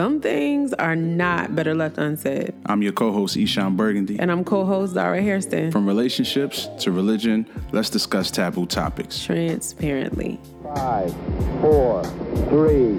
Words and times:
Some 0.00 0.20
things 0.20 0.72
are 0.74 0.94
not 0.94 1.54
better 1.54 1.74
left 1.74 1.98
unsaid. 1.98 2.54
I'm 2.66 2.80
your 2.80 2.92
co-host 2.92 3.36
Eshawn 3.36 3.76
Burgundy. 3.76 4.18
And 4.18 4.30
I'm 4.30 4.44
co-host 4.44 4.94
Zara 4.94 5.20
Hairston. 5.20 5.72
From 5.72 5.86
relationships 5.86 6.68
to 6.80 6.92
religion, 6.92 7.46
let's 7.72 7.90
discuss 7.90 8.30
taboo 8.30 8.66
topics. 8.66 9.22
Transparently. 9.22 10.38
Five, 10.74 11.12
four, 11.60 12.04
three, 12.48 12.98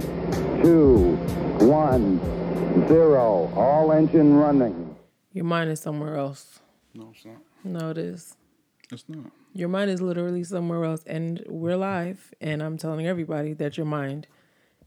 two, 0.61 1.15
one, 1.65 2.19
zero. 2.87 3.51
All 3.55 3.91
engine 3.91 4.35
running. 4.35 4.95
Your 5.33 5.45
mind 5.45 5.71
is 5.71 5.79
somewhere 5.79 6.17
else. 6.17 6.59
No, 6.93 7.13
it's 7.15 7.25
not. 7.25 7.37
No, 7.63 7.89
it 7.91 7.97
is. 7.97 8.35
It's 8.91 9.05
not. 9.07 9.31
Your 9.53 9.69
mind 9.69 9.91
is 9.91 10.01
literally 10.01 10.43
somewhere 10.43 10.83
else. 10.83 11.03
And 11.05 11.43
we're 11.47 11.77
live. 11.77 12.33
And 12.41 12.61
I'm 12.61 12.77
telling 12.77 13.07
everybody 13.07 13.53
that 13.53 13.77
your 13.77 13.85
mind 13.85 14.27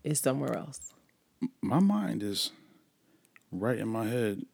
is 0.04 0.20
somewhere 0.20 0.56
else. 0.56 0.92
My 1.60 1.80
mind 1.80 2.22
is 2.22 2.52
right 3.50 3.78
in 3.78 3.88
my 3.88 4.06
head. 4.06 4.44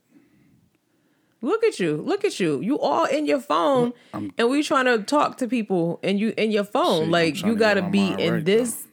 Look 1.43 1.65
at 1.65 1.81
you. 1.81 1.97
Look 1.97 2.25
at 2.25 2.39
you. 2.39 2.61
You 2.61 2.79
all 2.79 3.05
in 3.07 3.27
your 3.27 3.41
phone 3.41 3.93
I'm- 4.13 4.33
and 4.37 4.51
we 4.51 4.63
trying 4.63 4.85
to 4.85 5.03
talk 5.03 5.39
to 5.39 5.49
people 5.49 5.99
and 6.03 6.21
you 6.21 6.35
in 6.37 6.51
your 6.51 6.65
phone. 6.65 7.07
See, 7.07 7.11
like 7.11 7.43
you 7.43 7.57
got 7.57 7.75
get 7.75 7.85
to 7.85 7.91
be 7.91 8.13
in 8.13 8.35
right, 8.35 8.45
this 8.45 8.87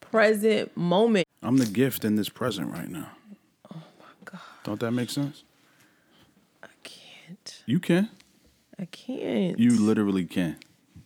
present 0.00 0.74
moment. 0.76 1.26
I'm 1.42 1.58
the 1.58 1.66
gift 1.66 2.04
in 2.04 2.16
this 2.16 2.28
present 2.28 2.72
right 2.72 2.88
now. 2.88 3.10
Oh 3.72 3.82
my 3.98 4.06
god. 4.24 4.40
Don't 4.64 4.80
that 4.80 4.92
make 4.92 5.10
sense? 5.10 5.44
I 6.62 6.68
can't. 6.82 7.62
You 7.66 7.78
can. 7.78 8.08
I 8.78 8.86
can't. 8.86 9.58
You 9.58 9.70
literally 9.78 10.24
can. 10.24 10.56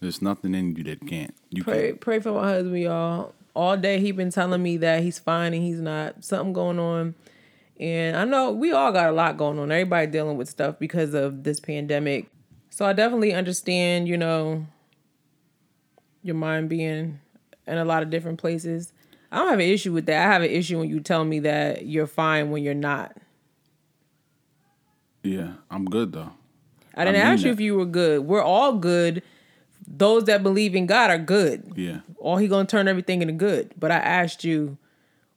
There's 0.01 0.23
nothing 0.23 0.55
in 0.55 0.77
you 0.77 0.85
that 0.85 1.07
can't. 1.07 1.35
You 1.51 1.65
pray 1.65 1.88
can. 1.88 1.99
pray 1.99 2.21
for 2.21 2.33
my 2.33 2.49
husband, 2.49 2.79
y'all. 2.80 3.35
All 3.55 3.77
day 3.77 3.99
he 4.01 4.13
been 4.13 4.31
telling 4.31 4.63
me 4.63 4.77
that 4.79 5.03
he's 5.03 5.19
fine 5.19 5.55
and 5.55 5.63
he's 5.63 5.81
not. 5.81 6.25
Something 6.25 6.53
going 6.53 6.79
on. 6.79 7.15
And 7.79 8.17
I 8.17 8.25
know 8.25 8.51
we 8.51 8.73
all 8.73 8.93
got 8.93 9.09
a 9.09 9.13
lot 9.13 9.37
going 9.37 9.59
on. 9.59 9.73
Everybody 9.73 10.07
dealing 10.07 10.37
with 10.37 10.49
stuff 10.49 10.79
because 10.79 11.15
of 11.15 11.45
this 11.45 11.61
pandemic. 11.61 12.30
So 12.69 12.85
I 12.85 12.93
definitely 12.93 13.33
understand, 13.33 14.07
you 14.07 14.16
know, 14.16 14.66
your 16.23 16.35
mind 16.35 16.69
being 16.69 17.21
in 17.66 17.79
a 17.79 17.85
lot 17.85 18.02
of 18.02 18.11
different 18.11 18.39
places. 18.39 18.93
I 19.33 19.39
don't 19.39 19.49
have 19.49 19.61
an 19.61 19.67
issue 19.67 19.93
with 19.93 20.07
that. 20.07 20.29
I 20.29 20.33
have 20.33 20.43
an 20.43 20.51
issue 20.51 20.79
when 20.79 20.89
you 20.89 21.01
tell 21.01 21.24
me 21.24 21.41
that 21.41 21.87
you're 21.87 22.07
fine 22.07 22.51
when 22.51 22.63
you're 22.63 22.74
not. 22.74 23.17
Yeah, 25.23 25.55
I'm 25.71 25.85
good 25.85 26.13
though. 26.13 26.30
I 26.95 27.05
didn't 27.05 27.19
mean 27.19 27.27
ask 27.27 27.45
you 27.45 27.51
that. 27.51 27.55
if 27.55 27.61
you 27.61 27.77
were 27.77 27.87
good. 27.87 28.27
We're 28.27 28.43
all 28.43 28.74
good. 28.74 29.23
Those 29.93 30.24
that 30.24 30.45
believe 30.45 30.77
in 30.77 30.87
God 30.87 31.10
are 31.10 31.19
good. 31.19 31.73
Yeah. 31.74 32.01
Or 32.16 32.38
he 32.41 32.46
gonna 32.46 32.66
turn 32.66 32.87
everything 32.87 33.23
into 33.23 33.35
good. 33.35 33.74
But 33.77 33.91
I 33.91 33.96
asked 33.96 34.45
you 34.45 34.79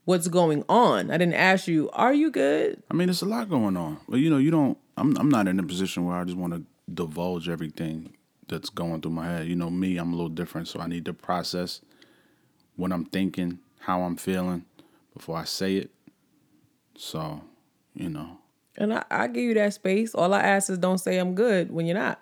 what's 0.05 0.27
going 0.27 0.63
on. 0.69 1.09
I 1.09 1.17
didn't 1.17 1.33
ask 1.33 1.67
you, 1.67 1.89
are 1.93 2.13
you 2.13 2.29
good? 2.29 2.83
I 2.91 2.93
mean, 2.93 3.07
there's 3.07 3.23
a 3.23 3.25
lot 3.27 3.49
going 3.49 3.75
on. 3.75 3.99
But 4.07 4.19
you 4.19 4.29
know, 4.29 4.37
you 4.37 4.51
don't. 4.51 4.77
I'm. 4.95 5.17
I'm 5.17 5.29
not 5.29 5.47
in 5.47 5.59
a 5.59 5.63
position 5.63 6.05
where 6.05 6.17
I 6.17 6.23
just 6.23 6.37
want 6.37 6.53
to 6.53 6.63
divulge 6.93 7.49
everything 7.49 8.13
that's 8.47 8.69
going 8.69 9.01
through 9.01 9.11
my 9.11 9.25
head. 9.25 9.47
You 9.47 9.55
know, 9.55 9.71
me. 9.71 9.97
I'm 9.97 10.13
a 10.13 10.15
little 10.15 10.29
different, 10.29 10.67
so 10.67 10.79
I 10.79 10.87
need 10.87 11.05
to 11.05 11.13
process 11.13 11.81
what 12.75 12.91
I'm 12.91 13.05
thinking, 13.05 13.59
how 13.79 14.03
I'm 14.03 14.17
feeling 14.17 14.65
before 15.15 15.37
I 15.37 15.45
say 15.45 15.77
it. 15.77 15.91
So, 16.95 17.41
you 17.95 18.09
know. 18.09 18.37
And 18.77 18.93
I, 18.93 19.03
I 19.09 19.27
give 19.27 19.43
you 19.43 19.53
that 19.55 19.73
space. 19.73 20.13
All 20.13 20.33
I 20.33 20.41
ask 20.41 20.69
is 20.69 20.77
don't 20.77 20.97
say 20.97 21.17
I'm 21.17 21.35
good 21.35 21.71
when 21.71 21.85
you're 21.85 21.97
not. 21.97 22.19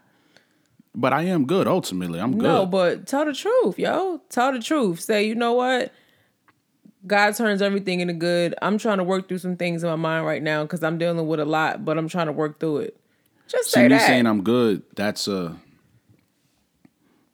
But 0.94 1.14
I 1.14 1.23
am 1.23 1.45
good. 1.45 1.67
Ultimately, 1.67 2.20
I'm 2.20 2.34
good. 2.34 2.44
No, 2.44 2.66
but 2.66 3.08
tell 3.08 3.25
the 3.25 3.34
truth, 3.34 3.80
yo. 3.80 4.22
Tell 4.30 4.52
the 4.52 4.59
truth. 4.59 5.00
Say, 5.00 5.25
you 5.25 5.36
know 5.36 5.53
what? 5.53 5.94
God 7.08 7.36
turns 7.36 7.61
everything 7.61 8.02
into 8.02 8.14
good. 8.14 8.53
I'm 8.61 8.78
trying 8.78 8.97
to 8.97 9.03
work 9.03 9.28
through 9.28 9.39
some 9.39 9.56
things 9.56 9.84
in 9.84 9.89
my 9.89 9.95
mind 9.95 10.25
right 10.25 10.44
now 10.44 10.64
because 10.64 10.84
I'm 10.84 10.97
dealing 10.97 11.25
with 11.28 11.39
a 11.39 11.45
lot, 11.45 11.86
but 11.86 11.97
I'm 11.97 12.08
trying 12.09 12.28
to 12.28 12.34
work 12.34 12.59
through 12.59 12.80
it. 12.80 12.97
Just 13.47 13.66
See 13.66 13.72
say 13.72 13.84
me 13.84 13.89
that. 13.89 14.06
saying 14.06 14.25
I'm 14.25 14.44
good. 14.44 14.84
That's 14.95 15.28
a. 15.28 15.57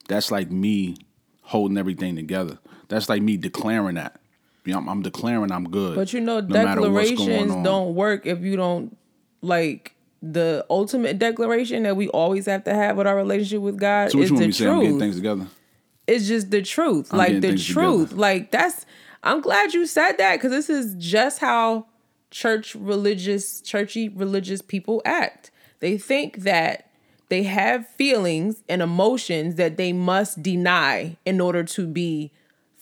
That's 0.08 0.32
like 0.32 0.52
me 0.52 0.96
holding 1.42 1.78
everything 1.78 2.16
together. 2.16 2.60
That's 2.88 3.10
like 3.10 3.22
me 3.22 3.38
declaring 3.38 3.96
that. 3.96 4.22
You 4.64 4.74
know, 4.74 4.80
I'm, 4.80 4.90
I'm 4.90 5.02
declaring 5.02 5.52
I'm 5.52 5.70
good. 5.70 5.96
But 5.96 6.14
you 6.14 6.22
know, 6.22 6.40
no 6.42 6.64
matter 6.64 6.82
what's 6.82 7.12
going 7.12 7.30
declarations 7.30 7.64
don't 7.64 7.96
work 7.96 8.26
if 8.26 8.42
you 8.42 8.56
don't 8.56 8.98
like 9.42 9.96
the 10.22 10.66
ultimate 10.70 11.20
declaration 11.20 11.84
that 11.84 11.96
we 11.96 12.08
always 12.10 12.46
have 12.48 12.64
to 12.64 12.74
have 12.74 12.98
with 12.98 13.08
our 13.08 13.16
relationship 13.16 13.62
with 13.62 13.80
God 13.80 14.12
So 14.12 14.20
is 14.20 14.30
the 14.30 14.36
me? 14.36 14.44
I'm 14.46 14.52
getting 14.52 15.00
truth. 15.00 15.48
It's 16.08 16.28
just 16.28 16.50
the 16.50 16.62
truth. 16.62 17.10
I'm 17.12 17.18
like 17.18 17.42
the 17.42 17.58
truth. 17.58 18.10
together. 18.10 18.22
Like 18.22 18.52
that's 18.52 18.86
I'm 19.24 19.42
glad 19.42 19.74
you 19.74 19.86
said 19.86 20.14
that 20.14 20.38
because 20.38 20.52
this 20.52 20.70
is 20.70 20.96
just 20.98 21.40
how 21.40 21.88
church 22.32 22.76
religious, 22.76 23.62
churchy 23.62 24.10
religious 24.10 24.62
people 24.62 25.02
act. 25.06 25.52
They 25.80 25.98
think 25.98 26.38
that 26.40 26.90
they 27.30 27.44
have 27.44 27.88
feelings 27.88 28.64
and 28.70 28.82
emotions 28.82 29.56
that 29.56 29.78
they 29.78 29.92
must 29.94 30.42
deny 30.42 31.18
in 31.26 31.42
order 31.42 31.64
to 31.64 31.88
be 31.88 32.32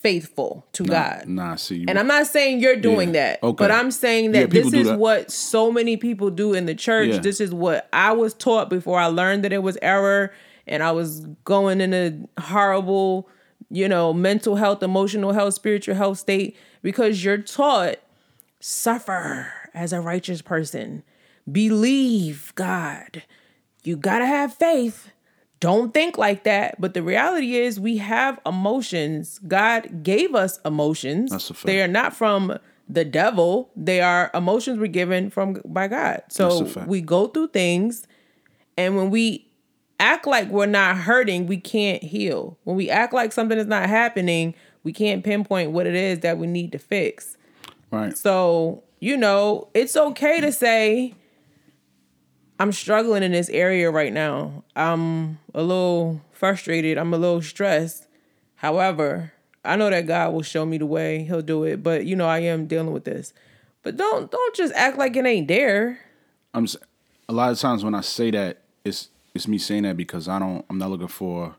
faithful 0.06 0.66
to 0.74 0.84
God. 0.84 1.24
Nah, 1.28 1.56
see. 1.56 1.84
And 1.88 1.98
I'm 1.98 2.06
not 2.08 2.28
saying 2.28 2.60
you're 2.60 2.76
doing 2.76 3.10
Yeah, 3.14 3.32
that, 3.32 3.44
okay. 3.44 3.56
but 3.64 3.72
I'm 3.72 3.90
saying 3.90 4.34
that 4.34 4.52
people 4.52 4.70
this 4.70 4.82
is 4.82 4.88
that. 4.88 5.00
what 5.00 5.32
so 5.32 5.72
many 5.72 5.98
people 5.98 6.30
do 6.30 6.54
in 6.54 6.68
the 6.68 6.76
church. 6.76 7.10
Yeah. 7.10 7.20
This 7.20 7.42
is 7.42 7.52
what 7.54 7.90
I 7.92 8.12
was 8.12 8.34
taught 8.36 8.70
before 8.70 9.00
I 9.00 9.08
learned 9.08 9.44
that 9.44 9.52
it 9.54 9.64
was 9.64 9.78
error 9.82 10.32
and 10.68 10.84
I 10.84 10.92
was 10.92 11.22
going 11.44 11.82
in 11.82 11.94
a 11.94 12.42
horrible, 12.42 13.28
you 13.72 13.88
know, 13.90 14.14
mental 14.14 14.56
health, 14.58 14.84
emotional 14.84 15.32
health, 15.34 15.56
spiritual 15.56 15.96
health 15.96 16.20
state 16.20 16.56
because 16.84 17.24
you're 17.24 17.38
taught 17.40 17.96
suffer 18.60 19.52
as 19.74 19.92
a 19.94 20.02
righteous 20.02 20.42
person. 20.42 21.04
Believe 21.52 22.52
God. 22.56 23.24
You 23.84 23.98
got 23.98 24.20
to 24.20 24.26
have 24.26 24.54
faith. 24.54 25.12
Don't 25.60 25.94
think 25.94 26.18
like 26.18 26.44
that. 26.44 26.80
But 26.80 26.94
the 26.94 27.02
reality 27.02 27.56
is, 27.56 27.80
we 27.80 27.98
have 27.98 28.40
emotions. 28.46 29.40
God 29.48 30.04
gave 30.04 30.36
us 30.36 30.60
emotions. 30.66 31.32
That's 31.32 31.50
a 31.50 31.54
fact. 31.54 31.66
They 31.66 31.82
are 31.82 31.88
not 31.88 32.14
from 32.14 32.60
the 32.88 33.06
devil. 33.06 33.72
They 33.76 34.02
are 34.02 34.30
emotions 34.34 34.80
we're 34.80 34.88
given 34.88 35.30
from 35.30 35.62
by 35.66 35.88
God. 35.88 36.24
So 36.30 36.50
That's 36.50 36.62
a 36.62 36.74
fact. 36.74 36.88
we 36.88 37.02
go 37.02 37.28
through 37.28 37.48
things, 37.48 38.06
and 38.78 38.96
when 38.96 39.10
we 39.10 39.48
act 40.00 40.28
like 40.28 40.50
we're 40.50 40.66
not 40.66 40.98
hurting, 40.98 41.48
we 41.48 41.58
can't 41.58 42.04
heal. 42.04 42.58
When 42.64 42.76
we 42.76 42.90
act 42.90 43.14
like 43.14 43.32
something 43.32 43.58
is 43.58 43.66
not 43.68 43.90
happening, 43.90 44.54
we 44.84 44.92
can't 44.94 45.24
pinpoint 45.24 45.72
what 45.72 45.88
it 45.88 45.96
is 45.96 46.20
that 46.20 46.38
we 46.38 46.48
need 46.48 46.72
to 46.74 46.80
fix. 46.80 47.38
right. 47.92 48.16
So, 48.18 48.84
you 49.00 49.18
know, 49.18 49.70
it's 49.74 49.96
okay 49.96 50.42
to 50.42 50.52
say, 50.52 51.14
I'm 52.60 52.72
struggling 52.72 53.24
in 53.24 53.32
this 53.32 53.50
area 53.50 53.92
right 53.92 54.14
now. 54.14 54.64
I'm 54.76 55.40
a 55.54 55.62
little 55.62 56.22
frustrated. 56.32 56.98
I'm 56.98 57.14
a 57.14 57.18
little 57.18 57.42
stressed. 57.42 58.08
However, 58.56 59.34
I 59.64 59.76
know 59.76 59.90
that 59.90 60.08
God 60.08 60.34
will 60.34 60.42
show 60.42 60.66
me 60.66 60.78
the 60.78 60.86
way. 60.86 61.24
He'll 61.24 61.42
do 61.42 61.64
it. 61.64 61.84
But 61.84 62.06
you 62.06 62.16
know, 62.16 62.28
I 62.28 62.40
am 62.40 62.68
dealing 62.68 62.94
with 62.94 63.04
this. 63.04 63.34
But 63.84 63.98
don't 63.98 64.32
don't 64.32 64.56
just 64.56 64.74
act 64.74 64.98
like 64.98 65.16
it 65.16 65.26
ain't 65.26 65.48
there. 65.48 66.00
I'm 66.54 66.68
A 67.28 67.34
lot 67.34 67.52
of 67.52 67.60
times 67.60 67.84
when 67.84 67.94
I 67.94 68.02
say 68.02 68.32
that, 68.32 68.62
it's 68.84 69.10
it's 69.34 69.48
me 69.48 69.58
saying 69.58 69.84
that 69.84 69.98
because 69.98 70.28
I 70.28 70.40
don't. 70.40 70.66
I'm 70.70 70.78
not 70.78 70.90
looking 70.90 71.08
for 71.08 71.56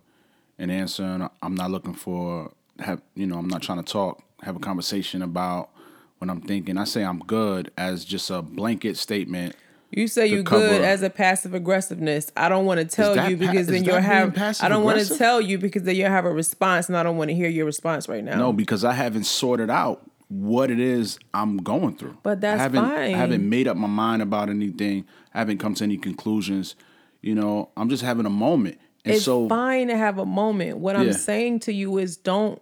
an 0.59 0.71
answer, 0.71 1.05
and 1.05 1.29
I'm 1.43 1.55
not 1.55 1.71
looking 1.71 1.95
for 1.95 2.53
have 2.79 3.03
you 3.15 3.27
know. 3.27 3.39
I'm 3.39 3.49
not 3.49 3.62
trying 3.62 3.83
to 3.83 3.93
talk, 3.93 4.23
have 4.43 4.56
a 4.56 4.61
conversation 4.61 5.21
about 5.21 5.71
what 6.19 6.31
I'm 6.31 6.41
thinking. 6.41 6.79
I 6.79 6.85
say 6.85 7.05
I'm 7.05 7.19
good 7.19 7.71
as 7.77 8.05
just 8.05 8.31
a 8.31 8.41
blanket 8.41 8.97
statement. 8.97 9.55
You 9.97 10.09
say 10.09 10.27
you 10.27 10.45
cover- 10.45 10.69
good 10.69 10.83
as 10.83 11.03
a 11.03 11.09
passive 11.09 11.55
aggressiveness. 11.55 12.31
I 12.37 12.51
don't 12.51 12.67
want 12.67 12.81
to 12.81 12.84
tell 12.84 13.31
you 13.31 13.37
because 13.39 13.61
is 13.61 13.67
then 13.69 13.83
you'll 13.83 13.97
have. 13.97 14.37
I 14.61 14.69
don't 14.69 14.84
want 14.84 15.01
to 15.01 15.17
tell 15.17 15.41
you 15.41 15.57
because 15.57 15.84
then 15.84 15.97
you'll 15.97 16.11
have 16.11 16.27
a 16.27 16.31
response, 16.31 16.89
and 16.89 16.99
I 16.99 17.03
don't 17.03 17.17
want 17.17 17.31
to 17.31 17.34
hear 17.34 17.49
your 17.49 17.65
response 17.65 18.06
right 18.06 18.23
now. 18.23 18.37
No, 18.37 18.53
because 18.53 18.85
I 18.85 18.93
haven't 18.93 19.25
sorted 19.25 19.71
out 19.71 20.03
what 20.29 20.71
it 20.71 20.79
is 20.79 21.19
I'm 21.33 21.56
going 21.56 21.97
through. 21.97 22.19
But 22.23 22.43
that's 22.43 22.61
I 22.61 22.62
haven't, 22.65 22.85
fine. 22.85 23.15
I 23.15 23.17
haven't 23.17 23.49
made 23.49 23.67
up 23.67 23.79
my 23.79 23.87
mind 23.87 24.20
about 24.20 24.50
anything. 24.50 25.06
I 25.32 25.38
haven't 25.38 25.59
come 25.59 25.73
to 25.75 25.85
any 25.85 25.97
conclusions. 25.97 26.76
You 27.23 27.35
know, 27.35 27.70
I'm 27.75 27.88
just 27.88 28.03
having 28.03 28.26
a 28.26 28.31
moment. 28.31 28.79
And 29.06 29.15
so 29.15 29.17
it's 29.17 29.25
so 29.25 29.49
fine 29.49 29.88
to 29.88 29.97
have 29.97 30.19
a 30.19 30.26
moment. 30.26 30.76
What 30.76 30.97
I'm 30.97 31.15
saying 31.15 31.61
to 31.61 31.73
you 31.73 31.97
is 31.97 32.19
don't 32.19 32.61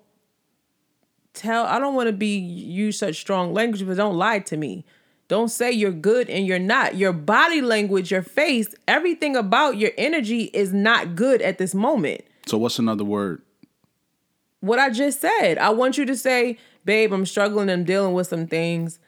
tell 1.33 1.67
I 1.67 1.81
don't 1.81 1.97
want 1.97 2.07
to 2.07 2.13
be 2.13 2.39
use 2.39 2.97
such 2.97 3.17
strong 3.17 3.53
language, 3.53 3.85
but 3.85 3.97
don't 3.97 4.17
lie 4.17 4.39
to 4.39 4.57
me. 4.57 4.85
Don't 5.35 5.49
say 5.49 5.73
you're 5.73 5.91
good 5.91 6.31
and 6.31 6.47
you're 6.47 6.61
not. 6.61 6.95
Your 6.95 7.13
body 7.13 7.61
language, 7.61 8.13
your 8.13 8.23
face, 8.23 8.73
everything 8.87 9.35
about 9.35 9.77
your 9.77 9.91
energy 9.99 10.45
is 10.55 10.73
not 10.73 11.17
good 11.17 11.43
at 11.43 11.59
this 11.59 11.75
moment. 11.75 12.21
so 12.47 12.57
what's 12.57 12.79
another 12.79 13.03
word? 13.03 13.43
What 14.61 14.79
I 14.79 14.91
just 14.91 15.21
said. 15.21 15.59
I 15.59 15.71
want 15.71 15.99
you 15.99 16.05
to 16.05 16.15
say, 16.15 16.57
babe, 16.85 17.13
I'm 17.13 17.27
struggling, 17.27 17.69
I'm 17.69 17.83
dealing 17.83 18.15
with 18.15 18.29
some 18.29 18.47
things. 18.47 19.01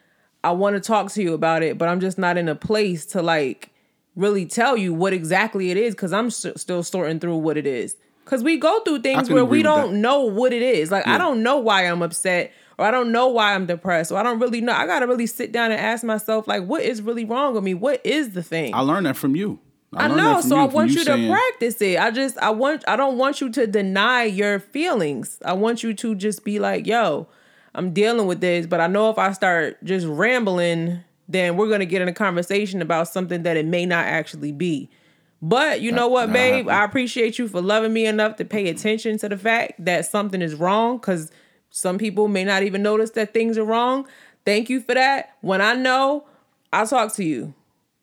I 0.42 0.50
want 0.50 0.74
to 0.74 0.80
talk 0.80 1.12
to 1.12 1.22
you 1.22 1.32
about 1.32 1.62
it, 1.62 1.78
but 1.78 1.88
I'm 1.88 2.00
just 2.00 2.18
not 2.18 2.36
in 2.36 2.48
a 2.48 2.56
place 2.56 3.06
to 3.06 3.22
like 3.22 3.70
really 4.16 4.46
tell 4.46 4.76
you 4.76 4.92
what 4.92 5.12
exactly 5.12 5.70
it 5.70 5.76
is 5.76 5.94
because 5.94 6.12
I'm 6.12 6.30
st- 6.30 6.58
still 6.58 6.82
sorting 6.82 7.20
through 7.20 7.36
what 7.36 7.56
it 7.56 7.68
is. 7.68 7.94
Because 8.24 8.42
we 8.42 8.56
go 8.56 8.80
through 8.80 9.02
things 9.02 9.30
where 9.30 9.44
we 9.44 9.62
don't 9.62 9.92
that. 9.92 9.98
know 9.98 10.22
what 10.22 10.52
it 10.52 10.62
is. 10.62 10.90
Like, 10.90 11.06
I 11.06 11.18
don't 11.18 11.44
know 11.44 11.58
why 11.58 11.82
I'm 11.82 12.02
upset 12.02 12.52
or 12.78 12.86
I 12.86 12.90
don't 12.90 13.12
know 13.12 13.28
why 13.28 13.54
I'm 13.54 13.66
depressed, 13.66 14.12
or 14.12 14.18
I 14.18 14.22
don't 14.22 14.38
really 14.38 14.60
know. 14.60 14.72
I 14.72 14.86
gotta 14.86 15.06
really 15.06 15.26
sit 15.26 15.52
down 15.52 15.70
and 15.70 15.80
ask 15.80 16.04
myself, 16.04 16.46
like, 16.46 16.64
what 16.64 16.82
is 16.82 17.02
really 17.02 17.24
wrong 17.24 17.54
with 17.54 17.64
me? 17.64 17.74
What 17.74 18.00
is 18.04 18.32
the 18.32 18.42
thing? 18.42 18.74
I 18.74 18.80
learned 18.80 19.06
that 19.06 19.16
from 19.16 19.34
you. 19.36 19.58
I 19.94 20.08
learned 20.08 20.16
know, 20.16 20.40
so 20.40 20.56
I 20.56 20.64
want 20.64 20.90
you, 20.90 21.02
saying- 21.04 21.28
to 21.28 21.32
practice 21.32 21.80
it. 21.80 21.98
I 21.98 22.10
just 22.10 22.36
I 22.38 22.50
want 22.50 22.84
I 22.86 22.96
don't 22.96 23.16
want 23.18 23.40
you 23.40 23.50
to 23.50 23.66
deny 23.66 24.24
your 24.24 24.58
feelings. 24.58 25.38
I 25.44 25.54
want 25.54 25.82
you 25.82 25.94
to 25.94 26.14
just 26.14 26.44
be 26.44 26.58
like, 26.58 26.86
"Yo, 26.86 27.28
I'm 27.74 27.92
dealing 27.92 28.26
with 28.26 28.40
this, 28.40 28.66
but 28.66 28.80
I 28.80 28.88
know 28.88 29.10
if 29.10 29.18
I 29.18 29.32
start 29.32 29.82
just 29.84 30.06
rambling, 30.06 31.00
then 31.28 31.56
we're 31.56 31.68
going 31.68 31.80
to 31.80 31.86
get 31.86 32.02
in 32.02 32.08
a 32.08 32.12
conversation 32.12 32.82
about 32.82 33.08
something 33.08 33.42
that 33.44 33.56
it 33.56 33.64
may 33.64 33.86
not 33.86 34.04
actually 34.04 34.52
be." 34.52 34.90
But 35.40 35.80
you 35.82 35.92
know 35.92 36.08
what, 36.08 36.32
babe? 36.32 36.68
I 36.68 36.82
appreciate 36.84 37.38
you 37.38 37.46
for 37.46 37.60
loving 37.60 37.92
me 37.92 38.06
enough 38.06 38.36
to 38.36 38.44
pay 38.44 38.68
attention 38.68 39.18
to 39.18 39.28
the 39.28 39.36
fact 39.36 39.84
that 39.84 40.06
something 40.06 40.42
is 40.42 40.54
wrong 40.54 40.98
cuz 40.98 41.30
some 41.70 41.98
people 41.98 42.28
may 42.28 42.44
not 42.44 42.62
even 42.62 42.82
notice 42.82 43.10
that 43.12 43.34
things 43.34 43.58
are 43.58 43.64
wrong. 43.64 44.06
Thank 44.44 44.70
you 44.70 44.80
for 44.80 44.94
that. 44.94 45.36
When 45.40 45.60
I 45.60 45.74
know, 45.74 46.26
I'll 46.72 46.86
talk 46.86 47.14
to 47.16 47.24
you. 47.24 47.54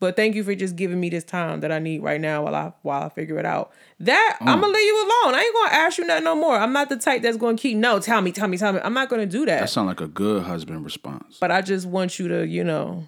But 0.04 0.18
thank 0.18 0.36
you 0.36 0.44
for 0.44 0.54
just 0.54 0.76
giving 0.76 1.00
me 1.00 1.10
this 1.10 1.24
time 1.24 1.62
that 1.62 1.72
I 1.72 1.80
need 1.80 2.04
right 2.04 2.20
now 2.20 2.44
while 2.44 2.56
I 2.56 2.74
while 2.82 3.04
I 3.04 3.08
figure 3.08 3.40
it 3.40 3.46
out. 3.46 3.72
That 4.02 4.38
I'm 4.42 4.60
gonna 4.60 4.68
mm. 4.68 4.74
leave 4.74 4.86
you 4.86 4.98
alone. 4.98 5.34
I 5.34 5.42
ain't 5.46 5.56
gonna 5.56 5.82
ask 5.82 5.98
you 5.98 6.06
nothing 6.06 6.26
no 6.26 6.36
more. 6.36 6.58
I'm 6.58 6.74
not 6.74 6.90
the 6.90 6.98
type 6.98 7.22
that's 7.22 7.38
gonna 7.38 7.56
keep 7.56 7.78
no. 7.78 8.02
Tell 8.02 8.20
me, 8.20 8.34
tell 8.34 8.50
me, 8.50 8.58
tell 8.58 8.74
me. 8.74 8.82
I'm 8.84 8.94
not 8.94 9.08
gonna 9.08 9.26
do 9.26 9.46
that. 9.46 9.62
That 9.62 9.70
sound 9.70 9.88
like 9.88 10.02
a 10.02 10.08
good 10.08 10.44
husband 10.44 10.84
response. 10.84 11.38
but 11.40 11.52
I 11.52 11.62
just 11.62 11.86
want 11.86 12.20
you 12.20 12.28
to, 12.28 12.46
you 12.46 12.66
know, 12.66 13.08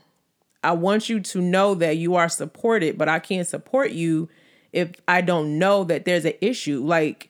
I 0.64 0.72
want 0.72 1.10
you 1.10 1.20
to 1.20 1.42
know 1.42 1.76
that 1.76 1.98
you 1.98 2.16
are 2.16 2.30
supported. 2.30 2.98
But 2.98 3.10
I 3.10 3.20
can't 3.20 3.46
support 3.46 3.92
you 3.92 4.30
if 4.72 4.94
I 5.06 5.20
don't 5.20 5.60
know 5.60 5.84
that 5.84 6.06
there's 6.06 6.24
an 6.24 6.36
issue. 6.40 6.82
Like 6.82 7.30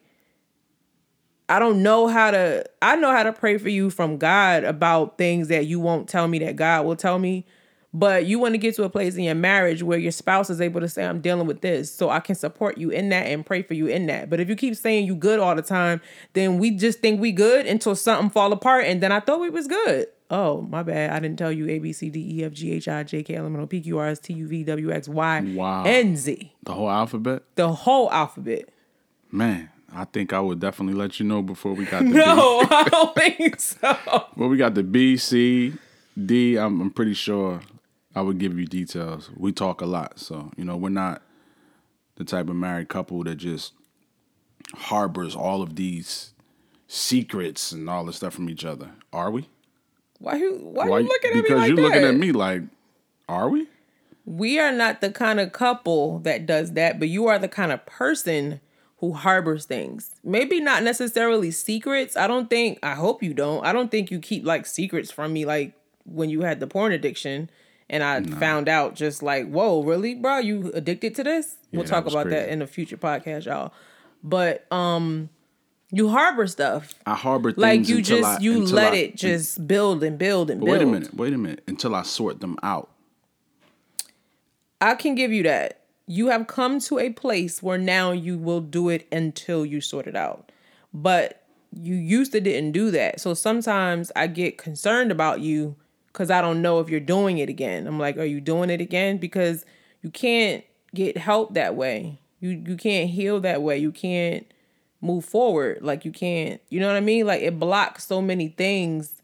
I 1.47 1.59
don't 1.59 1.83
know 1.83 2.07
how 2.07 2.31
to. 2.31 2.65
I 2.81 2.95
know 2.95 3.11
how 3.11 3.23
to 3.23 3.31
pray 3.33 3.57
for 3.57 3.69
you 3.69 3.89
from 3.89 4.17
God 4.17 4.63
about 4.63 5.17
things 5.17 5.47
that 5.49 5.65
you 5.67 5.79
won't 5.79 6.09
tell 6.09 6.27
me 6.27 6.39
that 6.39 6.55
God 6.55 6.85
will 6.85 6.95
tell 6.95 7.19
me. 7.19 7.45
But 7.93 8.25
you 8.25 8.39
want 8.39 8.55
to 8.55 8.57
get 8.57 8.75
to 8.75 8.83
a 8.83 8.89
place 8.89 9.15
in 9.15 9.23
your 9.23 9.35
marriage 9.35 9.81
where 9.81 9.97
your 9.97 10.11
spouse 10.11 10.49
is 10.49 10.59
able 10.59 10.81
to 10.81 10.89
say, 10.89 11.05
I'm 11.05 11.21
dealing 11.21 11.47
with 11.47 11.61
this. 11.61 11.89
So 11.89 12.09
I 12.09 12.19
can 12.19 12.35
support 12.35 12.77
you 12.77 12.89
in 12.89 13.07
that 13.09 13.27
and 13.27 13.45
pray 13.45 13.61
for 13.61 13.73
you 13.73 13.87
in 13.87 14.07
that. 14.07 14.29
But 14.29 14.41
if 14.41 14.49
you 14.49 14.55
keep 14.57 14.75
saying 14.75 15.05
you 15.07 15.15
good 15.15 15.39
all 15.39 15.55
the 15.55 15.61
time, 15.61 16.01
then 16.33 16.57
we 16.59 16.71
just 16.71 16.99
think 16.99 17.21
we 17.21 17.31
good 17.31 17.65
until 17.65 17.95
something 17.95 18.29
fall 18.29 18.51
apart. 18.51 18.83
And 18.85 19.01
then 19.01 19.13
I 19.13 19.21
thought 19.21 19.39
we 19.39 19.49
was 19.49 19.67
good. 19.67 20.07
Oh, 20.29 20.63
my 20.63 20.83
bad. 20.83 21.11
I 21.11 21.19
didn't 21.19 21.37
tell 21.39 21.53
you 21.53 21.69
A, 21.69 21.79
B, 21.79 21.93
C, 21.93 22.09
D, 22.09 22.39
E, 22.41 22.43
F, 22.43 22.51
G, 22.51 22.71
H, 22.73 22.89
I, 22.89 23.03
J, 23.03 23.23
K, 23.23 23.35
L, 23.35 23.45
M, 23.45 23.55
N, 23.55 23.61
O, 23.61 23.67
P, 23.67 23.79
Q, 23.79 23.97
R, 23.97 24.07
S, 24.07 24.19
T, 24.19 24.33
U, 24.33 24.45
V, 24.45 24.63
W, 24.65 24.91
X, 24.91 25.07
Y, 25.07 25.39
Wow. 25.55 25.85
and 25.85 26.17
Z. 26.17 26.53
The 26.63 26.73
whole 26.73 26.89
alphabet? 26.89 27.43
The 27.55 27.71
whole 27.71 28.11
alphabet. 28.11 28.67
Man, 29.31 29.69
I 29.93 30.03
think 30.05 30.33
I 30.33 30.39
would 30.39 30.59
definitely 30.59 30.95
let 30.99 31.19
you 31.19 31.25
know 31.25 31.41
before 31.41 31.73
we 31.73 31.85
got 31.85 32.03
the 32.03 32.09
No, 32.09 32.65
I 32.69 32.87
don't 32.89 33.15
think 33.15 33.59
so. 33.59 33.97
Well, 34.35 34.49
we 34.49 34.57
got 34.57 34.73
the 34.75 34.83
B, 34.83 35.17
C, 35.17 35.73
D. 36.23 36.57
I'm, 36.57 36.81
I'm 36.81 36.91
pretty 36.91 37.13
sure 37.13 37.61
I 38.15 38.21
would 38.21 38.37
give 38.37 38.57
you 38.59 38.65
details. 38.65 39.29
We 39.35 39.51
talk 39.51 39.81
a 39.81 39.85
lot, 39.85 40.19
so 40.19 40.51
you 40.57 40.65
know 40.65 40.75
we're 40.77 40.89
not 40.89 41.21
the 42.15 42.23
type 42.23 42.49
of 42.49 42.55
married 42.55 42.89
couple 42.89 43.23
that 43.25 43.35
just 43.35 43.73
harbors 44.73 45.35
all 45.35 45.61
of 45.61 45.75
these 45.75 46.33
secrets 46.87 47.71
and 47.71 47.89
all 47.89 48.05
this 48.05 48.17
stuff 48.17 48.33
from 48.33 48.49
each 48.49 48.65
other. 48.65 48.91
Are 49.13 49.31
we? 49.31 49.47
Why 50.19 50.35
you 50.35 50.55
why, 50.61 50.87
Why- 50.87 50.99
you 50.99 51.07
looking 51.07 51.29
at 51.31 51.35
me 51.35 51.41
because 51.41 51.59
like 51.59 51.67
you're 51.69 51.77
looking 51.77 52.03
at 52.03 52.15
me 52.15 52.31
like, 52.31 52.63
are 53.29 53.49
we? 53.49 53.67
We 54.25 54.57
are 54.59 54.71
not 54.71 55.01
the 55.01 55.11
kind 55.11 55.39
of 55.39 55.51
couple 55.51 56.19
that 56.19 56.45
does 56.47 56.71
that, 56.73 56.99
but 56.99 57.09
you 57.09 57.27
are 57.27 57.37
the 57.37 57.47
kind 57.47 57.71
of 57.71 57.85
person 57.85 58.59
who 58.99 59.13
harbors 59.13 59.65
things. 59.65 60.11
Maybe 60.23 60.59
not 60.61 60.83
necessarily 60.83 61.51
secrets. 61.51 62.15
I 62.15 62.27
don't 62.27 62.49
think 62.49 62.79
I 62.81 62.93
hope 62.95 63.21
you 63.21 63.33
don't. 63.33 63.65
I 63.65 63.73
don't 63.73 63.91
think 63.91 64.09
you 64.11 64.19
keep 64.19 64.45
like 64.45 64.65
secrets 64.65 65.11
from 65.11 65.33
me 65.33 65.45
like 65.45 65.73
when 66.05 66.29
you 66.29 66.41
had 66.41 66.59
the 66.59 66.67
porn 66.67 66.91
addiction 66.91 67.49
and 67.89 68.03
I 68.03 68.23
found 68.23 68.67
out 68.67 68.95
just 68.95 69.21
like, 69.21 69.47
"Whoa, 69.49 69.83
really, 69.83 70.15
bro? 70.15 70.37
You 70.39 70.71
addicted 70.73 71.13
to 71.15 71.23
this?" 71.23 71.55
Yeah, 71.71 71.79
we'll 71.79 71.87
talk 71.87 72.07
about 72.07 72.29
that 72.29 72.49
in 72.49 72.61
a 72.61 72.67
future 72.67 72.97
podcast, 72.97 73.45
y'all. 73.45 73.73
But 74.23 74.71
um 74.71 75.29
you 75.91 76.09
harbor 76.09 76.47
stuff. 76.47 76.93
I 77.05 77.13
harbor 77.15 77.51
things 77.51 77.61
Like 77.61 77.87
you 77.87 78.01
just 78.01 78.23
I- 78.23 78.39
you 78.39 78.65
let 78.65 78.93
I- 78.93 78.97
it 78.97 79.15
just 79.15 79.67
build 79.67 80.03
and 80.03 80.17
build 80.17 80.49
and 80.49 80.59
build. 80.59 80.71
wait 80.71 80.81
a 80.81 80.85
minute, 80.85 81.13
wait 81.13 81.33
a 81.33 81.37
minute. 81.37 81.63
Until 81.67 81.93
I 81.93 82.01
sort 82.03 82.39
them 82.41 82.57
out. 82.63 82.89
I 84.81 84.95
can 84.95 85.15
give 85.15 85.31
you 85.31 85.43
that. 85.43 85.81
You 86.07 86.27
have 86.27 86.47
come 86.47 86.79
to 86.81 86.99
a 86.99 87.09
place 87.11 87.63
where 87.63 87.77
now 87.77 88.11
you 88.11 88.37
will 88.37 88.61
do 88.61 88.89
it 88.89 89.07
until 89.11 89.65
you 89.65 89.81
sort 89.81 90.07
it 90.07 90.15
out. 90.15 90.51
But 90.93 91.43
you 91.71 91.95
used 91.95 92.31
to 92.31 92.41
didn't 92.41 92.71
do 92.71 92.91
that. 92.91 93.19
So 93.19 93.33
sometimes 93.33 94.11
I 94.15 94.27
get 94.27 94.57
concerned 94.57 95.11
about 95.11 95.41
you 95.41 95.75
because 96.07 96.31
I 96.31 96.41
don't 96.41 96.61
know 96.61 96.79
if 96.79 96.89
you're 96.89 96.99
doing 96.99 97.39
it 97.39 97.49
again. 97.49 97.87
I'm 97.87 97.99
like, 97.99 98.17
are 98.17 98.23
you 98.23 98.39
doing 98.39 98.69
it 98.69 98.79
again? 98.79 99.17
Because 99.17 99.65
you 100.01 100.09
can't 100.09 100.63
get 100.93 101.17
help 101.17 101.53
that 101.55 101.75
way. 101.75 102.19
You 102.39 102.63
you 102.65 102.77
can't 102.77 103.09
heal 103.09 103.39
that 103.41 103.61
way. 103.61 103.77
You 103.77 103.91
can't 103.91 104.45
move 105.01 105.25
forward. 105.25 105.79
Like 105.81 106.05
you 106.05 106.11
can't, 106.11 106.61
you 106.69 106.79
know 106.79 106.87
what 106.87 106.95
I 106.95 107.01
mean? 107.01 107.25
Like 107.25 107.41
it 107.41 107.59
blocks 107.59 108.05
so 108.05 108.21
many 108.21 108.49
things, 108.49 109.21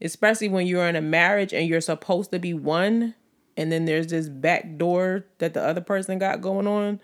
especially 0.00 0.48
when 0.48 0.66
you're 0.66 0.86
in 0.86 0.96
a 0.96 1.02
marriage 1.02 1.52
and 1.52 1.68
you're 1.68 1.80
supposed 1.80 2.30
to 2.30 2.38
be 2.38 2.54
one 2.54 3.14
and 3.56 3.70
then 3.70 3.84
there's 3.84 4.08
this 4.08 4.28
back 4.28 4.76
door 4.78 5.24
that 5.38 5.54
the 5.54 5.62
other 5.62 5.80
person 5.80 6.18
got 6.18 6.40
going 6.40 6.66
on 6.66 7.00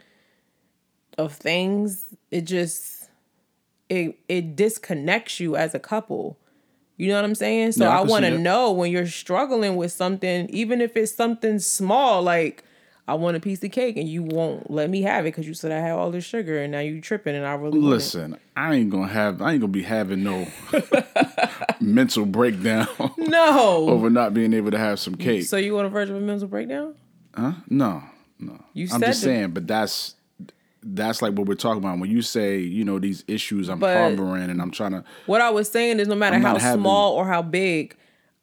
of 1.19 1.32
things. 1.32 2.14
It 2.31 2.43
just 2.43 3.10
it 3.88 4.19
it 4.28 4.56
disconnects 4.56 5.40
you 5.40 5.56
as 5.56 5.75
a 5.75 5.78
couple. 5.78 6.38
You 6.96 7.08
know 7.08 7.16
what 7.16 7.25
I'm 7.25 7.34
saying? 7.34 7.72
So 7.72 7.84
Yeah, 7.84 7.90
I 7.90 7.98
I 7.98 8.02
want 8.02 8.25
to 8.25 8.38
know 8.38 8.72
when 8.72 8.90
you're 8.90 9.06
struggling 9.06 9.76
with 9.76 9.93
something, 9.93 10.48
even 10.48 10.81
if 10.81 10.96
it's 10.96 11.14
something 11.14 11.58
small, 11.58 12.22
like 12.22 12.64
I 13.08 13.14
want 13.14 13.36
a 13.36 13.40
piece 13.40 13.62
of 13.62 13.70
cake 13.70 13.96
and 13.96 14.08
you 14.08 14.22
won't 14.22 14.68
let 14.70 14.90
me 14.90 15.02
have 15.02 15.24
it 15.26 15.28
because 15.28 15.46
you 15.46 15.54
said 15.54 15.70
I 15.70 15.78
have 15.78 15.96
all 15.98 16.10
this 16.10 16.24
sugar 16.24 16.60
and 16.60 16.72
now 16.72 16.80
you 16.80 17.00
tripping 17.00 17.36
and 17.36 17.46
I 17.46 17.54
really 17.54 17.78
want. 17.78 17.90
Listen, 17.90 18.36
I 18.56 18.74
ain't 18.74 18.90
gonna 18.90 19.06
have. 19.06 19.40
I 19.40 19.52
ain't 19.52 19.60
gonna 19.60 19.72
be 19.72 19.82
having 19.84 20.24
no 20.24 20.46
mental 21.80 22.26
breakdown 22.26 22.88
No. 23.16 23.88
over 23.90 24.10
not 24.10 24.34
being 24.34 24.52
able 24.54 24.70
to 24.70 24.78
have 24.78 24.98
some 24.98 25.14
cake. 25.14 25.44
So 25.44 25.56
you 25.56 25.78
on 25.78 25.84
a 25.86 25.88
verge 25.88 26.08
of 26.10 26.16
a 26.16 26.20
mental 26.20 26.48
breakdown? 26.48 26.94
Huh? 27.34 27.52
No, 27.68 28.02
no. 28.38 28.58
You 28.72 28.84
I'm 28.92 29.00
said 29.00 29.06
just 29.06 29.20
the- 29.20 29.26
saying, 29.26 29.50
but 29.52 29.66
that's 29.66 30.14
that's 30.82 31.20
like 31.20 31.32
what 31.34 31.46
we're 31.48 31.54
talking 31.54 31.78
about. 31.82 31.98
When 31.98 32.10
you 32.10 32.22
say, 32.22 32.58
you 32.58 32.84
know, 32.84 32.98
these 32.98 33.24
issues 33.26 33.68
I'm 33.68 33.78
But- 33.78 33.96
harboring 33.96 34.50
and 34.50 34.60
I'm 34.62 34.70
trying 34.70 34.92
to 34.92 35.04
What 35.26 35.40
I 35.40 35.50
was 35.50 35.68
saying 35.68 36.00
is 36.00 36.08
no 36.08 36.14
matter 36.14 36.36
I'm 36.36 36.42
how 36.42 36.58
having- 36.58 36.82
small 36.82 37.14
or 37.14 37.26
how 37.26 37.42
big, 37.42 37.96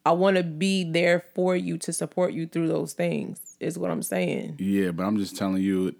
I 0.05 0.11
want 0.11 0.37
to 0.37 0.43
be 0.43 0.83
there 0.83 1.23
for 1.33 1.55
you 1.55 1.77
to 1.79 1.93
support 1.93 2.33
you 2.33 2.45
through 2.47 2.67
those 2.67 2.93
things. 2.93 3.39
Is 3.63 3.77
what 3.79 3.91
I'm 3.91 4.03
saying. 4.03 4.55
Yeah, 4.59 4.91
but 4.91 5.03
I'm 5.05 5.17
just 5.17 5.35
telling 5.37 5.61
you 5.63 5.95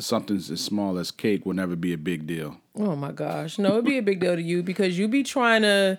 something 0.00 0.36
as 0.36 0.46
small 0.60 0.98
as 0.98 1.10
cake 1.10 1.44
will 1.44 1.54
never 1.54 1.76
be 1.76 1.92
a 1.92 1.98
big 1.98 2.26
deal. 2.26 2.56
Oh 2.76 2.96
my 2.96 3.12
gosh. 3.12 3.58
No, 3.58 3.72
it'd 3.72 3.84
be 3.84 3.98
a 3.98 4.02
big 4.02 4.20
deal 4.20 4.34
to 4.36 4.42
you 4.42 4.62
because 4.62 4.98
you 4.98 5.06
be 5.08 5.22
trying 5.22 5.62
to 5.62 5.98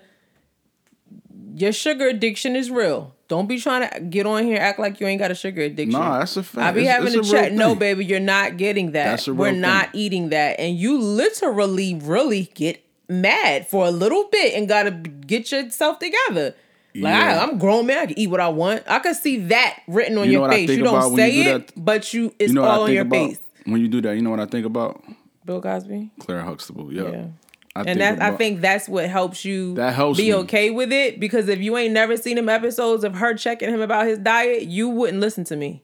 your 1.55 1.71
sugar 1.71 2.07
addiction 2.07 2.55
is 2.55 2.71
real. 2.71 3.13
Don't 3.27 3.47
be 3.47 3.59
trying 3.59 3.87
to 3.89 3.99
get 3.99 4.25
on 4.25 4.43
here 4.43 4.57
act 4.59 4.79
like 4.79 4.99
you 4.99 5.07
ain't 5.07 5.19
got 5.19 5.29
a 5.31 5.35
sugar 5.35 5.61
addiction. 5.61 5.99
Nah, 5.99 6.19
that's 6.19 6.37
a 6.37 6.43
fact. 6.43 6.65
I 6.67 6.71
be 6.71 6.81
It's- 6.81 6.95
having 6.95 7.07
it's 7.19 7.29
to 7.29 7.35
a 7.35 7.41
real 7.41 7.49
check. 7.49 7.53
No, 7.53 7.75
baby, 7.75 8.05
you're 8.05 8.19
not 8.19 8.57
getting 8.57 8.91
that. 8.93 9.05
That's 9.05 9.27
a 9.27 9.33
We're 9.33 9.51
real 9.51 9.59
not 9.61 9.89
eating 9.93 10.29
that. 10.29 10.59
And 10.59 10.75
you 10.77 10.99
literally 10.99 11.95
really 11.95 12.49
get 12.55 12.83
mad 13.07 13.67
for 13.67 13.85
a 13.85 13.91
little 13.91 14.25
bit 14.31 14.53
and 14.55 14.67
gotta 14.67 14.91
get 14.91 15.51
yourself 15.51 15.99
together. 15.99 16.55
Like 16.95 17.03
Yeah. 17.13 17.39
I, 17.39 17.43
I'm 17.43 17.57
grown 17.57 17.85
man, 17.87 17.97
I 17.99 18.05
can 18.07 18.19
eat 18.19 18.27
what 18.29 18.39
I 18.39 18.49
want. 18.49 18.83
I 18.87 18.99
can 18.99 19.15
see 19.15 19.37
that 19.47 19.79
written 19.87 20.17
on 20.17 20.25
You 20.25 20.33
your 20.39 20.49
face. 20.49 20.69
You 20.69 20.83
don't 20.83 21.15
say 21.15 21.29
you 21.31 21.43
do 21.43 21.49
it, 21.55 21.71
but 21.75 22.13
you 22.13 22.33
it's 22.39 22.49
You 22.49 22.55
know 22.55 22.63
all 22.63 22.83
on 22.83 22.91
your 22.93 23.01
about 23.01 23.29
face. 23.29 23.39
when 23.65 23.81
you 23.81 23.87
do 23.87 24.01
that? 24.01 24.15
You 24.15 24.21
know 24.21 24.29
what 24.29 24.39
I 24.39 24.45
think 24.45 24.65
about? 24.65 25.03
Bill 25.45 25.61
Cosby. 25.61 26.11
Claire 26.19 26.41
Huxtable. 26.43 26.93
Yeah. 26.93 27.09
Yeah. 27.09 27.25
I 27.75 27.79
and 27.79 27.85
think 27.87 27.99
that 27.99 28.21
I 28.21 28.35
think 28.37 28.61
that's 28.61 28.87
what 28.87 29.09
helps 29.09 29.43
you 29.43 29.73
That 29.73 29.95
helps 29.95 30.17
be 30.17 30.27
me. 30.27 30.35
okay 30.35 30.69
with 30.69 30.93
it 30.93 31.19
because 31.19 31.47
if 31.49 31.59
you 31.59 31.75
ain't 31.75 31.91
never 31.93 32.15
seen 32.15 32.37
him 32.37 32.47
episodes 32.47 33.03
of 33.03 33.15
her 33.15 33.33
checking 33.33 33.69
him 33.69 33.81
about 33.81 34.05
his 34.05 34.19
diet, 34.19 34.63
you 34.67 34.89
wouldn't 34.89 35.19
listen 35.19 35.43
to 35.45 35.55
me. 35.55 35.81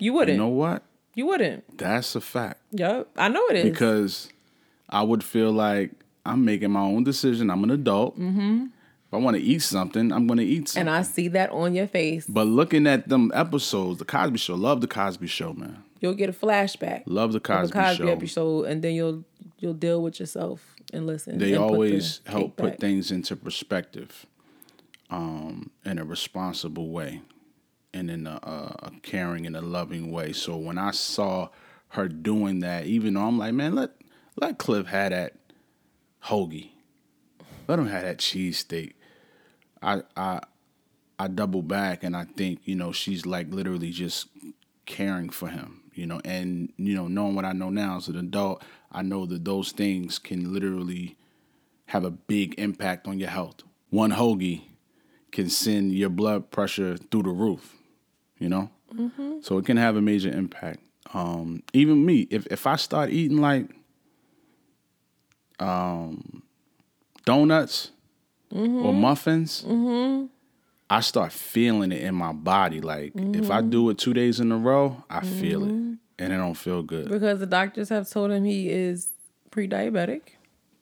You 0.00 0.12
wouldn't. 0.14 0.34
You 0.36 0.42
know 0.42 0.48
what? 0.48 0.82
you 1.14 1.26
wouldn't. 1.26 1.78
That's 1.78 2.14
a 2.16 2.20
fact. 2.20 2.60
Yep. 2.72 3.08
I 3.16 3.28
know 3.28 3.46
it 3.48 3.56
is. 3.58 3.64
because 3.70 4.28
I 4.88 5.02
would 5.02 5.22
feel 5.22 5.52
like 5.52 5.90
I'm 6.26 6.44
making 6.44 6.70
my 6.72 6.80
own 6.80 7.04
decision. 7.04 7.48
I'm 7.50 7.62
an 7.64 7.70
adult. 7.70 8.18
Mm-hmm. 8.18 8.66
If 9.10 9.14
I 9.14 9.16
want 9.16 9.36
to 9.36 9.42
eat 9.42 9.60
something, 9.60 10.12
I'm 10.12 10.28
going 10.28 10.38
to 10.38 10.44
eat 10.44 10.68
something. 10.68 10.86
and 10.86 10.90
I 10.96 11.02
see 11.02 11.26
that 11.28 11.50
on 11.50 11.74
your 11.74 11.88
face. 11.88 12.26
but 12.28 12.46
looking 12.46 12.86
at 12.86 13.08
them 13.08 13.32
episodes, 13.34 13.98
the 13.98 14.04
Cosby 14.04 14.38
Show, 14.38 14.54
love 14.54 14.80
the 14.80 14.86
Cosby 14.86 15.26
Show, 15.26 15.52
man. 15.52 15.82
You'll 16.00 16.14
get 16.14 16.28
a 16.30 16.32
flashback 16.32 17.02
Love 17.06 17.32
the 17.32 17.40
Cosby, 17.40 17.76
a 17.76 17.82
Cosby 17.82 18.04
Show. 18.04 18.08
episode, 18.08 18.64
and 18.66 18.82
then 18.82 18.94
you'll 18.94 19.24
you'll 19.58 19.74
deal 19.74 20.00
with 20.00 20.20
yourself 20.20 20.76
and 20.92 21.08
listen. 21.08 21.38
They 21.38 21.54
and 21.54 21.62
put 21.62 21.66
the 21.66 21.74
always 21.74 22.20
help 22.24 22.56
put 22.56 22.70
back. 22.70 22.78
things 22.78 23.10
into 23.10 23.34
perspective, 23.34 24.26
um, 25.10 25.70
in 25.84 25.98
a 25.98 26.04
responsible 26.04 26.90
way, 26.90 27.20
and 27.92 28.10
in 28.12 28.28
a, 28.28 28.38
a, 28.44 28.86
a 28.86 28.92
caring 29.02 29.44
and 29.44 29.56
a 29.56 29.60
loving 29.60 30.12
way. 30.12 30.32
So 30.32 30.56
when 30.56 30.78
I 30.78 30.92
saw 30.92 31.48
her 31.88 32.06
doing 32.06 32.60
that, 32.60 32.86
even 32.86 33.14
though 33.14 33.22
I'm 33.26 33.38
like, 33.38 33.54
man, 33.54 33.74
let 33.74 33.90
let 34.40 34.56
Cliff 34.58 34.86
have 34.86 35.10
that 35.10 35.34
hoagie, 36.26 36.70
let 37.66 37.78
him 37.78 37.88
have 37.88 38.02
that 38.04 38.18
cheesesteak. 38.18 38.92
I 39.82 40.02
I 40.16 40.40
I 41.18 41.28
double 41.28 41.62
back 41.62 42.02
and 42.02 42.16
I 42.16 42.24
think 42.24 42.60
you 42.64 42.74
know 42.74 42.92
she's 42.92 43.26
like 43.26 43.52
literally 43.52 43.90
just 43.90 44.28
caring 44.86 45.30
for 45.30 45.48
him. 45.48 45.82
You 45.94 46.06
know, 46.06 46.20
and 46.24 46.72
you 46.76 46.94
know 46.94 47.08
knowing 47.08 47.34
what 47.34 47.44
I 47.44 47.52
know 47.52 47.70
now 47.70 47.96
as 47.96 48.08
an 48.08 48.16
adult, 48.16 48.62
I 48.90 49.02
know 49.02 49.26
that 49.26 49.44
those 49.44 49.72
things 49.72 50.18
can 50.18 50.52
literally 50.52 51.16
have 51.86 52.04
a 52.04 52.10
big 52.10 52.54
impact 52.58 53.06
on 53.06 53.18
your 53.18 53.28
health. 53.28 53.62
One 53.90 54.12
hoagie 54.12 54.62
can 55.32 55.50
send 55.50 55.92
your 55.92 56.08
blood 56.08 56.50
pressure 56.50 56.96
through 56.96 57.24
the 57.24 57.30
roof. 57.30 57.76
You 58.38 58.48
know, 58.48 58.70
mm-hmm. 58.94 59.40
so 59.42 59.58
it 59.58 59.66
can 59.66 59.76
have 59.76 59.96
a 59.96 60.00
major 60.00 60.30
impact. 60.30 60.80
Um, 61.12 61.62
even 61.72 62.06
me, 62.06 62.26
if 62.30 62.46
if 62.46 62.66
I 62.66 62.76
start 62.76 63.10
eating 63.10 63.38
like 63.38 63.68
um, 65.58 66.42
donuts 67.24 67.90
mm-hmm. 68.52 68.86
or 68.86 68.92
muffins, 68.92 69.62
mm-hmm. 69.66 70.26
I 70.88 71.00
start 71.00 71.32
feeling 71.32 71.92
it 71.92 72.02
in 72.02 72.14
my 72.14 72.32
body. 72.32 72.80
Like 72.80 73.12
if 73.14 73.50
I 73.50 73.60
do 73.62 73.90
it 73.90 73.98
two 73.98 74.14
days 74.14 74.40
in 74.40 74.50
a 74.52 74.56
row, 74.56 75.04
I 75.08 75.20
feel 75.20 75.64
it, 75.64 75.70
and 75.70 76.00
it 76.18 76.28
don't 76.28 76.54
feel 76.54 76.82
good. 76.82 77.08
Because 77.08 77.40
the 77.40 77.46
doctors 77.46 77.88
have 77.88 78.08
told 78.08 78.30
him 78.30 78.44
he 78.44 78.68
is 78.68 79.12
pre-diabetic. 79.50 80.22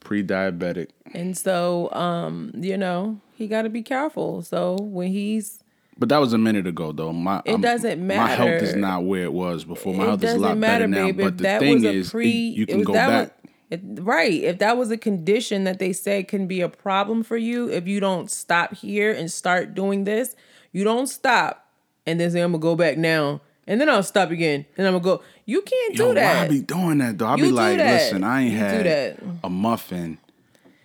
Pre-diabetic. 0.01 0.89
And 1.13 1.37
so, 1.37 1.93
um, 1.93 2.53
you 2.55 2.77
know, 2.77 3.21
he 3.35 3.49
got 3.49 3.63
to 3.63 3.69
be 3.69 3.83
careful. 3.83 4.43
So 4.43 4.77
when 4.81 5.09
he's 5.09 5.63
but 5.99 6.11
that 6.11 6.19
was 6.19 6.33
a 6.33 6.39
minute 6.39 6.67
ago, 6.69 6.93
though. 6.93 7.13
My 7.13 7.43
it 7.45 7.61
doesn't 7.61 8.07
matter. 8.07 8.21
My 8.21 8.29
health 8.29 8.63
is 8.63 8.77
not 8.77 9.05
where 9.05 9.25
it 9.25 9.33
was 9.33 9.65
before. 9.65 9.95
My 9.95 10.05
it 10.05 10.07
health 10.07 10.25
is 10.25 10.35
a 10.35 10.39
lot 10.39 10.57
matter, 10.57 10.87
better 10.87 11.07
now. 11.07 11.13
But 11.13 11.39
the 11.39 11.59
thing 11.59 11.85
is, 11.85 12.11
pre, 12.11 12.31
you 12.31 12.67
can 12.67 12.83
go 12.83 12.93
back. 12.93 13.09
Was, 13.11 13.31
it, 13.71 13.81
right. 13.85 14.33
If 14.33 14.59
that 14.59 14.77
was 14.77 14.91
a 14.91 14.97
condition 14.97 15.65
that 15.65 15.79
they 15.79 15.93
said 15.93 16.29
can 16.29 16.47
be 16.47 16.61
a 16.61 16.69
problem 16.69 17.23
for 17.23 17.37
you, 17.37 17.71
if 17.71 17.87
you 17.87 18.01
don't 18.01 18.31
stop 18.31 18.75
here 18.75 19.13
and 19.13 19.31
start 19.31 19.75
doing 19.75 20.05
this, 20.05 20.35
you 20.73 20.85
don't 20.85 21.07
stop 21.07 21.69
and 22.07 22.19
then 22.19 22.31
say, 22.31 22.41
I'm 22.41 22.53
going 22.53 22.61
to 22.61 22.63
go 22.63 22.77
back 22.77 22.97
now. 22.97 23.41
And 23.67 23.79
then 23.81 23.91
I'll 23.91 24.03
stop 24.03 24.31
again. 24.31 24.65
And 24.79 24.87
I'm 24.87 24.95
going 24.95 25.03
to 25.03 25.09
go. 25.19 25.23
You 25.45 25.61
can't 25.61 25.95
Yo, 25.95 26.09
do 26.09 26.15
that. 26.15 26.47
I 26.47 26.49
be 26.49 26.61
doing 26.61 26.99
that, 26.99 27.19
though. 27.19 27.27
I'll 27.27 27.39
you 27.39 27.45
be 27.47 27.51
like, 27.51 27.77
listen, 27.77 28.25
I 28.25 28.43
ain't 28.43 28.53
you 28.53 28.59
had 28.59 29.21
a 29.45 29.51
muffin 29.51 30.19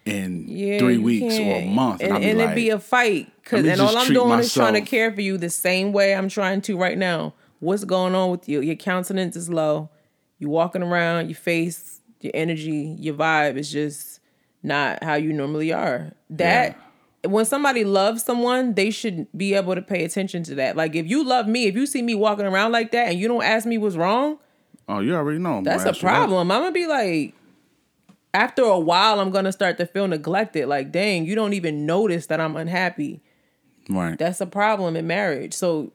in 0.05 0.45
yeah, 0.49 0.79
three 0.79 0.97
weeks 0.97 1.35
or 1.39 1.55
a 1.55 1.65
month. 1.65 2.01
And, 2.01 2.13
and, 2.13 2.23
and 2.23 2.37
like, 2.37 2.45
it'd 2.45 2.55
be 2.55 2.69
a 2.69 2.79
fight. 2.79 3.31
Cause, 3.45 3.65
and 3.65 3.79
all 3.79 3.95
I'm 3.97 4.13
doing 4.13 4.27
myself. 4.27 4.45
is 4.45 4.53
trying 4.53 4.73
to 4.73 4.81
care 4.81 5.13
for 5.13 5.21
you 5.21 5.37
the 5.37 5.49
same 5.49 5.93
way 5.93 6.13
I'm 6.13 6.27
trying 6.27 6.61
to 6.63 6.77
right 6.77 6.97
now. 6.97 7.33
What's 7.59 7.85
going 7.85 8.15
on 8.15 8.31
with 8.31 8.49
you? 8.49 8.59
Your 8.59 8.75
countenance 8.75 9.37
is 9.37 9.49
low. 9.49 9.89
You 10.39 10.49
walking 10.49 10.83
around, 10.83 11.29
your 11.29 11.37
face, 11.37 12.01
your 12.23 12.31
energy, 12.33 12.95
your 12.99 13.15
vibe 13.15 13.57
is 13.57 13.71
just 13.71 14.19
not 14.61 15.03
how 15.03 15.15
you 15.15 15.33
normally 15.33 15.73
are. 15.73 16.13
That 16.29 16.77
yeah. 17.23 17.29
when 17.29 17.45
somebody 17.45 17.83
loves 17.83 18.23
someone, 18.23 18.73
they 18.73 18.89
should 18.89 19.27
be 19.35 19.53
able 19.53 19.75
to 19.75 19.81
pay 19.81 20.03
attention 20.03 20.43
to 20.43 20.55
that. 20.55 20.75
Like 20.75 20.95
if 20.95 21.07
you 21.07 21.23
love 21.23 21.47
me, 21.47 21.65
if 21.65 21.75
you 21.75 21.85
see 21.85 22.01
me 22.01 22.15
walking 22.15 22.45
around 22.45 22.71
like 22.71 22.91
that 22.91 23.09
and 23.09 23.19
you 23.19 23.27
don't 23.27 23.43
ask 23.43 23.65
me 23.65 23.77
what's 23.77 23.95
wrong, 23.95 24.39
oh, 24.87 24.99
you 24.99 25.15
already 25.15 25.39
know. 25.39 25.61
That's 25.63 25.85
a 25.85 25.93
problem. 25.93 26.51
I'm 26.51 26.61
gonna 26.61 26.71
be 26.71 26.87
like, 26.87 27.33
after 28.33 28.63
a 28.63 28.79
while, 28.79 29.19
I'm 29.19 29.31
gonna 29.31 29.51
start 29.51 29.77
to 29.77 29.85
feel 29.85 30.07
neglected. 30.07 30.67
Like, 30.67 30.91
dang, 30.91 31.25
you 31.25 31.35
don't 31.35 31.53
even 31.53 31.85
notice 31.85 32.27
that 32.27 32.39
I'm 32.39 32.55
unhappy. 32.55 33.21
Right. 33.89 34.17
That's 34.17 34.39
a 34.41 34.45
problem 34.45 34.95
in 34.95 35.07
marriage. 35.07 35.53
So 35.53 35.91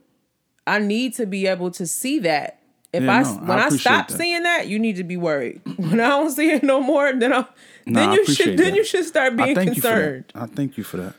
I 0.67 0.79
need 0.79 1.15
to 1.15 1.27
be 1.27 1.47
able 1.47 1.71
to 1.73 1.87
see 1.87 2.19
that. 2.21 2.58
If 2.93 3.03
yeah, 3.03 3.19
I 3.19 3.23
no, 3.23 3.29
when 3.47 3.59
I, 3.59 3.67
I 3.67 3.69
stop 3.71 4.09
that. 4.09 4.17
seeing 4.17 4.43
that, 4.45 4.69
you 4.69 4.79
need 4.79 4.97
to 4.97 5.05
be 5.05 5.17
worried. 5.17 5.61
When 5.77 6.01
I 6.01 6.09
don't 6.09 6.31
see 6.31 6.51
it 6.51 6.63
no 6.63 6.81
more, 6.81 7.13
then 7.13 7.33
I 7.33 7.45
then 7.87 8.13
you 8.13 8.27
should 8.27 8.59
that. 8.59 8.63
then 8.63 8.75
you 8.75 8.85
should 8.85 9.05
start 9.05 9.37
being 9.37 9.55
concerned. 9.55 10.25
I 10.35 10.47
thank 10.47 10.79
you 10.79 10.85
for 10.85 10.97
that. 10.99 11.15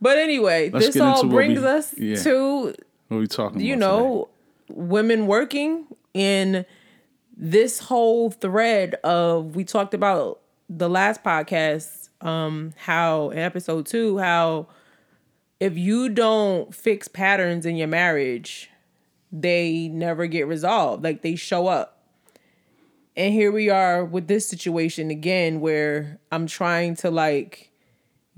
But 0.00 0.18
anyway, 0.18 0.70
Let's 0.70 0.86
this 0.86 0.96
all 1.00 1.26
brings 1.26 1.60
we, 1.60 1.66
us 1.66 1.94
yeah. 1.98 2.16
to 2.22 2.74
what 3.08 3.16
are 3.16 3.20
we 3.20 3.26
talking 3.26 3.60
you 3.60 3.76
know, 3.76 4.28
today? 4.68 4.80
women 4.80 5.26
working 5.26 5.86
in 6.14 6.64
this 7.36 7.78
whole 7.80 8.30
thread 8.30 8.94
of 9.04 9.56
we 9.56 9.64
talked 9.64 9.94
about 9.94 10.40
the 10.68 10.88
last 10.88 11.24
podcast 11.24 12.08
um 12.20 12.72
how 12.76 13.30
in 13.30 13.38
episode 13.38 13.86
2 13.86 14.18
how 14.18 14.66
if 15.58 15.76
you 15.76 16.08
don't 16.08 16.74
fix 16.74 17.08
patterns 17.08 17.64
in 17.64 17.76
your 17.76 17.88
marriage 17.88 18.69
they 19.32 19.88
never 19.88 20.26
get 20.26 20.46
resolved 20.46 21.04
like 21.04 21.22
they 21.22 21.36
show 21.36 21.66
up 21.66 22.04
and 23.16 23.32
here 23.32 23.52
we 23.52 23.70
are 23.70 24.04
with 24.04 24.28
this 24.28 24.48
situation 24.48 25.10
again 25.10 25.60
where 25.60 26.18
I'm 26.32 26.46
trying 26.46 26.96
to 26.96 27.10
like 27.10 27.70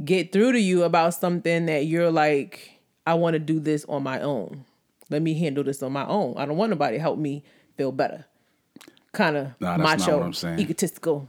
get 0.04 0.32
through 0.32 0.52
to 0.52 0.61
you 0.61 0.82
about 0.82 1.14
something 1.14 1.66
that 1.66 1.87
you're 1.87 2.11
like 2.11 2.80
I 3.06 3.14
want 3.14 3.34
to 3.34 3.40
do 3.40 3.58
this 3.58 3.84
on 3.87 4.04
my 4.04 4.20
own. 4.20 4.64
Let 5.11 5.22
me 5.22 5.34
handle 5.34 5.64
this 5.64 5.82
on 5.82 5.92
my 5.92 6.06
own. 6.06 6.34
I 6.37 6.46
don't 6.46 6.56
want 6.56 6.70
nobody 6.70 6.99
to 6.99 7.00
help 7.00 7.18
me 7.18 7.42
feel 7.76 7.90
better 7.90 8.26
kind 9.12 9.37
of 9.37 9.61
nah, 9.61 9.76
macho, 9.76 10.32
egotistical. 10.58 11.28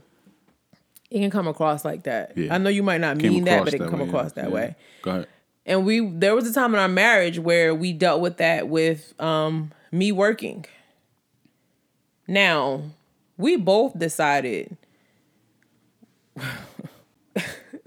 It 1.10 1.20
can 1.20 1.30
come 1.30 1.46
across 1.46 1.84
like 1.84 2.04
that. 2.04 2.36
Yeah. 2.36 2.54
I 2.54 2.58
know 2.58 2.70
you 2.70 2.82
might 2.82 3.00
not 3.00 3.18
Came 3.18 3.32
mean 3.32 3.44
that, 3.44 3.64
but 3.64 3.74
it 3.74 3.78
can 3.78 3.88
come 3.88 4.00
way, 4.00 4.08
across 4.08 4.32
yeah. 4.36 4.42
that 4.42 4.48
yeah. 4.48 4.54
way. 4.54 4.76
Go 5.02 5.10
ahead. 5.10 5.28
And 5.66 5.86
we 5.86 6.06
there 6.06 6.34
was 6.34 6.48
a 6.48 6.52
time 6.52 6.74
in 6.74 6.80
our 6.80 6.88
marriage 6.88 7.38
where 7.38 7.74
we 7.74 7.92
dealt 7.92 8.20
with 8.20 8.36
that 8.36 8.68
with 8.68 9.18
um, 9.20 9.72
me 9.90 10.12
working. 10.12 10.66
Now, 12.26 12.82
we 13.36 13.56
both 13.56 13.98
decided 13.98 14.76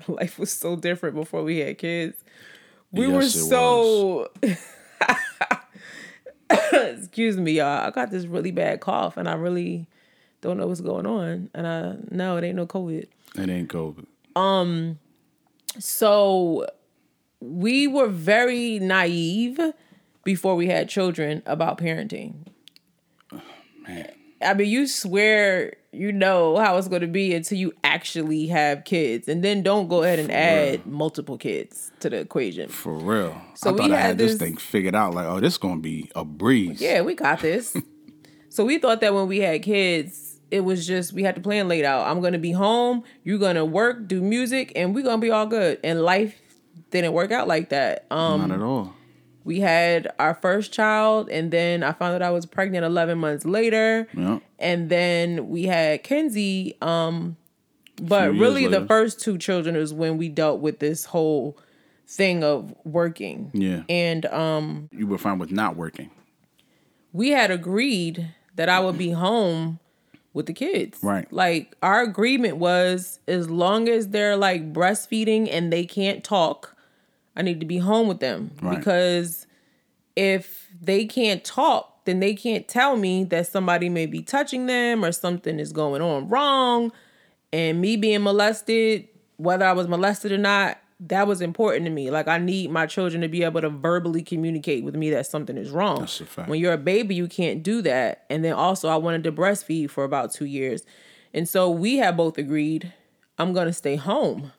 life 0.07 0.39
was 0.39 0.51
so 0.51 0.75
different 0.75 1.15
before 1.15 1.43
we 1.43 1.59
had 1.59 1.77
kids. 1.77 2.23
We 2.91 3.07
yes, 3.07 3.13
were 3.13 3.23
so 3.23 4.31
excuse 6.71 7.37
me, 7.37 7.53
y'all. 7.53 7.87
I 7.87 7.91
got 7.91 8.11
this 8.11 8.25
really 8.25 8.51
bad 8.51 8.79
cough, 8.79 9.17
and 9.17 9.27
I 9.27 9.33
really 9.33 9.87
don't 10.41 10.57
know 10.57 10.67
what's 10.67 10.81
going 10.81 11.05
on. 11.05 11.49
And 11.53 11.67
I 11.67 11.95
no, 12.09 12.37
it 12.37 12.43
ain't 12.43 12.55
no 12.55 12.65
COVID. 12.65 13.05
It 13.35 13.49
ain't 13.49 13.69
COVID. 13.69 14.05
Um, 14.35 14.99
so 15.79 16.65
we 17.39 17.87
were 17.87 18.07
very 18.07 18.79
naive 18.79 19.59
before 20.23 20.55
we 20.55 20.67
had 20.67 20.89
children 20.89 21.43
about 21.45 21.77
parenting. 21.77 22.47
Oh, 23.31 23.41
man. 23.87 24.11
I 24.41 24.53
mean, 24.53 24.69
you 24.69 24.87
swear 24.87 25.77
you 25.91 26.11
know 26.11 26.57
how 26.57 26.77
it's 26.77 26.87
going 26.87 27.01
to 27.01 27.07
be 27.07 27.33
until 27.33 27.57
you 27.57 27.73
actually 27.83 28.47
have 28.47 28.83
kids, 28.83 29.27
and 29.27 29.43
then 29.43 29.63
don't 29.63 29.87
go 29.87 30.03
ahead 30.03 30.19
and 30.19 30.27
For 30.27 30.35
add 30.35 30.85
real. 30.85 30.93
multiple 30.93 31.37
kids 31.37 31.91
to 32.01 32.09
the 32.09 32.17
equation. 32.17 32.69
For 32.69 32.93
real. 32.93 33.41
So 33.55 33.69
I 33.69 33.73
we 33.73 33.79
thought 33.79 33.91
I 33.91 33.99
had 33.99 34.17
this, 34.17 34.33
this 34.33 34.39
thing 34.39 34.57
figured 34.57 34.95
out. 34.95 35.15
Like, 35.15 35.25
oh, 35.25 35.39
this 35.39 35.53
is 35.53 35.57
going 35.57 35.77
to 35.77 35.81
be 35.81 36.11
a 36.15 36.23
breeze. 36.23 36.79
Yeah, 36.79 37.01
we 37.01 37.15
got 37.15 37.39
this. 37.39 37.75
so 38.49 38.63
we 38.63 38.77
thought 38.77 39.01
that 39.01 39.13
when 39.13 39.27
we 39.27 39.39
had 39.39 39.63
kids, 39.63 40.39
it 40.51 40.61
was 40.61 40.85
just 40.85 41.13
we 41.13 41.23
had 41.23 41.35
to 41.35 41.41
plan 41.41 41.67
laid 41.67 41.85
out. 41.85 42.07
I'm 42.07 42.19
going 42.21 42.33
to 42.33 42.39
be 42.39 42.51
home. 42.51 43.03
You're 43.23 43.39
going 43.39 43.55
to 43.55 43.65
work, 43.65 44.07
do 44.07 44.21
music, 44.21 44.71
and 44.75 44.93
we're 44.93 45.03
going 45.03 45.19
to 45.19 45.25
be 45.25 45.31
all 45.31 45.47
good. 45.47 45.79
And 45.83 46.01
life 46.03 46.39
didn't 46.91 47.13
work 47.13 47.31
out 47.31 47.47
like 47.47 47.69
that. 47.69 48.05
Um, 48.11 48.41
Not 48.47 48.51
at 48.51 48.61
all. 48.61 48.93
we 49.43 49.59
had 49.61 50.09
our 50.19 50.33
first 50.35 50.73
child 50.73 51.29
and 51.29 51.51
then 51.51 51.81
i 51.83 51.91
found 51.93 52.13
out 52.15 52.21
i 52.21 52.29
was 52.29 52.45
pregnant 52.45 52.83
11 52.85 53.17
months 53.17 53.45
later. 53.45 54.07
Yeah. 54.13 54.39
and 54.59 54.89
then 54.89 55.47
we 55.49 55.63
had 55.63 56.03
kenzie 56.03 56.75
um 56.81 57.37
but 58.01 58.31
really 58.33 58.67
the 58.67 58.85
first 58.85 59.19
two 59.21 59.37
children 59.37 59.75
is 59.75 59.93
when 59.93 60.17
we 60.17 60.29
dealt 60.29 60.59
with 60.59 60.79
this 60.79 61.05
whole 61.05 61.57
thing 62.09 62.43
of 62.43 62.73
working. 62.85 63.49
Yeah. 63.53 63.83
And 63.89 64.25
um 64.27 64.89
you 64.91 65.07
were 65.07 65.17
fine 65.17 65.39
with 65.39 65.51
not 65.51 65.75
working. 65.75 66.11
we 67.13 67.29
had 67.31 67.49
agreed 67.51 68.33
that 68.55 68.69
i 68.69 68.79
would 68.79 68.97
be 68.97 69.11
home 69.11 69.79
with 70.33 70.45
the 70.45 70.53
kids. 70.53 70.99
Right. 71.01 71.31
Like 71.33 71.75
our 71.81 72.03
agreement 72.03 72.57
was 72.57 73.19
as 73.27 73.49
long 73.49 73.89
as 73.89 74.09
they're 74.09 74.37
like 74.37 74.71
breastfeeding 74.71 75.47
and 75.51 75.73
they 75.73 75.83
can't 75.85 76.23
talk 76.23 76.75
I 77.37 77.43
need 77.43 77.59
to 77.59 77.65
be 77.65 77.77
home 77.77 78.07
with 78.07 78.19
them 78.19 78.51
right. 78.61 78.77
because 78.77 79.45
if 80.15 80.67
they 80.81 81.05
can't 81.05 81.43
talk, 81.43 82.03
then 82.05 82.19
they 82.19 82.33
can't 82.33 82.67
tell 82.67 82.97
me 82.97 83.23
that 83.25 83.47
somebody 83.47 83.89
may 83.89 84.07
be 84.07 84.23
touching 84.23 84.65
them 84.65 85.05
or 85.05 85.11
something 85.11 85.59
is 85.59 85.71
going 85.71 86.01
on 86.01 86.27
wrong. 86.27 86.91
And 87.53 87.79
me 87.79 87.95
being 87.95 88.23
molested, 88.23 89.07
whether 89.37 89.65
I 89.65 89.73
was 89.73 89.87
molested 89.87 90.31
or 90.31 90.37
not, 90.39 90.79
that 90.99 91.27
was 91.27 91.41
important 91.41 91.85
to 91.85 91.91
me. 91.91 92.09
Like 92.09 92.27
I 92.27 92.39
need 92.39 92.71
my 92.71 92.87
children 92.87 93.21
to 93.21 93.27
be 93.27 93.43
able 93.43 93.61
to 93.61 93.69
verbally 93.69 94.23
communicate 94.23 94.83
with 94.83 94.95
me 94.95 95.11
that 95.11 95.27
something 95.27 95.57
is 95.57 95.69
wrong. 95.69 95.99
That's 95.99 96.19
a 96.21 96.25
fact. 96.25 96.49
When 96.49 96.59
you're 96.59 96.73
a 96.73 96.77
baby, 96.77 97.13
you 97.13 97.27
can't 97.27 97.61
do 97.61 97.83
that. 97.83 98.25
And 98.31 98.43
then 98.43 98.53
also 98.53 98.89
I 98.89 98.95
wanted 98.95 99.23
to 99.25 99.31
breastfeed 99.31 99.91
for 99.91 100.03
about 100.03 100.33
two 100.33 100.45
years. 100.45 100.83
And 101.33 101.47
so 101.47 101.69
we 101.69 101.97
have 101.97 102.17
both 102.17 102.39
agreed 102.39 102.93
I'm 103.37 103.53
gonna 103.53 103.73
stay 103.73 103.95
home. 103.95 104.53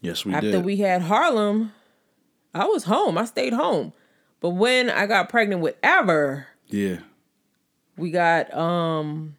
Yes, 0.00 0.24
we 0.24 0.32
After 0.34 0.52
did. 0.52 0.64
we 0.64 0.76
had 0.76 1.02
Harlem, 1.02 1.72
I 2.54 2.66
was 2.66 2.84
home. 2.84 3.18
I 3.18 3.24
stayed 3.24 3.52
home. 3.52 3.92
But 4.40 4.50
when 4.50 4.90
I 4.90 5.06
got 5.06 5.28
pregnant 5.28 5.62
with 5.62 5.76
Ever, 5.82 6.46
yeah, 6.68 6.98
we 7.96 8.10
got 8.10 8.52
um 8.54 9.36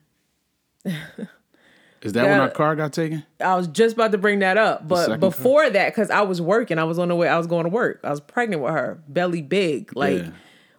Is 2.02 2.14
that 2.14 2.26
when 2.26 2.40
our 2.40 2.50
car 2.50 2.76
got 2.76 2.94
taken? 2.94 3.24
I 3.40 3.56
was 3.56 3.68
just 3.68 3.96
about 3.96 4.12
to 4.12 4.18
bring 4.18 4.40
that 4.40 4.58
up, 4.58 4.88
but 4.88 5.20
before 5.20 5.70
that, 5.70 5.90
because 5.90 6.10
I 6.12 6.22
was 6.22 6.42
working, 6.42 6.78
I 6.78 6.84
was 6.84 7.00
on 7.00 7.08
the 7.08 7.16
way, 7.16 7.28
I 7.28 7.38
was 7.38 7.48
going 7.48 7.64
to 7.64 7.70
work. 7.70 8.00
I 8.04 8.12
was 8.12 8.22
pregnant 8.22 8.62
with 8.62 8.74
her, 8.74 9.02
belly 9.08 9.42
big, 9.42 9.96
like. 9.96 10.24
Yeah. 10.24 10.30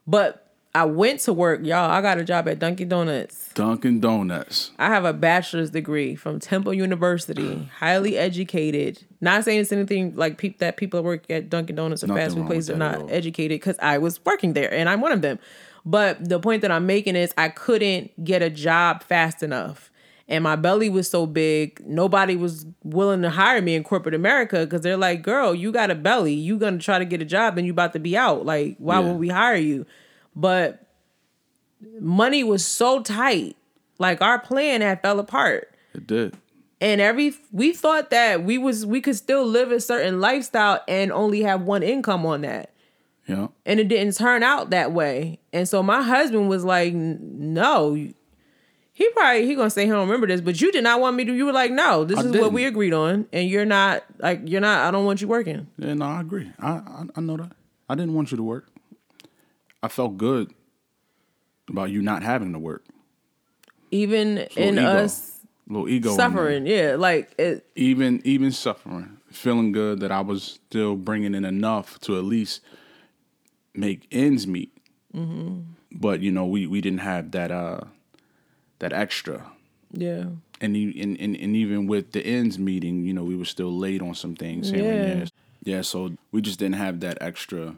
But 0.07 0.47
I 0.73 0.85
went 0.85 1.21
to 1.21 1.33
work, 1.33 1.65
y'all. 1.65 1.91
I 1.91 2.01
got 2.03 2.19
a 2.19 2.25
job 2.25 2.47
at 2.49 2.59
Dunkin' 2.59 2.89
Donuts. 2.89 3.51
Dunkin' 3.55 3.99
Donuts. 3.99 4.71
I 4.79 4.89
have 4.89 5.05
a 5.05 5.13
bachelor's 5.13 5.71
degree 5.71 6.15
from 6.15 6.39
Temple 6.39 6.75
University, 6.75 7.71
highly 7.79 8.17
educated. 8.19 9.05
Not 9.27 9.45
saying 9.45 9.61
it's 9.61 9.73
anything 9.73 10.15
like 10.17 10.39
peop 10.39 10.59
that 10.59 10.77
people 10.77 10.99
that 10.99 11.05
work 11.05 11.29
at 11.31 11.51
Dunkin' 11.51 11.75
Donuts 11.77 12.03
or 12.05 12.07
Nothing 12.07 12.23
fast 12.23 12.37
food 12.37 12.47
places 12.47 12.71
are 12.71 12.75
with 12.75 12.79
that 12.81 12.95
at 12.95 13.01
not 13.03 13.11
educated 13.11 13.61
because 13.61 13.77
I 13.81 13.99
was 13.99 14.25
working 14.25 14.53
there 14.53 14.73
and 14.73 14.89
I'm 14.89 15.01
one 15.01 15.11
of 15.13 15.21
them. 15.21 15.39
But 15.85 16.29
the 16.29 16.39
point 16.41 16.63
that 16.63 16.71
I'm 16.71 16.87
making 16.87 17.17
is 17.17 17.35
I 17.37 17.49
couldn't 17.49 18.25
get 18.25 18.41
a 18.43 18.51
job 18.51 19.03
fast 19.03 19.43
enough. 19.43 19.91
And 20.29 20.43
my 20.43 20.57
belly 20.57 20.89
was 20.89 21.09
so 21.09 21.27
big, 21.27 21.81
nobody 21.87 22.35
was 22.37 22.67
willing 22.85 23.23
to 23.23 23.31
hire 23.31 23.61
me 23.63 23.75
in 23.75 23.85
corporate 23.85 24.15
America 24.15 24.65
because 24.65 24.81
they're 24.81 24.97
like, 24.97 25.23
girl, 25.23 25.55
you 25.55 25.71
got 25.73 25.91
a 25.91 25.95
belly. 25.95 26.33
You 26.35 26.59
gonna 26.59 26.79
try 26.79 26.99
to 26.99 27.05
get 27.05 27.21
a 27.21 27.25
job 27.25 27.59
and 27.59 27.67
you 27.67 27.73
about 27.73 27.93
to 27.95 27.99
be 28.01 28.17
out. 28.17 28.47
Like, 28.47 28.77
why 28.79 29.01
Yeah. 29.01 29.07
would 29.09 29.19
we 29.19 29.29
hire 29.29 29.57
you? 29.57 29.87
But 30.35 30.87
money 32.01 32.43
was 32.45 32.65
so 32.65 33.03
tight. 33.03 33.57
Like 33.99 34.21
our 34.21 34.39
plan 34.39 34.81
had 34.83 35.03
fell 35.03 35.19
apart. 35.21 35.73
It 35.95 36.07
did. 36.07 36.37
And 36.81 37.01
every 37.01 37.35
we 37.53 37.73
thought 37.73 38.11
that 38.11 38.45
we 38.45 38.59
was 38.59 38.85
we 38.85 39.01
could 39.01 39.17
still 39.17 39.47
live 39.47 39.73
a 39.73 39.81
certain 39.81 40.21
lifestyle 40.21 40.83
and 40.87 41.11
only 41.11 41.43
have 41.43 41.63
one 41.63 41.83
income 41.83 42.27
on 42.27 42.43
that. 42.43 42.71
Yeah. 43.27 43.49
And 43.65 43.81
it 43.81 43.89
didn't 43.89 44.15
turn 44.17 44.43
out 44.43 44.71
that 44.71 44.93
way. 44.93 45.39
And 45.53 45.69
so 45.69 45.83
my 45.83 46.03
husband 46.03 46.49
was 46.49 46.65
like, 46.65 46.93
"No." 46.93 47.95
He 48.93 49.09
probably 49.11 49.47
he 49.47 49.55
gonna 49.55 49.69
say 49.71 49.85
he 49.85 49.91
don't 49.91 50.07
remember 50.07 50.27
this, 50.27 50.41
but 50.41 50.61
you 50.61 50.71
did 50.73 50.85
not 50.85 51.01
want 51.01 51.17
me 51.17 51.25
to. 51.27 51.33
You 51.35 51.47
were 51.47 51.53
like, 51.53 51.71
"No, 51.73 52.05
this 52.05 52.17
I 52.19 52.21
is 52.21 52.27
what 52.27 52.33
didn't. 52.33 52.53
we 52.53 52.65
agreed 52.67 52.93
on, 52.95 53.27
and 53.33 53.49
you're 53.49 53.67
not 53.67 54.05
like 54.19 54.41
you're 54.45 54.61
not. 54.61 54.87
I 54.87 54.91
don't 54.91 55.05
want 55.05 55.21
you 55.21 55.29
working." 55.29 55.67
Yeah, 55.79 55.95
no, 55.95 56.05
I 56.07 56.21
agree. 56.21 56.51
I, 56.59 56.69
I 56.71 57.05
I 57.17 57.21
know 57.21 57.37
that. 57.39 57.53
I 57.89 57.95
didn't 57.95 58.15
want 58.15 58.31
you 58.31 58.37
to 58.39 58.43
work. 58.43 58.69
I 59.83 59.89
felt 59.89 60.17
good 60.17 60.53
about 61.69 61.91
you 61.91 62.01
not 62.03 62.23
having 62.23 62.53
to 62.55 62.59
work. 62.59 62.85
Even 63.91 64.37
Little 64.37 64.63
in 64.63 64.75
ego. 64.79 64.87
us 64.87 65.36
little 65.69 65.89
ego 65.89 66.11
in 66.11 66.17
suffering, 66.17 66.67
yeah, 66.67 66.97
like 66.97 67.35
it, 67.39 67.67
even 67.75 68.21
even 68.25 68.53
suffering, 68.53 69.19
feeling 69.31 69.73
good 69.73 70.01
that 70.01 70.13
I 70.13 70.21
was 70.21 70.43
still 70.69 70.97
bringing 70.97 71.35
in 71.35 71.45
enough 71.45 71.99
to 72.01 72.17
at 72.19 72.25
least 72.25 72.61
make 73.75 74.07
ends 74.11 74.47
meet. 74.47 74.77
Mm-hmm. 75.15 75.61
But 75.93 76.21
you 76.21 76.31
know, 76.31 76.47
we 76.47 76.67
we 76.67 76.81
didn't 76.81 77.01
have 77.01 77.31
that 77.33 77.51
uh 77.51 77.81
that 78.79 78.93
extra, 78.93 79.51
yeah. 79.93 80.25
and, 80.61 80.77
and 80.77 81.17
and 81.19 81.37
and 81.37 81.57
even 81.57 81.87
with 81.87 82.13
the 82.13 82.25
ends 82.25 82.59
meeting, 82.59 83.05
you 83.05 83.15
know, 83.15 83.25
we 83.25 83.37
were 83.37 83.47
still 83.47 83.77
late 83.77 84.03
on 84.03 84.15
some 84.15 84.35
things 84.37 84.71
here 84.71 84.93
and 84.93 85.09
Yeah. 85.09 85.15
there. 85.15 85.27
Yeah, 85.65 85.83
so 85.83 86.13
we 86.31 86.43
just 86.43 86.61
didn't 86.61 86.77
have 86.77 87.01
that 87.01 87.19
extra, 87.21 87.77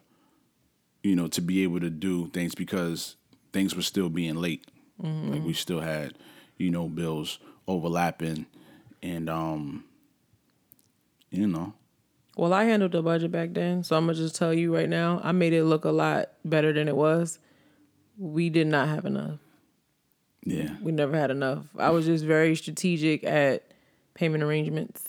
you 1.02 1.16
know, 1.16 1.26
to 1.28 1.40
be 1.40 1.62
able 1.62 1.80
to 1.80 1.88
do 1.88 2.26
things 2.28 2.54
because 2.54 3.16
things 3.52 3.74
were 3.74 3.82
still 3.82 4.10
being 4.10 4.34
late. 4.34 4.66
Mm-hmm. 5.02 5.32
Like 5.32 5.42
we 5.44 5.52
still 5.54 5.80
had, 5.80 6.14
you 6.58 6.70
know, 6.70 6.88
bills 6.88 7.38
overlapping, 7.68 8.46
and 9.02 9.28
um, 9.30 9.84
you 11.30 11.46
know, 11.46 11.74
Well, 12.36 12.52
I 12.52 12.64
handled 12.64 12.92
the 12.92 13.02
budget 13.02 13.30
back 13.30 13.52
then, 13.52 13.84
so 13.84 13.96
I'm 13.96 14.06
gonna 14.06 14.14
just 14.14 14.34
tell 14.34 14.52
you 14.52 14.74
right 14.74 14.88
now, 14.88 15.20
I 15.22 15.30
made 15.32 15.52
it 15.52 15.64
look 15.64 15.84
a 15.84 15.90
lot 15.90 16.30
better 16.44 16.72
than 16.72 16.88
it 16.88 16.96
was. 16.96 17.38
We 18.18 18.50
did 18.50 18.66
not 18.66 18.88
have 18.88 19.04
enough. 19.04 19.38
yeah, 20.44 20.74
We 20.82 20.90
never 20.90 21.16
had 21.16 21.30
enough. 21.30 21.66
I 21.78 21.90
was 21.90 22.06
just 22.06 22.24
very 22.24 22.56
strategic 22.56 23.22
at 23.22 23.70
payment 24.14 24.42
arrangements. 24.42 25.04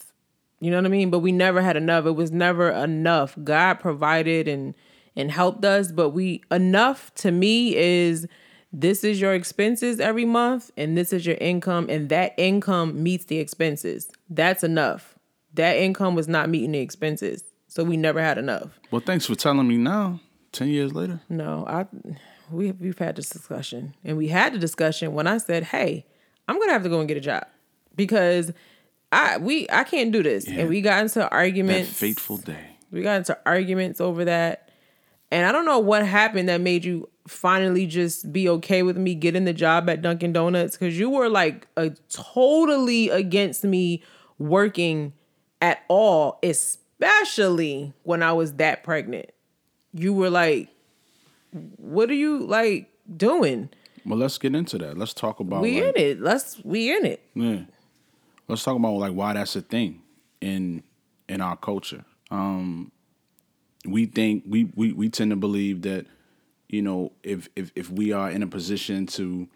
You 0.60 0.70
know 0.70 0.78
what 0.78 0.86
I 0.86 0.90
mean? 0.90 1.10
But 1.10 1.20
we 1.20 1.32
never 1.32 1.62
had 1.62 1.78
enough. 1.78 2.06
It 2.06 2.12
was 2.12 2.32
never 2.32 2.70
enough. 2.70 3.36
God 3.44 3.80
provided 3.80 4.48
and 4.48 4.76
and 5.16 5.32
helped 5.32 5.66
us, 5.66 5.92
but 5.92 6.10
we 6.10 6.44
enough 6.52 7.14
to 7.16 7.32
me 7.32 7.76
is 7.76 8.28
this 8.72 9.04
is 9.04 9.20
your 9.20 9.34
expenses 9.34 10.00
every 10.00 10.26
month 10.26 10.72
and 10.78 10.98
this 10.98 11.12
is 11.12 11.26
your 11.26 11.38
income 11.38 11.88
and 11.90 12.10
that 12.10 12.34
income 12.38 13.02
meets 13.02 13.26
the 13.26 13.38
expenses. 13.40 14.10
That's 14.30 14.64
enough. 14.64 15.18
That 15.56 15.78
income 15.78 16.16
was 16.16 16.28
not 16.28 16.50
meeting 16.50 16.72
the 16.74 16.80
expenses. 16.80 17.44
So 17.68 17.84
we 17.84 17.98
never 17.98 18.22
had 18.22 18.38
enough. 18.38 18.80
Well, 18.92 19.02
thanks 19.04 19.26
for 19.26 19.36
telling 19.36 19.68
me 19.68 19.78
now. 19.78 20.20
Ten 20.52 20.70
years 20.70 20.94
later, 20.94 21.22
No, 21.30 21.66
I 21.68 21.86
we 22.52 22.72
we've 22.72 22.98
had 22.98 23.16
this 23.16 23.30
discussion, 23.30 23.94
and 24.04 24.18
we 24.18 24.28
had 24.30 24.54
the 24.54 24.58
discussion 24.58 25.14
when 25.14 25.28
I 25.28 25.38
said, 25.38 25.66
"Hey, 25.66 26.08
I'm 26.48 26.58
gonna 26.60 26.72
have 26.72 26.82
to 26.82 26.90
go 26.90 27.00
and 27.00 27.08
get 27.08 27.18
a 27.18 27.22
job 27.22 27.46
because 27.96 28.52
I 29.12 29.38
we 29.38 29.68
I 29.72 29.84
can't 29.84 30.12
do 30.12 30.24
this," 30.24 30.48
Yeah. 30.48 30.62
and 30.62 30.70
we 30.70 30.82
got 30.82 31.02
into 31.04 31.30
arguments. 31.30 31.30
that 31.30 31.36
arguments. 31.36 32.00
fateful 32.00 32.38
day. 32.38 32.66
We 32.92 33.04
got 33.04 33.18
into 33.18 33.38
arguments 33.46 34.02
over 34.02 34.26
that, 34.26 34.69
and 35.32 35.46
I 35.46 35.52
don't 35.52 35.66
know 35.66 35.80
what 35.80 36.06
happened 36.06 36.50
that 36.50 36.62
made 36.62 36.86
you 36.86 37.10
finally 37.28 37.86
just 37.86 38.32
be 38.34 38.50
okay 38.50 38.82
with 38.84 38.98
me 38.98 39.14
getting 39.14 39.46
the 39.46 39.54
job 39.54 39.90
at 39.90 40.02
Dunkin' 40.02 40.34
Donuts 40.34 40.76
because 40.76 40.98
you 40.98 41.10
were 41.10 41.30
like 41.30 41.68
a 41.78 41.92
totally 42.10 43.10
against 43.10 43.64
me 43.64 44.04
working 44.40 45.14
at 45.62 45.84
all, 45.88 46.40
especially 46.42 47.94
when 48.04 48.24
I 48.24 48.34
was 48.34 48.54
that 48.54 48.84
pregnant. 48.84 49.32
You 49.94 50.14
were 50.14 50.30
like, 50.30 50.70
"What 51.52 52.10
are 52.10 52.16
you 52.16 52.40
like 52.40 52.90
doing? 53.16 53.70
Well, 54.06 54.18
let's 54.18 54.38
get 54.38 54.56
into 54.56 54.78
that. 54.80 54.98
Let's 54.98 55.14
talk 55.14 55.40
about 55.40 55.62
we 55.62 55.82
like, 55.82 55.96
in 55.96 56.04
it. 56.04 56.22
Let's 56.22 56.64
we 56.64 56.96
in 56.96 57.06
it." 57.06 57.24
Yeah. 57.36 57.62
Let's 58.48 58.64
talk 58.64 58.76
about 58.76 58.94
like 58.94 59.14
why 59.14 59.34
that's 59.34 59.56
a 59.56 59.62
thing 59.62 60.02
in 60.42 60.84
in 61.28 61.42
our 61.42 61.56
culture. 61.56 62.06
Um 62.32 62.92
we 63.86 64.06
think 64.06 64.44
we 64.48 64.70
we, 64.76 64.94
we 64.94 65.10
tend 65.10 65.32
to 65.32 65.36
believe 65.38 65.84
that, 65.84 66.06
you 66.68 66.82
know, 66.82 67.12
if, 67.24 67.50
if 67.56 67.72
if 67.76 67.90
we 67.90 68.12
are 68.12 68.30
in 68.30 68.44
a 68.44 68.48
position 68.48 69.06
to 69.08 69.48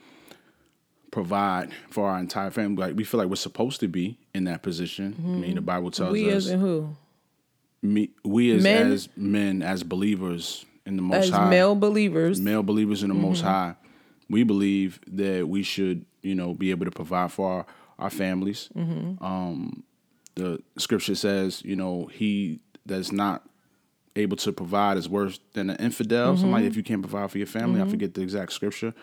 provide 1.11 1.71
for 1.91 2.09
our 2.09 2.19
entire 2.19 2.49
family, 2.51 2.81
like 2.87 2.95
we 2.95 3.03
feel 3.03 3.19
like 3.19 3.29
we're 3.29 3.35
supposed 3.35 3.79
to 3.81 3.87
be 3.87 4.17
in 4.33 4.45
that 4.45 4.63
position. 4.63 5.15
I 5.19 5.27
mean 5.27 5.55
the 5.55 5.61
Bible 5.61 5.91
tells 5.91 6.11
We 6.11 6.31
us 6.31 6.47
as 6.47 6.59
who? 6.59 6.95
me, 7.81 8.09
we 8.23 8.51
as 8.55 8.63
Men? 8.63 8.91
as 8.91 9.09
men, 9.15 9.61
as 9.61 9.83
believers 9.83 10.65
in 10.85 10.95
the 10.95 11.01
most 11.03 11.25
As 11.25 11.29
high 11.29 11.49
male 11.49 11.75
believers. 11.75 12.39
male 12.41 12.63
believers 12.63 13.03
in 13.03 13.09
the 13.09 13.15
Most 13.15 13.39
Mm-hmm. 13.39 13.47
High, 13.47 13.75
we 14.29 14.43
believe 14.43 14.99
that 15.07 15.47
we 15.47 15.63
should, 15.63 16.05
you 16.21 16.33
know, 16.35 16.53
be 16.53 16.71
able 16.71 16.85
to 16.85 16.91
provide 16.91 17.31
for 17.31 17.49
our, 17.51 17.65
our 17.99 18.09
families. 18.09 18.69
Mm-hmm. 18.75 19.23
Um, 19.23 19.83
the 20.35 20.61
scripture 20.77 21.15
says, 21.15 21.61
you 21.63 21.75
know, 21.75 22.07
he 22.07 22.59
that's 22.85 23.11
not 23.11 23.47
able 24.15 24.37
to 24.37 24.51
provide 24.51 24.97
is 24.97 25.09
worse 25.09 25.39
than 25.53 25.69
an 25.69 25.77
infidel. 25.77 26.33
Mm-hmm. 26.33 26.41
Somebody, 26.41 26.65
if 26.67 26.75
you 26.75 26.83
can't 26.83 27.01
provide 27.01 27.31
for 27.31 27.37
your 27.37 27.47
family, 27.47 27.81
I 27.81 27.87
forget 27.87 28.13
the 28.13 28.21
exact 28.21 28.53
scripture. 28.53 28.93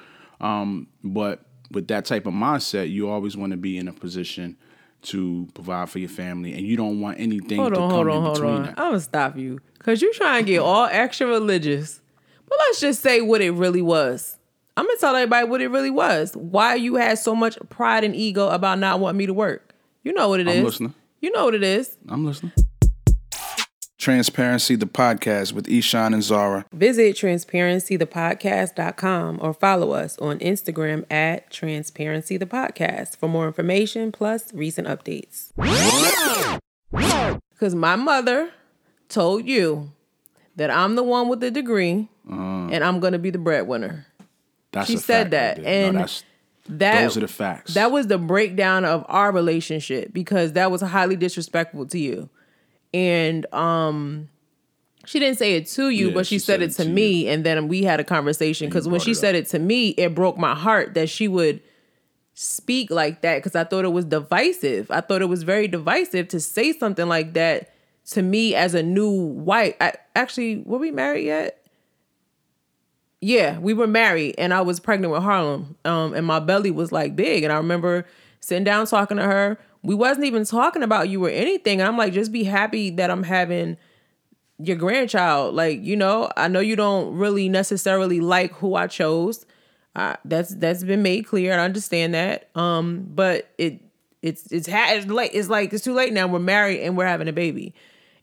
Um, 0.40 0.88
but 1.02 1.44
with 1.70 1.88
that 1.88 2.04
type 2.04 2.26
of 2.26 2.34
mindset, 2.34 2.90
you 2.90 3.08
always 3.08 3.36
want 3.36 3.52
to 3.52 3.56
be 3.56 3.78
in 3.78 3.88
a 3.88 3.92
position 3.92 4.56
to 5.02 5.48
provide 5.54 5.88
for 5.88 5.98
your 5.98 6.08
family, 6.08 6.52
and 6.52 6.66
you 6.66 6.76
don't 6.76 7.00
want 7.00 7.18
anything 7.18 7.58
Hold 7.58 7.74
to 7.74 7.80
on, 7.80 7.90
come 7.90 7.96
hold 7.96 8.06
in 8.08 8.12
on, 8.12 8.22
hold 8.22 8.34
between 8.34 8.54
on. 8.54 8.62
that. 8.64 8.78
I'm 8.78 8.88
gonna 8.88 9.00
stop 9.00 9.36
you 9.36 9.60
because 9.78 10.02
you're 10.02 10.12
trying 10.12 10.44
to 10.44 10.50
get 10.50 10.58
all 10.58 10.86
extra 10.86 11.26
religious. 11.26 12.00
But 12.48 12.58
let's 12.58 12.80
just 12.80 13.00
say 13.00 13.20
what 13.20 13.40
it 13.40 13.52
really 13.52 13.80
was. 13.80 14.36
I'm 14.76 14.84
gonna 14.86 14.98
tell 14.98 15.16
everybody 15.16 15.48
what 15.48 15.60
it 15.60 15.68
really 15.68 15.90
was. 15.90 16.34
Why 16.36 16.74
you 16.74 16.96
had 16.96 17.18
so 17.18 17.34
much 17.34 17.58
pride 17.70 18.04
and 18.04 18.14
ego 18.14 18.48
about 18.48 18.78
not 18.78 19.00
wanting 19.00 19.18
me 19.18 19.26
to 19.26 19.34
work. 19.34 19.74
You 20.02 20.12
know 20.12 20.28
what 20.28 20.40
it 20.40 20.48
is. 20.48 20.58
I'm 20.58 20.64
listening. 20.64 20.94
You 21.20 21.32
know 21.32 21.44
what 21.46 21.54
it 21.54 21.62
is. 21.62 21.96
I'm 22.08 22.24
listening. 22.24 22.52
Transparency, 24.00 24.74
the 24.76 24.86
podcast 24.86 25.52
with 25.52 25.68
Ishan 25.68 26.14
and 26.14 26.22
Zara. 26.22 26.64
Visit 26.72 27.16
transparencythepodcast.com 27.16 29.40
or 29.42 29.52
follow 29.52 29.90
us 29.92 30.16
on 30.18 30.38
Instagram 30.38 31.04
at 31.10 31.50
transparencythepodcast 31.50 33.18
for 33.18 33.28
more 33.28 33.46
information 33.46 34.10
plus 34.10 34.54
recent 34.54 34.88
updates. 34.88 35.52
Because 37.50 37.74
my 37.74 37.94
mother 37.94 38.52
told 39.10 39.44
you 39.44 39.92
that 40.56 40.70
I'm 40.70 40.94
the 40.94 41.02
one 41.02 41.28
with 41.28 41.40
the 41.40 41.50
degree 41.50 42.08
uh. 42.26 42.34
and 42.34 42.82
I'm 42.82 43.00
going 43.00 43.12
to 43.12 43.18
be 43.18 43.28
the 43.28 43.36
breadwinner. 43.36 44.06
That's 44.72 44.88
She 44.88 44.96
said 44.96 45.32
that, 45.32 45.58
and 45.58 45.98
no, 45.98 46.06
That, 46.68 47.02
those 47.02 47.18
are 47.18 47.20
the 47.20 47.28
facts. 47.28 47.74
That 47.74 47.92
was 47.92 48.06
the 48.06 48.16
breakdown 48.16 48.86
of 48.86 49.04
our 49.08 49.30
relationship 49.30 50.14
because 50.14 50.54
that 50.54 50.70
was 50.70 50.80
highly 50.80 51.16
disrespectful 51.16 51.84
to 51.88 51.98
you. 51.98 52.30
And 52.92 53.52
um 53.54 54.28
she 55.06 55.18
didn't 55.18 55.38
say 55.38 55.54
it 55.54 55.66
to 55.68 55.88
you, 55.88 56.08
Yeah, 56.08 56.14
but 56.14 56.26
she, 56.26 56.38
said, 56.38 56.62
it 56.62 56.72
to, 56.72 56.84
me 56.84 57.26
and 57.26 57.44
then 57.44 57.68
we 57.68 57.82
had 57.82 58.00
a 58.00 58.04
conversation 58.04 58.68
because 58.68 58.86
when 58.86 59.00
she 59.00 59.14
said 59.14 59.34
it 59.34 59.46
to 59.48 59.58
me, 59.58 59.88
it 59.90 60.14
broke 60.14 60.36
my 60.36 60.54
heart 60.54 60.94
that 60.94 61.08
she 61.08 61.26
would 61.26 61.62
speak 62.34 62.90
like 62.90 63.22
that 63.22 63.38
because 63.38 63.54
I 63.54 63.64
thought 63.64 63.84
it 63.84 63.92
was 63.92 64.04
divisive. 64.04 64.90
I 64.90 65.00
thought 65.00 65.20
it 65.22 65.26
was 65.26 65.42
very 65.42 65.68
divisive 65.68 66.28
to 66.28 66.40
say 66.40 66.72
something 66.72 67.08
like 67.08 67.34
that 67.34 67.72
to 68.10 68.22
me 68.22 68.54
as 68.54 68.74
a 68.74 68.82
new 68.82 69.10
wife. 69.10 69.74
I, 69.80 69.94
actually, 70.14 70.58
were 70.58 70.78
we 70.78 70.90
married 70.90 71.24
yet? 71.24 71.64
Yeah, 73.20 73.58
we 73.58 73.74
were 73.74 73.86
married 73.86 74.36
and 74.38 74.54
I 74.54 74.62
was 74.62 74.80
pregnant 74.80 75.12
with 75.12 75.22
Harlem. 75.22 75.76
Um, 75.84 76.14
and 76.14 76.26
my 76.26 76.40
belly 76.40 76.70
was 76.70 76.92
like 76.92 77.16
big. 77.16 77.42
And 77.44 77.52
I 77.52 77.56
remember 77.56 78.06
sitting 78.40 78.64
down 78.64 78.86
talking 78.86 79.16
to 79.18 79.22
her. 79.24 79.58
We 79.82 79.94
wasn't 79.94 80.26
even 80.26 80.44
talking 80.44 80.82
about 80.82 81.08
you 81.08 81.24
or 81.24 81.30
anything. 81.30 81.80
And 81.80 81.88
I'm 81.88 81.96
like, 81.96 82.12
just 82.12 82.32
be 82.32 82.44
happy 82.44 82.90
that 82.90 83.10
I'm 83.10 83.22
having 83.22 83.76
your 84.58 84.76
grandchild. 84.76 85.54
Like, 85.54 85.82
you 85.82 85.96
know, 85.96 86.30
I 86.36 86.48
know 86.48 86.60
you 86.60 86.76
don't 86.76 87.16
really 87.16 87.48
necessarily 87.48 88.20
like 88.20 88.52
who 88.54 88.74
I 88.74 88.86
chose. 88.86 89.46
Uh, 89.96 90.16
that's 90.24 90.54
that's 90.54 90.84
been 90.84 91.02
made 91.02 91.26
clear. 91.26 91.58
I 91.58 91.64
understand 91.64 92.14
that. 92.14 92.48
Um, 92.54 93.06
but 93.14 93.50
it 93.58 93.80
it's 94.22 94.52
it's 94.52 94.68
ha- 94.68 94.90
it's 94.90 95.06
late. 95.06 95.30
It's 95.34 95.48
like 95.48 95.72
it's 95.72 95.82
too 95.82 95.94
late 95.94 96.12
now. 96.12 96.26
We're 96.26 96.38
married 96.38 96.80
and 96.82 96.96
we're 96.96 97.06
having 97.06 97.28
a 97.28 97.32
baby. 97.32 97.74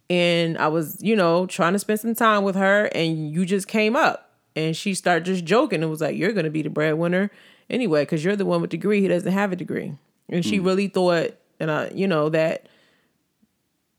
And 0.10 0.58
I 0.58 0.70
was, 0.70 0.98
you 1.02 1.16
know, 1.16 1.46
trying 1.48 1.74
to 1.74 1.80
spend 1.80 2.00
some 2.00 2.16
time 2.16 2.44
with 2.44 2.56
her, 2.56 2.86
and 2.96 3.30
you 3.30 3.46
just 3.46 3.68
came 3.68 3.96
up, 3.98 4.32
and 4.56 4.76
she 4.78 4.94
started 4.94 5.26
just 5.26 5.44
joking 5.44 5.82
and 5.82 5.92
was 5.92 6.00
like, 6.00 6.16
"You're 6.16 6.32
gonna 6.32 6.50
be 6.50 6.62
the 6.62 6.70
breadwinner 6.70 7.30
anyway, 7.70 8.04
because 8.04 8.24
you're 8.24 8.38
the 8.38 8.46
one 8.46 8.62
with 8.62 8.70
degree. 8.70 9.02
He 9.02 9.10
doesn't 9.10 9.32
have 9.34 9.52
a 9.52 9.58
degree." 9.58 9.94
And 10.30 10.46
she 10.46 10.60
really 10.60 10.88
thought, 10.88 11.32
and 11.60 11.72
I, 11.72 11.92
you 11.94 12.08
know, 12.08 12.30
that, 12.30 12.68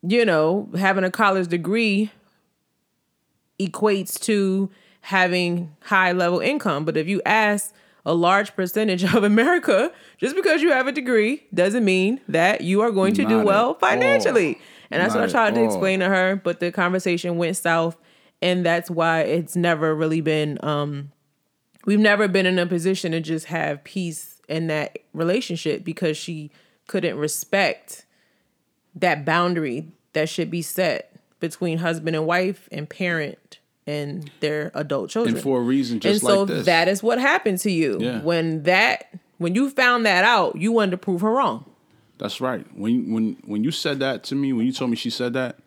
you 0.03 0.25
know, 0.25 0.68
having 0.77 1.05
a 1.05 1.11
college 1.11 1.49
degree 1.49 2.11
equates 3.61 4.18
to 4.21 4.71
having 5.03 5.75
high 5.83 6.12
level 6.12 6.40
income. 6.40 6.85
But 6.85 6.97
if 6.97 7.09
you 7.09 7.21
ask 7.25 7.75
a 8.07 8.14
large 8.14 8.55
percentage 8.55 9.03
of 9.14 9.25
America, 9.25 9.92
just 10.18 10.37
because 10.37 10.62
you 10.62 10.71
have 10.73 10.87
a 10.87 10.92
degree 10.92 11.44
doesn't 11.53 11.85
mean 11.85 12.21
that 12.29 12.61
you 12.62 12.81
are 12.81 12.90
going 12.90 13.14
to 13.14 13.23
Not 13.23 13.29
do 13.29 13.40
well 13.42 13.75
financially. 13.75 14.55
all. 14.55 14.61
And 14.90 15.03
that's 15.03 15.14
what 15.14 15.25
I 15.25 15.27
tried 15.27 15.55
to 15.55 15.61
all. 15.61 15.66
explain 15.66 16.01
to 16.01 16.07
her, 16.07 16.37
but 16.37 16.61
the 16.61 16.73
conversation 16.73 17.37
went 17.37 17.57
south. 17.57 17.97
And 18.40 18.64
that's 18.64 18.90
why 18.90 19.21
it's 19.23 19.57
never 19.57 19.94
really 19.94 20.21
been 20.21 20.59
um 20.62 21.11
we've 21.87 21.99
never 21.99 22.29
been 22.29 22.47
in 22.47 22.59
a 22.59 22.66
position 22.66 23.12
to 23.12 23.21
just 23.21 23.47
have 23.47 23.83
peace 23.83 24.40
in 24.49 24.68
that 24.68 24.99
relationship 25.12 25.85
because 25.85 26.16
she 26.16 26.51
couldn't 26.88 27.16
respect 27.16 28.05
that 28.96 29.24
boundary 29.24 29.92
that 30.14 30.29
should 30.29 30.51
be 30.51 30.62
set 30.62 31.12
between 31.38 31.79
husband 31.79 32.16
and 32.16 32.27
wife 32.27 32.68
and 32.72 32.90
parent 32.90 33.61
and 33.87 34.31
their 34.40 34.72
adult 34.74 35.09
children. 35.11 35.37
And 35.37 35.42
for 35.42 35.61
a 35.61 35.62
reason 35.62 35.94
and 35.94 36.03
just 36.03 36.20
so 36.22 36.40
like 36.40 36.48
this. 36.48 36.66
that 36.66 36.88
is 36.88 37.03
what 37.03 37.18
happened 37.20 37.59
to 37.61 37.70
you 37.70 37.98
Yeah. 38.01 38.20
when 38.22 38.64
that 38.64 39.09
when 39.38 39.55
you 39.55 39.70
found 39.70 40.05
that 40.05 40.24
out. 40.24 40.57
You 40.57 40.72
wanted 40.72 40.90
to 40.90 40.98
prove 40.98 41.20
her 41.20 41.31
wrong. 41.31 41.64
That's 42.18 42.40
right. 42.40 42.66
When 42.77 43.12
when 43.12 43.37
when 43.44 43.62
you 43.62 43.70
said 43.70 44.01
that 44.01 44.24
to 44.24 44.35
me, 44.35 44.53
when 44.53 44.66
you 44.66 44.72
told 44.72 44.90
me 44.90 44.96
she 44.96 45.11
said 45.11 45.35
that, 45.35 45.59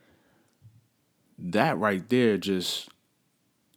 that 1.39 1.77
right 1.77 2.07
there 2.09 2.37
just 2.37 2.89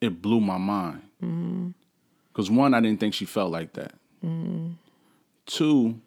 it 0.00 0.20
blew 0.20 0.40
my 0.40 0.58
mind. 0.58 1.02
Mm-hmm. 1.22 1.68
Because 2.32 2.50
one, 2.50 2.74
I 2.74 2.80
didn't 2.80 2.98
think 2.98 3.14
she 3.14 3.24
felt 3.26 3.52
like 3.52 3.74
that. 3.74 3.94
Mm-hmm. 4.24 4.72
Two, 5.46 6.00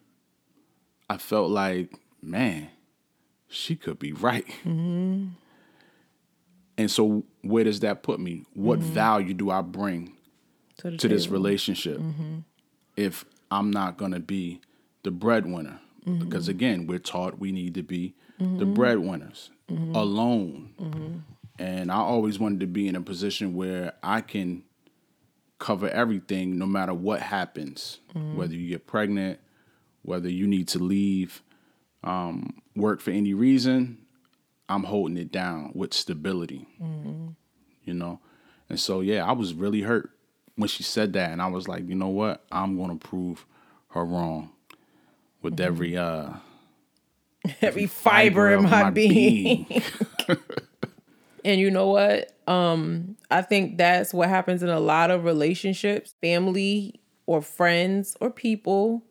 I 1.08 1.16
felt 1.16 1.50
like, 1.50 1.92
man, 2.22 2.68
she 3.48 3.76
could 3.76 3.98
be 3.98 4.12
right. 4.12 4.46
Mm-hmm. 4.64 5.28
And 6.76 6.90
so, 6.90 7.24
where 7.42 7.64
does 7.64 7.80
that 7.80 8.02
put 8.02 8.20
me? 8.20 8.44
What 8.54 8.78
mm-hmm. 8.78 8.92
value 8.92 9.34
do 9.34 9.50
I 9.50 9.62
bring 9.62 10.14
To, 10.78 10.96
to 10.96 11.08
this 11.08 11.28
relationship? 11.28 11.98
Mm-hmm. 11.98 12.38
If 12.96 13.24
I'm 13.50 13.70
not 13.70 13.96
going 13.96 14.12
to 14.12 14.20
be 14.20 14.60
the 15.02 15.10
breadwinner. 15.10 15.80
Because 16.04 16.48
again, 16.48 16.86
we're 16.86 16.98
taught 16.98 17.38
we 17.38 17.52
need 17.52 17.74
to 17.74 17.82
be 17.82 18.14
the 18.38 18.64
breadwinners 18.64 19.50
alone. 19.68 21.24
And 21.58 21.92
I 21.92 21.96
always 21.96 22.38
wanted 22.38 22.60
to 22.60 22.66
be 22.66 22.88
in 22.88 22.96
a 22.96 23.02
position 23.02 23.54
where 23.54 23.92
I 24.02 24.22
can 24.22 24.64
cover 25.58 25.88
everything 25.88 26.56
no 26.56 26.64
matter 26.64 26.94
what 26.94 27.20
happens, 27.20 27.98
whether 28.14 28.54
you 28.54 28.70
get 28.70 28.86
pregnant, 28.86 29.38
whether 30.02 30.28
you 30.28 30.46
need 30.46 30.68
to 30.68 30.78
leave 30.78 31.42
um, 32.04 32.60
work 32.76 33.00
for 33.00 33.10
any 33.10 33.34
reason. 33.34 33.98
I'm 34.68 34.84
holding 34.84 35.16
it 35.16 35.32
down 35.32 35.72
with 35.74 35.94
stability 35.94 36.66
you 37.88 37.94
know? 37.94 38.20
And 38.68 38.78
so, 38.78 39.00
yeah, 39.00 39.24
I 39.24 39.32
was 39.32 39.54
really 39.54 39.80
hurt 39.80 40.10
when 40.54 40.68
she 40.68 40.82
said 40.82 41.14
that. 41.14 41.32
And 41.32 41.42
I 41.42 41.48
was 41.48 41.66
like, 41.66 41.88
you 41.88 41.94
know 41.94 42.08
what? 42.08 42.44
I'm 42.52 42.76
going 42.76 42.96
to 42.96 43.08
prove 43.08 43.46
her 43.88 44.04
wrong 44.04 44.50
with 45.40 45.58
every 45.58 45.96
uh 45.96 46.34
every 47.62 47.86
fiber, 47.86 48.52
in 48.52 48.64
of 48.64 48.70
my, 48.70 48.90
being. 48.90 49.82
And 51.44 51.60
you 51.60 51.70
know 51.70 51.86
what? 51.86 52.32
Um, 52.46 53.16
I 53.30 53.40
think 53.40 53.78
that's 53.78 54.12
what 54.12 54.28
happens 54.28 54.62
in 54.62 54.68
a 54.68 54.80
lot 54.80 55.10
of 55.10 55.24
relationships, 55.24 56.14
family 56.20 57.00
or 57.24 57.40
friends 57.40 58.16
or 58.20 58.28
people 58.28 59.04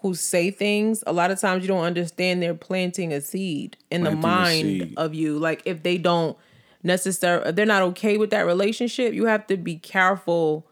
who 0.00 0.14
say 0.14 0.50
things. 0.50 1.04
A 1.06 1.12
lot 1.12 1.30
of 1.30 1.38
times 1.40 1.62
you 1.62 1.68
don't 1.68 1.84
understand 1.84 2.42
they're 2.42 2.54
planting 2.54 3.12
a 3.12 3.20
seed 3.20 3.76
in 3.90 4.04
the 4.04 4.10
Planting 4.10 4.82
a 4.82 4.84
mind 4.86 4.94
of 4.96 5.14
you. 5.14 5.38
Like 5.38 5.62
if 5.64 5.82
they 5.82 5.98
don't 5.98 6.36
necessarily, 6.82 7.52
they're 7.52 7.66
not 7.66 7.82
okay 7.82 8.16
with 8.16 8.30
that 8.30 8.46
relationship, 8.46 9.12
you 9.12 9.26
have 9.26 9.46
to 9.48 9.56
be 9.56 9.76
careful 9.76 10.66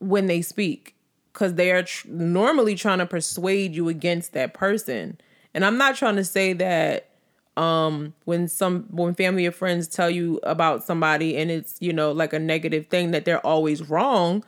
when 0.00 0.26
they 0.26 0.42
speak 0.42 0.94
because 1.32 1.54
they 1.54 1.70
are 1.70 1.84
tr- 1.84 2.08
normally 2.08 2.74
trying 2.74 2.98
to 2.98 3.06
persuade 3.06 3.74
you 3.74 3.88
against 3.88 4.32
that 4.32 4.54
person. 4.54 5.18
And 5.54 5.64
I'm 5.64 5.78
not 5.78 5.96
trying 5.96 6.16
to 6.16 6.24
say 6.24 6.52
that 6.54 7.10
um 7.56 8.12
when 8.24 8.48
some 8.48 8.82
when 8.90 9.14
family 9.14 9.46
or 9.46 9.52
friends 9.52 9.86
tell 9.86 10.10
you 10.10 10.40
about 10.42 10.82
somebody 10.82 11.36
and 11.36 11.52
it's 11.52 11.76
you 11.78 11.92
know 11.92 12.10
like 12.10 12.32
a 12.32 12.38
negative 12.40 12.88
thing 12.88 13.12
that 13.12 13.24
they're 13.24 13.46
always 13.46 13.88
wrong 13.88 14.44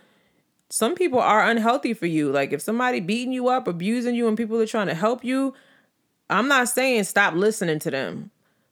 some 0.68 0.94
people 0.94 1.20
are 1.20 1.48
unhealthy 1.48 1.94
for 1.94 2.06
you. 2.06 2.30
Like 2.30 2.52
if 2.52 2.60
somebody 2.60 3.00
beating 3.00 3.32
you 3.32 3.48
up 3.48 3.68
abusing 3.68 4.14
you 4.14 4.28
and 4.28 4.36
people 4.36 4.60
are 4.60 4.66
trying 4.66 4.88
to 4.88 4.94
help 4.94 5.24
you 5.24 5.54
i'm 6.28 6.48
not 6.48 6.68
saying 6.68 7.04
stop 7.04 7.34
listening 7.34 7.78
to 7.80 7.90
them. 7.90 8.30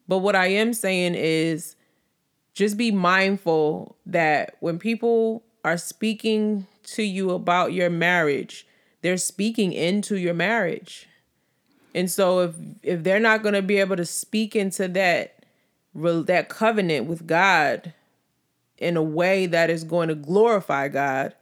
But 0.08 0.18
what 0.18 0.36
i 0.36 0.46
am 0.46 0.74
saying 0.74 1.14
is 1.14 1.76
just 2.52 2.76
be 2.76 2.90
mindful 2.90 3.96
that 4.06 4.56
when 4.60 4.78
people 4.78 5.42
are 5.64 5.78
speaking 5.78 6.66
to 6.84 7.02
you 7.02 7.30
about 7.30 7.72
your 7.72 7.90
marriage 7.90 8.66
they're 9.04 9.18
speaking 9.18 9.74
into 9.74 10.16
your 10.16 10.32
marriage. 10.32 11.06
And 11.94 12.10
so 12.10 12.40
if 12.40 12.54
if 12.82 13.02
they're 13.04 13.20
not 13.20 13.42
going 13.42 13.54
to 13.54 13.62
be 13.62 13.76
able 13.76 13.96
to 13.96 14.06
speak 14.06 14.56
into 14.56 14.88
that 14.88 15.44
that 15.94 16.48
covenant 16.48 17.06
with 17.06 17.26
God 17.26 17.92
in 18.78 18.96
a 18.96 19.02
way 19.02 19.46
that 19.46 19.70
is 19.70 19.84
going 19.84 20.08
to 20.08 20.14
glorify 20.14 20.88
God, 20.88 21.34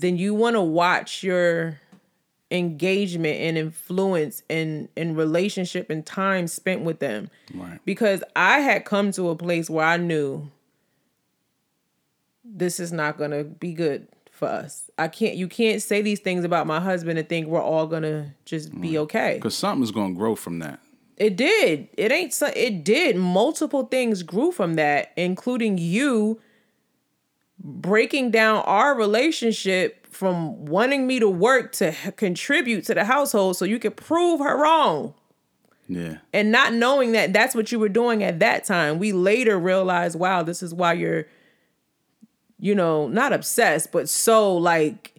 then 0.00 0.16
you 0.16 0.34
want 0.34 0.56
to 0.56 0.60
watch 0.60 1.22
your 1.22 1.80
engagement 2.50 3.40
and 3.40 3.56
influence 3.56 4.42
and 4.50 4.88
and 4.96 5.16
relationship 5.16 5.88
and 5.88 6.04
time 6.04 6.46
spent 6.48 6.82
with 6.82 6.98
them. 6.98 7.30
Right. 7.54 7.78
Because 7.84 8.24
I 8.34 8.58
had 8.58 8.84
come 8.84 9.12
to 9.12 9.28
a 9.28 9.36
place 9.36 9.70
where 9.70 9.86
I 9.86 9.96
knew 9.96 10.50
this 12.44 12.80
is 12.80 12.92
not 12.92 13.16
going 13.16 13.30
to 13.30 13.44
be 13.44 13.72
good 13.72 14.08
for 14.30 14.48
us. 14.48 14.90
I 14.98 15.08
can't 15.08 15.36
you 15.36 15.46
can't 15.46 15.80
say 15.80 16.02
these 16.02 16.20
things 16.20 16.44
about 16.44 16.66
my 16.66 16.80
husband 16.80 17.18
and 17.18 17.28
think 17.28 17.46
we're 17.46 17.62
all 17.62 17.86
going 17.86 18.02
to 18.02 18.32
just 18.44 18.78
be 18.80 18.98
okay. 18.98 19.34
Because 19.34 19.56
something's 19.56 19.92
going 19.92 20.14
to 20.14 20.18
grow 20.18 20.34
from 20.34 20.58
that. 20.58 20.80
It 21.16 21.36
did. 21.36 21.88
It 21.98 22.10
ain't 22.10 22.32
so 22.32 22.50
it 22.56 22.82
did. 22.82 23.16
Multiple 23.16 23.84
things 23.84 24.22
grew 24.22 24.50
from 24.50 24.74
that, 24.74 25.12
including 25.16 25.78
you 25.78 26.40
breaking 27.62 28.30
down 28.30 28.62
our 28.64 28.94
relationship 28.94 30.06
from 30.06 30.66
wanting 30.66 31.06
me 31.06 31.20
to 31.20 31.28
work 31.28 31.72
to 31.72 31.94
contribute 32.16 32.84
to 32.86 32.94
the 32.94 33.04
household 33.04 33.56
so 33.56 33.64
you 33.64 33.78
could 33.78 33.96
prove 33.96 34.40
her 34.40 34.60
wrong. 34.60 35.14
Yeah. 35.88 36.18
And 36.32 36.52
not 36.52 36.72
knowing 36.72 37.12
that 37.12 37.32
that's 37.32 37.54
what 37.54 37.72
you 37.72 37.78
were 37.78 37.88
doing 37.88 38.22
at 38.22 38.38
that 38.40 38.64
time. 38.64 38.98
We 38.98 39.12
later 39.12 39.58
realized, 39.58 40.18
wow, 40.18 40.42
this 40.42 40.62
is 40.62 40.72
why 40.72 40.92
you're 40.94 41.26
you 42.60 42.74
know, 42.74 43.08
not 43.08 43.32
obsessed, 43.32 43.90
but 43.90 44.08
so 44.08 44.56
like 44.56 45.14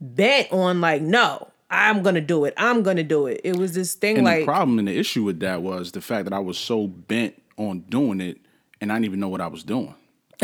bent 0.00 0.52
on 0.52 0.80
like 0.80 1.00
no, 1.00 1.48
I'm 1.70 2.02
going 2.02 2.16
to 2.16 2.20
do 2.20 2.44
it. 2.44 2.54
I'm 2.56 2.82
going 2.82 2.96
to 2.96 3.04
do 3.04 3.26
it. 3.26 3.40
It 3.44 3.56
was 3.56 3.74
this 3.74 3.94
thing 3.94 4.18
And 4.18 4.26
like 4.26 4.40
the 4.40 4.44
problem 4.44 4.78
and 4.78 4.88
the 4.88 4.98
issue 4.98 5.22
with 5.22 5.40
that 5.40 5.62
was 5.62 5.92
the 5.92 6.00
fact 6.00 6.24
that 6.24 6.32
I 6.32 6.40
was 6.40 6.58
so 6.58 6.86
bent 6.86 7.40
on 7.56 7.80
doing 7.88 8.20
it 8.20 8.38
and 8.80 8.90
I 8.90 8.96
didn't 8.96 9.06
even 9.06 9.20
know 9.20 9.28
what 9.28 9.40
I 9.40 9.46
was 9.46 9.62
doing. 9.62 9.94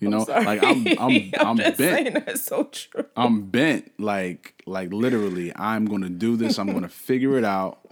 you 0.00 0.08
know, 0.08 0.24
like 0.28 0.62
I'm 0.64 0.86
I'm 0.98 1.32
I'm, 1.38 1.56
just 1.56 1.78
bent. 1.78 1.78
saying 1.78 2.22
that's 2.26 2.44
so 2.44 2.64
true. 2.64 3.04
I'm 3.16 3.42
bent 3.42 3.92
like 4.00 4.60
like 4.66 4.92
literally 4.92 5.52
I'm 5.54 5.84
going 5.84 6.02
to 6.02 6.08
do 6.08 6.36
this. 6.36 6.58
I'm 6.58 6.68
going 6.68 6.82
to 6.82 6.88
figure 6.88 7.38
it 7.38 7.44
out 7.44 7.86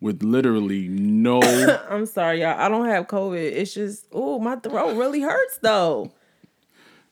with 0.00 0.22
literally 0.22 0.88
no 0.88 1.40
I'm 1.90 2.06
sorry, 2.06 2.40
y'all. 2.40 2.58
I 2.58 2.68
don't 2.68 2.86
have 2.86 3.06
COVID. 3.06 3.38
It's 3.38 3.74
just, 3.74 4.06
oh, 4.12 4.38
my 4.38 4.56
throat 4.56 4.96
really 4.96 5.20
hurts 5.20 5.58
though. 5.58 6.12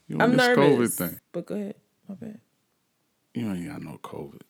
you 0.06 0.18
I'm 0.18 0.36
this 0.36 0.46
nervous. 0.46 0.96
COVID 0.96 1.10
thing. 1.10 1.20
But 1.32 1.46
go 1.46 1.54
ahead. 1.54 1.74
My 2.08 2.14
bad. 2.14 2.40
You 3.34 3.52
ain't 3.52 3.68
got 3.68 3.82
no 3.82 3.98
COVID. 4.02 4.40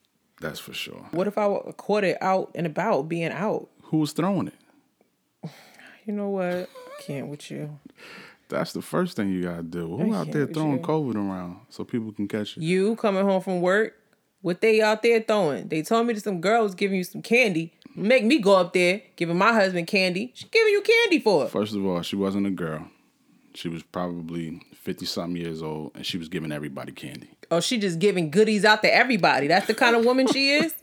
That's 0.40 0.60
for 0.60 0.72
sure. 0.72 1.08
What 1.10 1.26
if 1.26 1.36
I 1.36 1.48
caught 1.76 2.04
it 2.04 2.16
out 2.20 2.52
and 2.54 2.66
about, 2.66 3.08
being 3.08 3.32
out? 3.32 3.68
Who 3.84 3.98
was 3.98 4.12
throwing 4.12 4.48
it? 4.48 5.50
You 6.06 6.14
know 6.14 6.28
what? 6.28 6.70
Can't 7.00 7.26
with 7.26 7.50
you. 7.50 7.78
That's 8.48 8.72
the 8.72 8.82
first 8.82 9.16
thing 9.16 9.30
you 9.30 9.42
gotta 9.42 9.62
do. 9.62 9.96
Who 9.96 10.14
out 10.14 10.30
there 10.32 10.46
throwing. 10.46 10.80
COVID 10.82 11.14
around 11.16 11.60
so 11.68 11.84
people 11.84 12.12
can 12.12 12.26
catch 12.28 12.56
it? 12.56 12.62
You 12.62 12.96
coming 12.96 13.24
home 13.24 13.42
from 13.42 13.60
work, 13.60 13.94
What 14.40 14.60
they 14.60 14.80
out 14.80 15.02
there 15.02 15.20
throwing? 15.20 15.68
They 15.68 15.82
told 15.82 16.06
me 16.06 16.14
that 16.14 16.22
some 16.24 16.40
girl 16.40 16.62
was 16.62 16.74
giving 16.74 16.96
you 16.96 17.04
some 17.04 17.22
candy. 17.22 17.72
Make 17.94 18.24
me 18.24 18.38
go 18.38 18.54
up 18.56 18.72
there 18.72 19.02
giving 19.16 19.36
my 19.36 19.52
husband 19.52 19.86
candy. 19.88 20.30
She 20.34 20.46
giving 20.46 20.72
you 20.72 20.80
candy 20.82 21.18
for 21.18 21.44
it. 21.44 21.50
First 21.50 21.74
of 21.74 21.84
all, 21.84 22.00
she 22.02 22.16
wasn't 22.16 22.46
a 22.46 22.50
girl. 22.50 22.88
She 23.54 23.68
was 23.68 23.82
probably 23.82 24.62
fifty 24.74 25.04
something 25.04 25.36
years 25.36 25.62
old, 25.62 25.90
and 25.96 26.06
she 26.06 26.16
was 26.16 26.28
giving 26.28 26.52
everybody 26.52 26.92
candy. 26.92 27.28
Oh, 27.50 27.60
she 27.60 27.76
just 27.78 27.98
giving 27.98 28.30
goodies 28.30 28.64
out 28.64 28.82
to 28.82 28.94
everybody. 28.94 29.48
That's 29.48 29.66
the 29.66 29.74
kind 29.74 29.96
of 29.96 30.04
woman 30.04 30.26
she 30.28 30.50
is. 30.50 30.74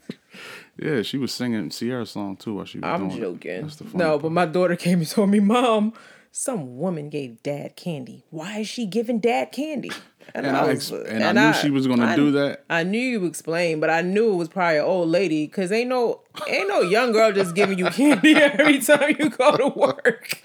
Yeah, 0.78 1.04
she 1.04 1.17
was 1.17 1.32
singing 1.32 1.71
Sierra 1.71 2.06
song 2.06 2.36
too 2.36 2.56
while 2.56 2.65
she 2.65 2.80
was 2.80 2.86
I'm 2.86 3.08
doing 3.08 3.17
it. 3.17 3.21
joking. 3.21 3.62
That's 3.62 3.78
the 3.78 3.86
No, 3.97 4.10
part. 4.10 4.23
but 4.23 4.32
my 4.34 4.45
daughter 4.45 4.75
came 4.75 4.99
and 4.99 5.08
told 5.10 5.30
me, 5.30 5.39
Mom, 5.39 5.93
some 6.37 6.75
woman 6.75 7.07
gave 7.07 7.41
dad 7.43 7.77
candy. 7.77 8.25
Why 8.29 8.59
is 8.59 8.67
she 8.67 8.85
giving 8.85 9.19
dad 9.19 9.53
candy? 9.53 9.89
And 10.33 10.45
I 10.45 10.69
ex- 10.71 10.91
and 10.91 11.23
I 11.23 11.31
knew 11.31 11.53
she 11.53 11.69
was 11.69 11.87
gonna 11.87 12.07
I- 12.07 12.15
do 12.17 12.31
that. 12.31 12.65
I 12.69 12.83
knew 12.83 12.99
you 12.99 13.23
explained, 13.23 13.79
but 13.79 13.89
I 13.89 14.01
knew 14.01 14.33
it 14.33 14.35
was 14.35 14.49
probably 14.49 14.79
an 14.79 14.83
old 14.83 15.07
lady 15.07 15.45
because 15.45 15.71
ain't 15.71 15.87
no 15.87 16.23
ain't 16.45 16.67
no 16.67 16.81
young 16.81 17.13
girl 17.13 17.31
just 17.31 17.55
giving 17.55 17.79
you 17.79 17.85
candy 17.85 18.35
every 18.35 18.79
time 18.79 19.15
you 19.17 19.29
go 19.29 19.55
to 19.55 19.67
work. 19.69 20.41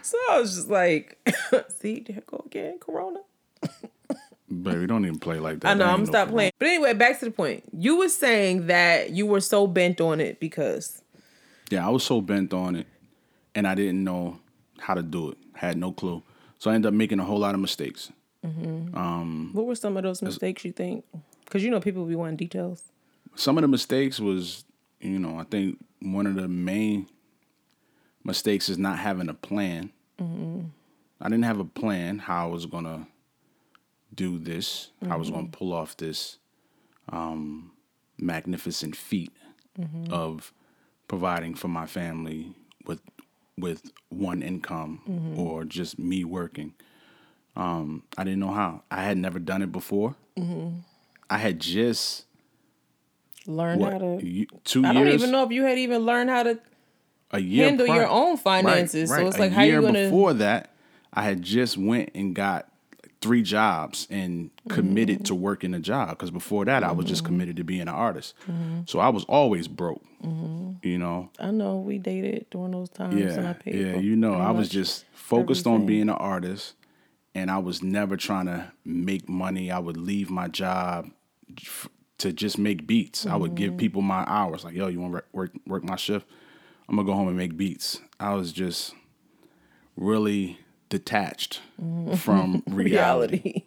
So 0.00 0.16
I 0.30 0.40
was 0.40 0.54
just 0.54 0.70
like, 0.70 1.18
see, 1.78 2.00
there 2.08 2.22
go 2.26 2.42
again, 2.46 2.78
Corona. 2.80 3.20
Baby, 4.48 4.86
don't 4.86 5.04
even 5.04 5.18
play 5.18 5.38
like 5.40 5.60
that. 5.60 5.68
I 5.68 5.74
know, 5.74 5.84
I'm 5.84 6.00
no 6.00 6.06
stop 6.06 6.28
playing. 6.28 6.52
But 6.58 6.68
anyway, 6.68 6.94
back 6.94 7.18
to 7.18 7.26
the 7.26 7.30
point. 7.30 7.64
You 7.76 7.98
were 7.98 8.08
saying 8.08 8.68
that 8.68 9.10
you 9.10 9.26
were 9.26 9.40
so 9.42 9.66
bent 9.66 10.00
on 10.00 10.22
it 10.22 10.40
because 10.40 11.02
Yeah, 11.70 11.86
I 11.86 11.90
was 11.90 12.02
so 12.02 12.22
bent 12.22 12.54
on 12.54 12.76
it, 12.76 12.86
and 13.54 13.66
I 13.66 13.74
didn't 13.74 14.02
know 14.04 14.38
how 14.84 14.92
to 14.92 15.02
do 15.02 15.30
it. 15.30 15.38
Had 15.54 15.78
no 15.78 15.92
clue, 15.92 16.22
so 16.58 16.70
I 16.70 16.74
ended 16.74 16.88
up 16.88 16.94
making 16.94 17.18
a 17.18 17.24
whole 17.24 17.38
lot 17.38 17.54
of 17.54 17.60
mistakes. 17.60 18.12
Mm-hmm. 18.44 18.94
Um, 18.94 19.50
what 19.54 19.64
were 19.64 19.74
some 19.74 19.96
of 19.96 20.02
those 20.02 20.20
mistakes 20.20 20.62
you 20.64 20.72
think? 20.72 21.04
Because 21.44 21.64
you 21.64 21.70
know 21.70 21.80
people 21.80 22.04
be 22.04 22.14
wanting 22.14 22.36
details. 22.36 22.82
Some 23.34 23.56
of 23.56 23.62
the 23.62 23.68
mistakes 23.68 24.20
was, 24.20 24.64
you 25.00 25.18
know, 25.18 25.38
I 25.38 25.44
think 25.44 25.82
one 26.00 26.26
of 26.26 26.34
the 26.34 26.48
main 26.48 27.08
mistakes 28.24 28.68
is 28.68 28.76
not 28.76 28.98
having 28.98 29.30
a 29.30 29.34
plan. 29.34 29.90
Mm-hmm. 30.20 30.66
I 31.20 31.28
didn't 31.28 31.44
have 31.44 31.60
a 31.60 31.64
plan 31.64 32.18
how 32.18 32.48
I 32.48 32.50
was 32.50 32.66
gonna 32.66 33.06
do 34.14 34.38
this. 34.38 34.90
How 35.06 35.14
I 35.14 35.16
was 35.16 35.30
gonna 35.30 35.44
mm-hmm. 35.44 35.52
pull 35.52 35.72
off 35.72 35.96
this 35.96 36.38
um, 37.08 37.72
magnificent 38.18 38.96
feat 38.96 39.32
of 40.10 40.52
providing 41.08 41.54
for 41.54 41.68
my 41.68 41.86
family 41.86 42.54
with 42.86 43.00
with 43.58 43.82
one 44.08 44.42
income 44.42 45.34
or 45.36 45.64
just 45.64 45.98
me 45.98 46.24
working. 46.24 46.74
Um, 47.56 48.02
I 48.18 48.24
didn't 48.24 48.40
know 48.40 48.50
how. 48.52 48.82
I 48.90 49.04
had 49.04 49.16
never 49.16 49.38
done 49.38 49.62
it 49.62 49.70
before. 49.72 50.16
I 51.30 51.38
had 51.38 51.60
just 51.60 52.24
learned 53.46 53.80
what 53.80 53.92
how 53.92 53.98
to. 53.98 54.18
y- 54.22 54.46
two 54.64 54.84
I 54.84 54.92
years. 54.92 54.94
don't 55.04 55.14
even 55.14 55.30
know 55.30 55.44
if 55.44 55.52
you 55.52 55.62
had 55.64 55.78
even 55.78 56.02
learned 56.02 56.30
how 56.30 56.42
to. 56.42 56.58
a 57.30 57.40
year 57.40 57.66
handle 57.66 57.86
your 57.86 58.06
own 58.08 58.36
finances. 58.36 59.10
So 59.10 59.26
it's 59.26 59.36
A 59.36 59.40
like, 59.40 59.52
how 59.52 59.62
you 59.62 59.72
year 59.72 59.80
gonna- 59.82 60.04
before 60.04 60.34
that, 60.34 60.74
I 61.12 61.22
had 61.22 61.42
just 61.42 61.76
went 61.78 62.10
and 62.14 62.34
got 62.34 62.68
three 63.24 63.42
jobs 63.42 64.06
and 64.10 64.50
committed 64.68 65.16
Mm-hmm. 65.18 65.24
to 65.24 65.34
working 65.34 65.74
a 65.74 65.80
job 65.80 66.10
because 66.10 66.30
before 66.30 66.64
that 66.66 66.84
I 66.84 66.92
was 66.92 67.06
just 67.06 67.24
committed 67.24 67.56
to 67.56 67.64
being 67.64 67.80
an 67.82 67.88
artist. 67.88 68.34
Mm-hmm. 68.48 68.80
So 68.86 68.98
I 69.00 69.08
was 69.08 69.24
always 69.24 69.66
broke. 69.66 70.04
You 70.22 70.98
know, 70.98 71.30
I 71.38 71.50
know 71.50 71.76
we 71.78 71.98
dated 71.98 72.46
during 72.50 72.70
those 72.72 72.88
times, 72.90 73.14
and 73.36 73.48
I 73.48 73.56
yeah, 73.66 73.74
yeah. 73.74 73.96
You 73.96 74.16
know, 74.16 74.34
I 74.34 74.50
was 74.52 74.68
just 74.68 75.04
focused 75.12 75.66
on 75.66 75.84
being 75.86 76.02
an 76.02 76.20
artist, 76.34 76.74
and 77.34 77.50
I 77.50 77.58
was 77.58 77.82
never 77.82 78.16
trying 78.16 78.46
to 78.46 78.70
make 78.84 79.28
money. 79.28 79.70
I 79.70 79.78
would 79.78 79.96
leave 79.96 80.30
my 80.30 80.48
job 80.48 81.10
f- 81.58 81.88
to 82.18 82.32
just 82.32 82.56
make 82.58 82.86
beats. 82.86 83.26
I 83.26 83.36
would 83.36 83.50
Mm-hmm. 83.52 83.56
give 83.72 83.76
people 83.76 84.02
my 84.02 84.24
hours, 84.26 84.64
like, 84.64 84.74
"Yo, 84.74 84.88
you 84.88 85.00
want 85.00 85.14
to 85.14 85.22
work 85.32 85.52
work 85.66 85.84
my 85.84 85.96
shift? 85.96 86.26
I'm 86.88 86.96
gonna 86.96 87.06
go 87.06 87.12
home 87.14 87.28
and 87.28 87.36
make 87.36 87.56
beats." 87.56 88.00
I 88.20 88.34
was 88.34 88.52
just 88.52 88.94
really 89.96 90.58
detached 90.94 91.60
mm. 91.82 92.16
from 92.16 92.62
reality. 92.68 93.40
reality. 93.42 93.64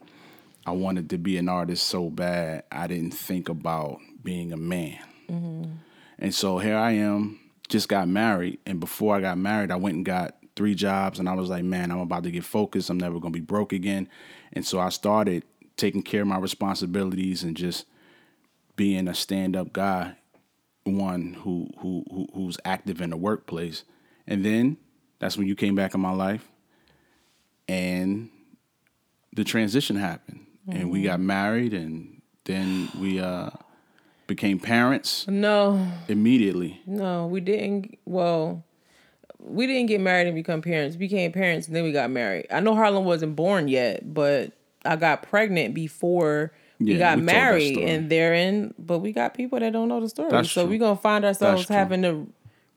I 0.65 0.71
wanted 0.71 1.09
to 1.09 1.17
be 1.17 1.37
an 1.37 1.49
artist 1.49 1.85
so 1.87 2.09
bad, 2.09 2.63
I 2.71 2.87
didn't 2.87 3.11
think 3.11 3.49
about 3.49 3.99
being 4.23 4.53
a 4.53 4.57
man. 4.57 4.99
Mm-hmm. 5.29 5.71
And 6.19 6.33
so 6.33 6.57
here 6.57 6.77
I 6.77 6.91
am, 6.91 7.39
just 7.67 7.89
got 7.89 8.07
married. 8.07 8.59
And 8.65 8.79
before 8.79 9.15
I 9.15 9.21
got 9.21 9.37
married, 9.37 9.71
I 9.71 9.75
went 9.75 9.97
and 9.97 10.05
got 10.05 10.37
three 10.55 10.73
jobs. 10.73 11.19
And 11.19 11.27
I 11.27 11.33
was 11.35 11.49
like, 11.49 11.65
man, 11.65 11.91
I'm 11.91 11.99
about 11.99 12.23
to 12.23 12.31
get 12.31 12.45
focused. 12.45 12.89
I'm 12.89 12.97
never 12.97 13.19
going 13.19 13.33
to 13.33 13.39
be 13.39 13.45
broke 13.45 13.73
again. 13.73 14.07
And 14.53 14.65
so 14.65 14.79
I 14.79 14.89
started 14.89 15.43
taking 15.75 16.01
care 16.01 16.21
of 16.21 16.27
my 16.27 16.37
responsibilities 16.37 17.43
and 17.43 17.55
just 17.55 17.85
being 18.77 19.07
a 19.07 19.13
stand 19.13 19.55
up 19.55 19.73
guy, 19.73 20.15
one 20.85 21.33
who, 21.43 21.67
who, 21.79 22.05
who 22.09 22.27
who's 22.33 22.57
active 22.63 23.01
in 23.01 23.09
the 23.09 23.17
workplace. 23.17 23.83
And 24.25 24.45
then 24.45 24.77
that's 25.19 25.37
when 25.37 25.47
you 25.47 25.55
came 25.55 25.75
back 25.75 25.93
in 25.93 26.01
my 26.01 26.13
life. 26.13 26.49
And 27.67 28.29
the 29.35 29.43
transition 29.43 29.95
happened. 29.95 30.45
And 30.69 30.91
we 30.91 31.01
got 31.01 31.21
married 31.21 31.73
and 31.73 32.21
then 32.43 32.89
we 32.99 33.21
uh, 33.21 33.51
became 34.27 34.59
parents 34.59 35.25
No, 35.27 35.89
immediately. 36.09 36.81
no, 36.85 37.27
we 37.27 37.39
didn't. 37.39 37.97
Well, 38.03 38.65
we 39.39 39.65
didn't 39.65 39.85
get 39.85 40.01
married 40.01 40.27
and 40.27 40.35
become 40.35 40.61
parents. 40.61 40.97
We 40.97 41.07
became 41.07 41.31
parents 41.31 41.67
and 41.67 41.75
then 41.75 41.85
we 41.85 41.93
got 41.93 42.09
married. 42.11 42.47
I 42.51 42.59
know 42.59 42.75
Harlem 42.75 43.05
wasn't 43.05 43.37
born 43.37 43.69
yet, 43.69 44.13
but 44.13 44.51
I 44.83 44.97
got 44.97 45.23
pregnant 45.23 45.73
before 45.73 46.51
we 46.79 46.93
Yeah, 46.93 46.99
got 46.99 47.17
we 47.19 47.23
married, 47.23 47.77
and 47.77 48.09
therein. 48.09 48.73
But 48.77 48.99
we 48.99 49.13
got 49.13 49.33
people 49.33 49.59
that 49.61 49.71
don't 49.71 49.87
know 49.87 50.01
the 50.01 50.09
story, 50.09 50.29
That's 50.31 50.51
so 50.51 50.65
we're 50.65 50.79
gonna 50.79 50.97
find 50.97 51.23
ourselves 51.23 51.61
That's 51.61 51.67
true. 51.67 51.75
having 51.75 52.01
to 52.01 52.27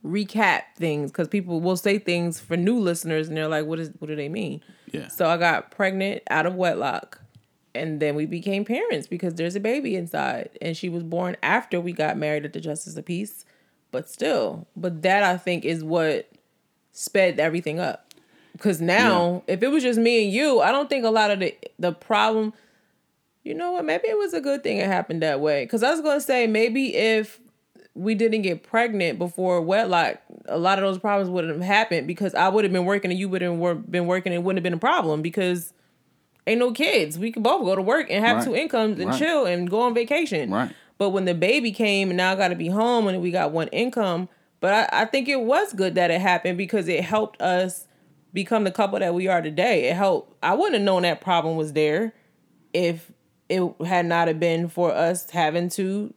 recap 0.05 0.63
things 0.77 1.11
because 1.11 1.29
people 1.29 1.61
will 1.61 1.77
say 1.77 1.99
things 1.99 2.39
for 2.41 2.57
new 2.57 2.79
listeners, 2.79 3.29
and 3.29 3.37
they're 3.37 3.49
like, 3.49 3.67
"What 3.67 3.79
is? 3.81 3.91
What 3.99 4.09
do 4.09 4.17
they 4.17 4.29
mean?" 4.29 4.63
Yeah. 4.93 5.09
So 5.09 5.29
I 5.29 5.37
got 5.37 5.71
pregnant 5.71 6.23
out 6.31 6.47
of 6.47 6.55
wedlock. 6.55 7.21
And 7.75 8.01
then 8.01 8.17
we 8.17 8.27
became 8.27 8.65
parents 8.65 9.07
because 9.07 9.35
there's 9.35 9.55
a 9.55 9.61
baby 9.61 9.95
inside. 9.95 10.51
And 10.61 10.77
she 10.77 10.89
was 10.89 11.05
born 11.05 11.37
after 11.43 11.81
we 11.81 11.93
got 11.93 12.19
married 12.19 12.45
at 12.45 12.53
the 12.53 12.61
Justice 12.61 12.97
of 12.97 13.05
Peace. 13.05 13.45
But 13.93 14.09
still, 14.09 14.67
but 14.77 15.03
that 15.03 15.23
I 15.23 15.37
think 15.37 15.65
is 15.65 15.83
what 15.83 16.29
sped 16.93 17.41
everything 17.41 17.81
up. 17.81 18.13
Because 18.53 18.81
now, 18.81 19.43
if 19.47 19.63
it 19.63 19.69
was 19.69 19.83
just 19.83 19.99
me 19.99 20.25
and 20.25 20.33
you, 20.33 20.61
I 20.61 20.71
don't 20.71 20.89
think 20.89 21.05
a 21.05 21.11
lot 21.11 21.31
of 21.31 21.41
the 21.41 21.57
the 21.79 21.93
problem, 21.93 22.53
you 23.43 23.55
know 23.55 23.73
what, 23.73 23.85
maybe 23.85 24.09
it 24.09 24.19
was 24.19 24.35
a 24.35 24.41
good 24.41 24.63
thing 24.63 24.79
it 24.79 24.87
happened 24.87 25.23
that 25.23 25.41
way. 25.41 25.65
Because 25.65 25.83
I 25.83 25.91
was 25.91 26.01
gonna 26.01 26.21
say 26.21 26.47
maybe 26.47 26.95
if 26.95 27.41
we 27.95 28.15
didn't 28.15 28.43
get 28.43 28.63
pregnant 28.63 29.19
before 29.19 29.61
wedlock, 29.61 30.19
a 30.47 30.59
lot 30.59 30.79
of 30.79 30.85
those 30.85 30.99
problems 30.99 31.29
wouldn't 31.31 31.53
have 31.55 31.63
happened 31.63 32.07
because 32.07 32.35
I 32.35 32.49
would 32.49 32.65
have 32.65 32.73
been 32.73 32.85
working 32.85 33.11
and 33.11 33.19
you 33.19 33.29
would 33.29 33.43
have 33.43 33.91
been 33.91 34.07
working 34.07 34.33
and 34.33 34.41
it 34.41 34.45
wouldn't 34.45 34.59
have 34.59 34.63
been 34.63 34.75
a 34.75 34.79
problem 34.79 35.23
because 35.23 35.73
ain't 36.47 36.61
no 36.61 36.73
kids. 36.73 37.19
We 37.19 37.33
could 37.33 37.43
both 37.43 37.65
go 37.65 37.75
to 37.75 37.83
work 37.83 38.07
and 38.11 38.25
have 38.25 38.39
Right. 38.39 38.45
two 38.45 38.55
incomes 38.55 38.99
and 38.99 39.11
Right. 39.11 39.19
chill 39.19 39.45
and 39.45 39.69
go 39.69 39.81
on 39.81 39.95
vacation. 39.95 40.51
Right. 40.51 40.71
But 40.99 41.11
when 41.11 41.25
the 41.25 41.35
baby 41.35 41.73
came 41.73 42.11
and 42.11 42.17
now 42.17 42.33
I 42.33 42.37
got 42.37 42.49
to 42.49 42.55
be 42.57 42.69
home 42.69 43.09
and 43.09 43.21
we 43.21 43.31
got 43.31 43.53
one 43.53 43.69
income, 43.69 44.29
but 44.61 44.91
I, 44.93 45.03
I 45.03 45.05
think 45.07 45.29
it 45.29 45.41
was 45.41 45.73
good 45.73 45.95
that 45.97 46.11
it 46.11 46.21
happened 46.21 46.59
because 46.59 46.89
it 46.89 47.03
helped 47.05 47.41
us 47.43 47.87
become 48.33 48.65
the 48.65 48.71
couple 48.71 48.99
that 49.01 49.15
we 49.15 49.27
are 49.27 49.43
today. 49.43 49.89
It 49.89 49.97
helped. 49.97 50.37
I 50.43 50.55
wouldn't 50.55 50.75
have 50.75 50.83
known 50.83 51.03
that 51.03 51.21
problem 51.21 51.57
was 51.57 51.73
there 51.73 52.13
if 52.73 53.11
it 53.49 53.63
had 53.85 54.07
not 54.07 54.29
have 54.29 54.39
been 54.39 54.69
for 54.69 54.93
us 54.95 55.29
having 55.31 55.69
to 55.71 56.15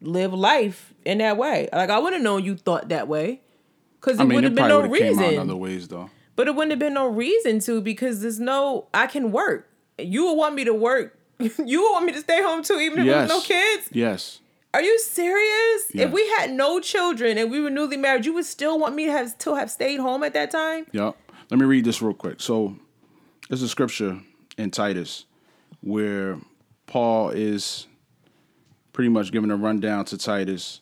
live 0.00 0.32
life 0.32 0.89
in 1.04 1.18
that 1.18 1.36
way. 1.36 1.68
Like 1.72 1.90
I 1.90 1.98
wouldn't 1.98 2.20
have 2.20 2.24
known 2.24 2.44
you 2.44 2.56
thought 2.56 2.88
that 2.90 3.08
way 3.08 3.40
because 4.00 4.18
it 4.18 4.22
I 4.22 4.24
mean, 4.24 4.36
would 4.36 4.44
it 4.44 4.48
have 4.48 4.54
been 4.54 4.68
no 4.68 4.80
would 4.80 4.90
have 4.90 4.98
came 4.98 5.18
out 5.18 5.24
in 5.24 5.28
reason. 5.30 5.50
other 5.50 5.56
ways 5.56 5.88
though. 5.88 6.10
But 6.36 6.46
it 6.48 6.54
wouldn't 6.54 6.70
have 6.72 6.78
been 6.78 6.94
no 6.94 7.06
reason 7.06 7.60
to 7.60 7.80
because 7.80 8.22
there's 8.22 8.40
no 8.40 8.86
I 8.94 9.06
can 9.06 9.30
work. 9.32 9.68
You 9.98 10.26
would 10.26 10.34
want 10.34 10.54
me 10.54 10.64
to 10.64 10.74
work. 10.74 11.18
you 11.38 11.82
would 11.82 11.90
want 11.92 12.04
me 12.06 12.12
to 12.12 12.20
stay 12.20 12.42
home 12.42 12.62
too, 12.62 12.78
even 12.78 13.00
if 13.00 13.06
Yes. 13.06 13.28
there 13.28 13.36
was 13.36 13.48
no 13.48 13.54
kids. 13.54 13.88
Yes. 13.92 14.40
Are 14.72 14.80
you 14.82 14.98
serious? 15.00 15.82
Yes. 15.92 16.06
If 16.06 16.12
we 16.12 16.26
had 16.38 16.52
no 16.52 16.78
children 16.80 17.36
and 17.38 17.50
we 17.50 17.60
were 17.60 17.70
newly 17.70 17.96
married, 17.96 18.24
you 18.24 18.32
would 18.34 18.44
still 18.44 18.78
want 18.78 18.94
me 18.94 19.06
to 19.06 19.12
have 19.12 19.30
still 19.30 19.56
have 19.56 19.70
stayed 19.70 19.98
home 20.00 20.22
at 20.22 20.32
that 20.34 20.50
time? 20.50 20.86
Yep. 20.92 21.16
Let 21.50 21.58
me 21.58 21.66
read 21.66 21.84
this 21.84 22.00
real 22.00 22.14
quick. 22.14 22.40
So 22.40 22.76
there's 23.48 23.62
a 23.62 23.68
scripture 23.68 24.20
in 24.56 24.70
Titus 24.70 25.24
where 25.80 26.38
Paul 26.86 27.30
is 27.30 27.86
pretty 28.92 29.08
much 29.08 29.32
giving 29.32 29.50
a 29.50 29.56
rundown 29.56 30.04
to 30.06 30.16
Titus 30.18 30.80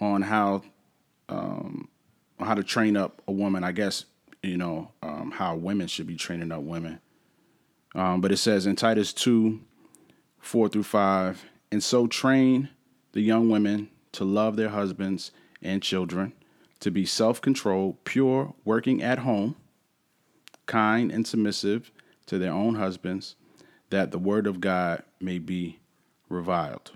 on 0.00 0.22
how 0.22 0.62
um, 1.28 1.88
how 2.40 2.54
to 2.54 2.62
train 2.62 2.96
up 2.96 3.22
a 3.26 3.32
woman. 3.32 3.64
I 3.64 3.72
guess 3.72 4.04
you 4.42 4.56
know 4.56 4.92
um, 5.02 5.30
how 5.30 5.56
women 5.56 5.86
should 5.86 6.06
be 6.06 6.16
training 6.16 6.52
up 6.52 6.62
women. 6.62 7.00
Um, 7.94 8.20
but 8.20 8.32
it 8.32 8.36
says 8.36 8.66
in 8.66 8.76
Titus 8.76 9.12
two, 9.12 9.60
four 10.38 10.68
through 10.68 10.84
five, 10.84 11.44
and 11.72 11.82
so 11.82 12.06
train 12.06 12.68
the 13.12 13.20
young 13.20 13.50
women 13.50 13.88
to 14.12 14.24
love 14.24 14.56
their 14.56 14.68
husbands 14.68 15.32
and 15.62 15.82
children, 15.82 16.32
to 16.80 16.90
be 16.90 17.04
self-controlled, 17.04 18.04
pure, 18.04 18.54
working 18.64 19.02
at 19.02 19.20
home, 19.20 19.56
kind 20.66 21.10
and 21.10 21.26
submissive 21.26 21.90
to 22.26 22.38
their 22.38 22.52
own 22.52 22.76
husbands, 22.76 23.34
that 23.90 24.10
the 24.10 24.18
word 24.18 24.46
of 24.46 24.60
God 24.60 25.02
may 25.20 25.38
be 25.38 25.78
reviled. 26.28 26.92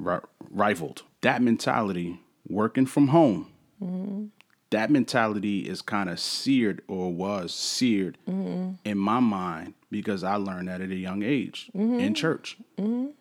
ri- 0.00 0.20
rifled. 0.50 1.02
That 1.22 1.42
mentality, 1.42 2.20
working 2.48 2.86
from 2.86 3.08
home, 3.08 3.48
mm-hmm. 3.82 4.26
that 4.70 4.90
mentality 4.90 5.68
is 5.68 5.82
kind 5.82 6.08
of 6.08 6.18
seared 6.18 6.82
or 6.88 7.12
was 7.12 7.54
seared 7.54 8.18
mm-hmm. 8.28 8.72
in 8.84 8.98
my 8.98 9.20
mind 9.20 9.74
because 9.90 10.24
I 10.24 10.36
learned 10.36 10.68
that 10.68 10.80
at 10.80 10.90
a 10.90 10.96
young 10.96 11.22
age 11.22 11.70
mm-hmm. 11.76 12.00
in 12.00 12.14
church 12.14 12.56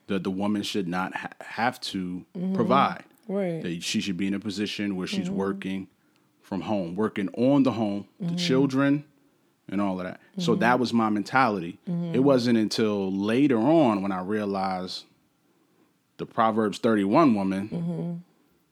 that 0.07 0.23
the 0.23 0.31
woman 0.31 0.63
should 0.63 0.87
not 0.87 1.15
ha- 1.15 1.29
have 1.41 1.81
to 1.81 2.25
provide. 2.53 3.03
Right. 3.27 3.61
That 3.61 3.83
she 3.83 4.01
should 4.01 4.17
be 4.17 4.27
in 4.27 4.33
a 4.33 4.39
position 4.39 4.95
where 4.95 5.07
she's 5.07 5.29
working 5.29 5.87
from 6.41 6.61
home, 6.61 6.95
working 6.95 7.29
on 7.35 7.63
the 7.63 7.71
home, 7.71 8.07
the 8.19 8.35
children, 8.35 9.03
and 9.67 9.79
all 9.81 9.99
of 9.99 10.05
that. 10.05 10.19
So 10.37 10.55
that 10.55 10.79
was 10.79 10.93
my 10.93 11.09
mentality. 11.09 11.79
It 12.13 12.19
wasn't 12.19 12.57
until 12.57 13.11
later 13.11 13.57
on 13.57 14.01
when 14.01 14.11
I 14.11 14.21
realized 14.21 15.05
the 16.19 16.25
Proverbs 16.27 16.77
31 16.77 17.33
woman, 17.33 18.23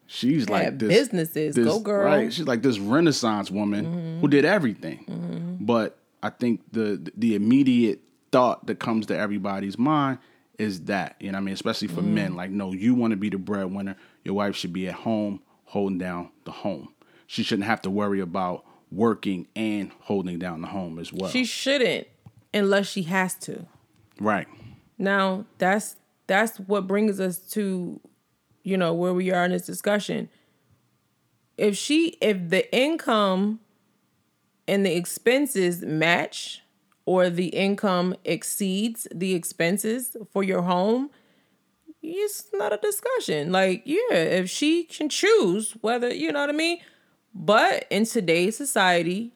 she's 0.05 0.47
like 0.49 0.77
this 0.79 0.89
businesses. 0.89 1.55
this- 1.55 1.65
Go 1.65 1.79
girl. 1.79 2.05
Right. 2.05 2.31
She's 2.31 2.45
like 2.47 2.61
this 2.61 2.77
Renaissance 2.79 3.49
woman 3.49 4.19
who 4.21 4.27
did 4.27 4.45
everything. 4.45 5.57
But 5.59 5.97
I 6.21 6.29
think 6.29 6.61
the 6.71 7.11
the 7.17 7.35
immediate 7.35 8.01
thought 8.31 8.67
that 8.67 8.79
comes 8.79 9.05
to 9.07 9.17
everybody's 9.17 9.77
mind 9.77 10.19
is 10.59 10.81
that, 10.85 11.15
you 11.19 11.31
know 11.31 11.37
what 11.37 11.41
I 11.41 11.45
mean, 11.45 11.53
especially 11.53 11.87
for 11.87 12.01
men, 12.01 12.35
like, 12.35 12.49
no, 12.49 12.73
you 12.73 12.95
want 12.95 13.11
to 13.11 13.17
be 13.17 13.29
the 13.29 13.37
breadwinner. 13.37 13.95
Your 14.23 14.33
wife 14.35 14.55
should 14.55 14.73
be 14.73 14.87
at 14.87 14.95
home 14.95 15.39
holding 15.65 15.97
down 15.99 16.29
the 16.45 16.51
home. 16.51 16.89
She 17.27 17.43
shouldn't 17.43 17.67
have 17.67 17.81
to 17.83 17.89
worry 17.91 18.19
about 18.19 18.65
working 18.91 19.47
and 19.55 19.91
holding 20.01 20.39
down 20.39 20.61
the 20.61 20.67
home 20.67 20.97
as 20.97 21.13
well. 21.13 21.29
She 21.29 21.45
shouldn't 21.45 22.07
unless 22.53 22.87
she 22.87 23.03
has 23.03 23.35
to. 23.35 23.65
right. 24.19 24.47
Now, 24.97 25.45
that's 25.59 25.95
that's 26.27 26.57
what 26.59 26.87
brings 26.87 27.19
us 27.19 27.37
to 27.51 27.99
you 28.63 28.77
know 28.77 28.93
where 28.93 29.13
we 29.13 29.31
are 29.31 29.45
in 29.45 29.51
this 29.51 29.65
discussion. 29.65 30.29
If 31.57 31.77
she 31.77 32.17
if 32.21 32.49
the 32.49 32.73
income 32.75 33.59
and 34.67 34.85
the 34.85 34.95
expenses 34.95 35.81
match 35.81 36.61
or 37.05 37.29
the 37.29 37.47
income 37.47 38.15
exceeds 38.25 39.07
the 39.13 39.33
expenses 39.33 40.17
for 40.31 40.43
your 40.43 40.63
home, 40.63 41.09
it's 42.03 42.47
not 42.53 42.73
a 42.73 42.77
discussion. 42.77 43.51
Like, 43.51 43.83
yeah, 43.85 44.13
if 44.13 44.49
she 44.49 44.83
can 44.83 45.09
choose 45.09 45.71
whether, 45.81 46.13
you 46.13 46.31
know 46.31 46.41
what 46.41 46.49
I 46.49 46.53
mean? 46.53 46.79
But 47.33 47.85
in 47.89 48.05
today's 48.05 48.57
society, 48.57 49.31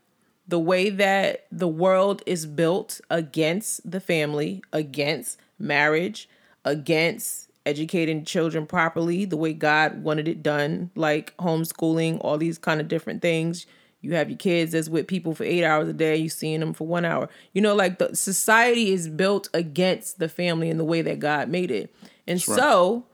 the 0.47 0.59
way 0.59 0.89
that 0.89 1.45
the 1.51 1.67
world 1.67 2.23
is 2.25 2.45
built 2.45 2.99
against 3.09 3.89
the 3.89 3.99
family, 3.99 4.61
against 4.73 5.39
marriage, 5.57 6.27
against 6.65 7.49
educating 7.65 8.25
children 8.25 8.65
properly, 8.65 9.25
the 9.25 9.37
way 9.37 9.53
God 9.53 10.03
wanted 10.03 10.27
it 10.27 10.41
done, 10.41 10.91
like 10.95 11.35
homeschooling, 11.37 12.19
all 12.21 12.37
these 12.37 12.57
kind 12.57 12.81
of 12.81 12.87
different 12.87 13.21
things. 13.21 13.65
You 14.01 14.15
have 14.15 14.29
your 14.29 14.37
kids 14.37 14.71
that's 14.71 14.89
with 14.89 15.07
people 15.07 15.35
for 15.35 15.43
eight 15.43 15.63
hours 15.63 15.87
a 15.87 15.93
day, 15.93 16.15
you 16.15 16.29
seeing 16.29 16.59
them 16.59 16.73
for 16.73 16.87
one 16.87 17.05
hour. 17.05 17.29
You 17.53 17.61
know, 17.61 17.75
like 17.75 17.99
the 17.99 18.15
society 18.15 18.91
is 18.91 19.07
built 19.07 19.47
against 19.53 20.17
the 20.17 20.27
family 20.27 20.69
in 20.69 20.77
the 20.77 20.83
way 20.83 21.03
that 21.03 21.19
God 21.19 21.49
made 21.49 21.69
it. 21.69 21.93
And 22.27 22.41
so 22.41 23.05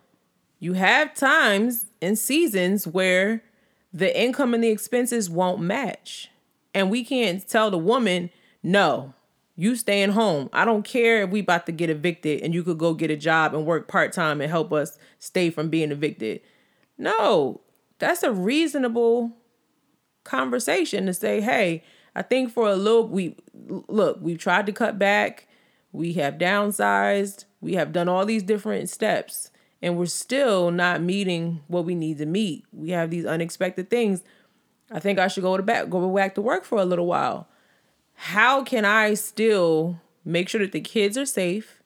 you 0.59 0.73
have 0.73 1.13
times 1.13 1.87
and 2.01 2.17
seasons 2.17 2.87
where 2.87 3.43
the 3.93 4.17
income 4.19 4.53
and 4.53 4.63
the 4.63 4.69
expenses 4.69 5.29
won't 5.29 5.59
match. 5.59 6.29
And 6.73 6.89
we 6.89 7.03
can't 7.03 7.45
tell 7.47 7.69
the 7.69 7.77
woman, 7.77 8.29
no, 8.63 9.13
you 9.57 9.75
staying 9.75 10.11
home. 10.11 10.49
I 10.53 10.63
don't 10.63 10.83
care 10.83 11.23
if 11.23 11.31
we 11.31 11.39
about 11.39 11.65
to 11.65 11.71
get 11.71 11.89
evicted 11.89 12.41
and 12.41 12.53
you 12.53 12.63
could 12.63 12.77
go 12.77 12.93
get 12.93 13.11
a 13.11 13.17
job 13.17 13.53
and 13.53 13.65
work 13.65 13.87
part-time 13.87 14.39
and 14.39 14.49
help 14.49 14.71
us 14.71 14.97
stay 15.17 15.49
from 15.49 15.69
being 15.69 15.91
evicted. 15.91 16.41
No, 16.97 17.61
that's 17.97 18.23
a 18.23 18.31
reasonable 18.31 19.35
conversation 20.23 21.07
to 21.07 21.13
say, 21.13 21.41
hey, 21.41 21.83
I 22.15 22.21
think 22.21 22.51
for 22.51 22.69
a 22.69 22.75
little 22.75 23.07
we 23.07 23.35
look, 23.55 24.19
we've 24.21 24.37
tried 24.37 24.67
to 24.67 24.71
cut 24.71 24.99
back, 24.99 25.47
we 25.91 26.13
have 26.13 26.35
downsized, 26.35 27.45
we 27.59 27.73
have 27.73 27.91
done 27.91 28.07
all 28.07 28.25
these 28.25 28.43
different 28.43 28.89
steps, 28.89 29.49
and 29.81 29.97
we're 29.97 30.05
still 30.05 30.69
not 30.69 31.01
meeting 31.01 31.61
what 31.67 31.85
we 31.85 31.95
need 31.95 32.19
to 32.19 32.25
meet. 32.25 32.65
We 32.71 32.89
have 32.91 33.09
these 33.09 33.25
unexpected 33.25 33.89
things. 33.89 34.23
I 34.91 34.99
think 34.99 35.17
I 35.17 35.27
should 35.27 35.43
go 35.43 35.57
to 35.57 35.63
back 35.63 35.89
go 35.89 36.13
back 36.15 36.35
to 36.35 36.41
work 36.41 36.63
for 36.63 36.77
a 36.77 36.85
little 36.85 37.07
while. 37.07 37.47
How 38.17 38.63
can 38.63 38.83
I 38.83 39.13
still 39.13 40.01
make 40.25 40.49
sure 40.49 40.59
that 40.59 40.71
the 40.71 40.81
kids 40.81 41.17
are 41.17 41.25
safe? 41.25 41.81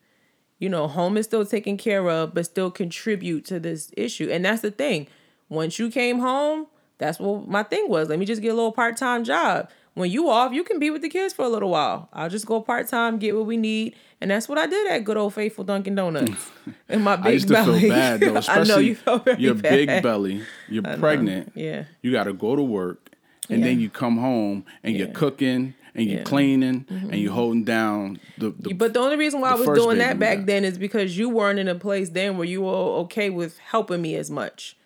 You 0.59 0.69
know, 0.69 0.87
home 0.87 1.17
is 1.17 1.25
still 1.25 1.45
taken 1.45 1.75
care 1.75 2.09
of, 2.09 2.33
but 2.33 2.45
still 2.45 2.71
contribute 2.71 3.45
to 3.45 3.59
this 3.59 3.91
issue. 3.97 4.29
And 4.31 4.45
that's 4.45 4.61
the 4.61 4.71
thing. 4.71 5.07
Once 5.49 5.77
you 5.77 5.91
came 5.91 6.19
home, 6.19 6.67
that's 6.99 7.19
what 7.19 7.47
my 7.47 7.63
thing 7.63 7.89
was. 7.89 8.07
Let 8.07 8.17
me 8.17 8.25
just 8.25 8.41
get 8.41 8.49
a 8.49 8.53
little 8.53 8.71
part 8.71 8.95
time 8.95 9.25
job. 9.25 9.69
When 9.93 10.09
you 10.09 10.29
off, 10.29 10.53
you 10.53 10.63
can 10.63 10.79
be 10.79 10.89
with 10.89 11.01
the 11.01 11.09
kids 11.09 11.33
for 11.33 11.43
a 11.43 11.49
little 11.49 11.69
while. 11.69 12.07
I'll 12.13 12.29
just 12.29 12.45
go 12.45 12.61
part 12.61 12.87
time, 12.87 13.17
get 13.17 13.35
what 13.35 13.45
we 13.45 13.57
need, 13.57 13.93
and 14.21 14.31
that's 14.31 14.47
what 14.47 14.57
I 14.57 14.65
did 14.65 14.89
at 14.89 15.03
good 15.03 15.17
old 15.17 15.33
faithful 15.33 15.65
Dunkin' 15.65 15.95
Donuts. 15.95 16.49
In 16.87 17.01
my 17.01 17.17
big 17.17 17.25
I 17.25 17.29
used 17.31 17.49
to 17.49 17.53
belly. 17.55 17.81
feel 17.81 17.89
bad 17.89 18.19
though, 18.21 18.33
I 18.35 18.39
especially 18.39 18.69
know 18.69 18.77
you 18.77 18.95
felt 18.95 19.25
very 19.25 19.41
your 19.41 19.53
big 19.55 20.01
belly, 20.01 20.43
you're 20.69 20.83
pregnant. 20.83 21.51
Yeah. 21.55 21.85
You 22.01 22.13
got 22.13 22.23
to 22.23 22.33
go 22.33 22.55
to 22.55 22.63
work, 22.63 23.09
and 23.49 23.61
then 23.61 23.81
you 23.81 23.89
come 23.89 24.17
home 24.17 24.63
and 24.81 24.95
you're 24.95 25.09
cooking 25.09 25.73
and 25.95 26.05
you're 26.05 26.13
Yeah. 26.13 26.23
Mm-hmm. 26.23 26.29
cleaning 26.29 26.85
and 26.89 27.15
you're 27.15 27.33
holding 27.33 27.63
down 27.63 28.19
the. 28.37 28.51
the 28.51 28.73
But 28.73 28.93
the 28.93 28.99
only 28.99 29.17
reason 29.17 29.41
why 29.41 29.51
I 29.51 29.55
was 29.55 29.67
doing 29.77 29.97
that 29.99 30.19
back 30.19 30.45
then 30.45 30.63
is 30.65 30.77
because 30.77 31.17
you 31.17 31.29
weren't 31.29 31.59
in 31.59 31.67
a 31.67 31.75
place 31.75 32.09
then 32.09 32.37
where 32.37 32.47
you 32.47 32.61
were 32.61 32.73
okay 33.03 33.29
with 33.29 33.57
helping 33.59 34.01
me 34.01 34.15
as 34.15 34.29
much. 34.31 34.77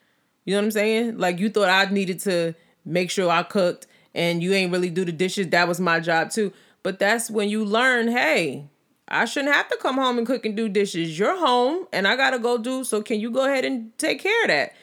You 0.46 0.54
know 0.54 0.60
what 0.60 0.66
I'm 0.66 0.72
saying? 0.72 1.18
Like 1.18 1.40
you 1.40 1.50
thought 1.50 1.70
I 1.70 1.92
needed 1.92 2.20
to 2.22 2.54
make 2.86 3.10
sure 3.10 3.30
I 3.32 3.44
cooked 3.44 3.88
and 4.14 4.42
you 4.44 4.54
ain't 4.54 4.72
really 4.72 4.90
do 4.90 5.04
the 5.06 5.12
dishes. 5.12 5.50
That 5.50 5.68
was 5.68 5.80
my 5.80 6.00
job 6.00 6.30
too. 6.32 6.54
But 6.84 7.00
that's 7.00 7.32
when 7.32 7.50
you 7.50 7.66
learn, 7.66 8.08
hey, 8.10 8.68
I 9.08 9.26
shouldn't 9.26 9.54
have 9.54 9.68
to 9.70 9.78
come 9.78 9.96
home 9.96 10.18
and 10.18 10.26
cook 10.26 10.46
and 10.46 10.56
do 10.56 10.70
dishes. 10.70 11.18
You're 11.18 11.38
home 11.38 11.88
and 11.92 12.08
I 12.08 12.16
gotta 12.16 12.40
go 12.40 12.58
do, 12.58 12.84
so 12.84 13.02
can 13.02 13.20
you 13.20 13.32
go 13.32 13.46
ahead 13.46 13.66
and 13.66 13.96
take 13.98 14.22
care 14.22 14.44
of 14.44 14.48
that? 14.50 14.74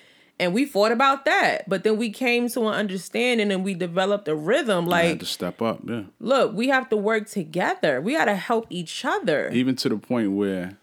And 0.43 0.53
we 0.53 0.65
fought 0.65 0.91
about 0.91 1.25
that. 1.25 1.69
But 1.69 1.85
then 1.85 1.97
we 1.97 2.11
came 2.11 2.49
to 2.49 2.67
an 2.67 2.75
understanding 2.75 3.53
and 3.53 3.63
we 3.63 3.75
developed 3.75 4.27
a 4.27 4.35
rhythm 4.35 4.93
I 4.93 5.03
had 5.03 5.11
like, 5.11 5.21
to 5.21 5.27
step 5.27 5.63
up, 5.63 5.83
yeah. 5.89 6.03
look, 6.19 6.53
we 6.53 6.67
have 6.67 6.89
to 6.89 6.97
work 6.97 7.29
together. 7.29 8.01
We 8.01 8.15
gotta 8.15 8.35
help 8.35 8.67
each 8.69 9.05
other. 9.05 9.51
Even 9.51 9.77
to 9.77 9.89
the 9.89 9.97
point 9.97 10.33
where 10.33 10.79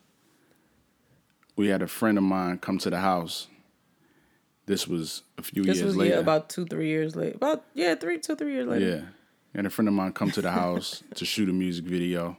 we 1.58 1.68
had 1.68 1.82
a 1.82 1.88
friend 1.88 2.18
of 2.18 2.24
mine 2.24 2.60
come 2.60 2.78
to 2.78 2.90
the 2.90 3.00
house. 3.00 3.48
This 4.66 4.88
was 4.88 5.24
a 5.38 5.44
few 5.44 5.64
This 5.64 5.80
years 5.80 5.88
was 5.88 5.98
later. 5.98 6.16
yeah 6.16 6.20
about 6.22 6.48
two 6.48 6.66
three 6.66 6.88
years 6.88 7.18
later. 7.18 7.36
About 7.36 7.66
yeah 7.74 7.96
three 7.96 8.18
two 8.18 8.38
three 8.38 8.54
years 8.54 8.68
later. 8.68 8.86
Yeah. 8.86 9.02
And 9.54 9.68
a 9.68 9.70
friend 9.70 9.90
of 9.90 9.94
mine 9.94 10.14
come 10.14 10.32
to 10.32 10.42
the 10.42 10.52
house 10.52 11.04
to 11.16 11.26
shoot 11.26 11.50
a 11.50 11.54
music 11.54 11.84
video. 11.84 12.38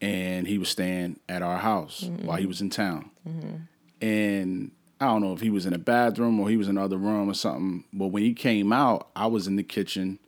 And 0.00 0.46
he 0.46 0.56
was 0.56 0.70
staying 0.70 1.20
at 1.28 1.42
our 1.42 1.58
house 1.58 2.04
mm-hmm. 2.04 2.26
while 2.26 2.38
he 2.38 2.46
was 2.46 2.62
in 2.62 2.70
town. 2.70 3.10
Mm-hmm. 3.28 3.56
And 4.00 4.70
I 5.00 5.06
don't 5.06 5.22
know 5.22 5.32
if 5.32 5.40
he 5.40 5.50
was 5.50 5.64
in 5.66 5.72
a 5.72 5.78
bathroom 5.78 6.38
or 6.40 6.48
he 6.50 6.56
was 6.56 6.68
in 6.68 6.76
another 6.76 6.98
room 6.98 7.30
or 7.30 7.34
something. 7.34 7.84
But 7.92 8.08
when 8.08 8.22
he 8.22 8.34
came 8.34 8.72
out, 8.72 9.08
I 9.16 9.26
was 9.28 9.46
in 9.46 9.56
the 9.56 9.62
kitchen 9.62 10.18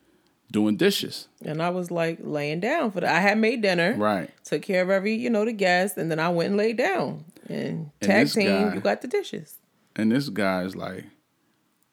doing 0.50 0.76
dishes. 0.76 1.28
And 1.44 1.62
I 1.62 1.68
was 1.70 1.90
like 1.90 2.18
laying 2.22 2.60
down 2.60 2.90
for 2.90 3.00
the 3.00 3.10
I 3.10 3.20
had 3.20 3.38
made 3.38 3.60
dinner. 3.62 3.94
Right. 3.96 4.30
Took 4.44 4.62
care 4.62 4.82
of 4.82 4.90
every 4.90 5.14
you 5.14 5.28
know 5.30 5.44
the 5.44 5.52
guests, 5.52 5.96
and 5.98 6.10
then 6.10 6.18
I 6.18 6.28
went 6.30 6.48
and 6.48 6.56
laid 6.56 6.76
down 6.78 7.24
and 7.48 7.58
And 7.58 7.90
tag 8.00 8.24
this 8.26 8.34
team. 8.34 8.46
guy- 8.46 8.74
you 8.74 8.80
got 8.80 9.02
the 9.02 9.08
dishes. 9.08 9.58
And 9.94 10.10
this 10.10 10.30
guy's 10.30 10.74
like, 10.74 11.04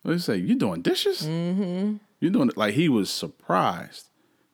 what 0.04 0.12
do 0.12 0.14
you 0.14 0.20
say? 0.20 0.38
You 0.38 0.56
doing 0.56 0.82
dishes? 0.82 1.24
Mm-hmm. 1.24 1.98
You 2.22 2.30
doing 2.30 2.50
it? 2.50 2.56
Like 2.58 2.74
he 2.76 2.88
was 2.88 3.10
surprised 3.10 4.06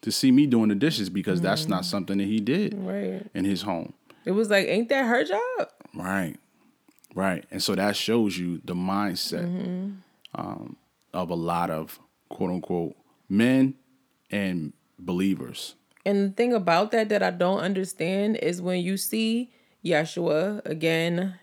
to 0.01 0.11
see 0.11 0.31
me 0.31 0.47
doing 0.47 0.69
the 0.69 0.75
dishes 0.75 1.09
because 1.09 1.41
that's 1.41 1.67
not 1.67 1.85
something 1.85 2.17
that 2.17 2.25
he 2.25 2.39
did 2.39 2.73
Right. 2.75 3.25
in 3.35 3.45
his 3.45 3.61
home. 3.63 3.93
It 4.23 4.31
was 4.31 4.49
like, 4.49 4.67
ain't 4.67 4.89
that 4.89 5.05
her 5.05 5.23
job? 5.23 5.69
Right. 5.93 6.35
Right. 7.15 7.45
And 7.49 7.63
so 7.63 7.73
that 7.75 7.95
shows 7.95 8.38
you 8.38 8.62
the 8.63 8.75
mindset 8.75 9.45
Mm-hmm. 9.45 9.89
um, 10.36 10.76
of 11.13 11.30
a 11.30 11.36
lot 11.36 11.70
of 11.72 11.99
quote 12.30 12.51
unquote 12.51 12.95
men 13.30 13.76
and 14.30 14.74
believers. 14.99 15.76
And 16.05 16.30
the 16.30 16.36
thing 16.36 16.53
about 16.53 16.91
that 16.91 17.09
that 17.09 17.24
I 17.24 17.32
don't 17.32 17.59
understand 17.59 18.36
is 18.38 18.61
when 18.61 18.82
you 18.82 18.97
see 18.97 19.49
Yeshua 19.84 20.63
again, 20.66 21.36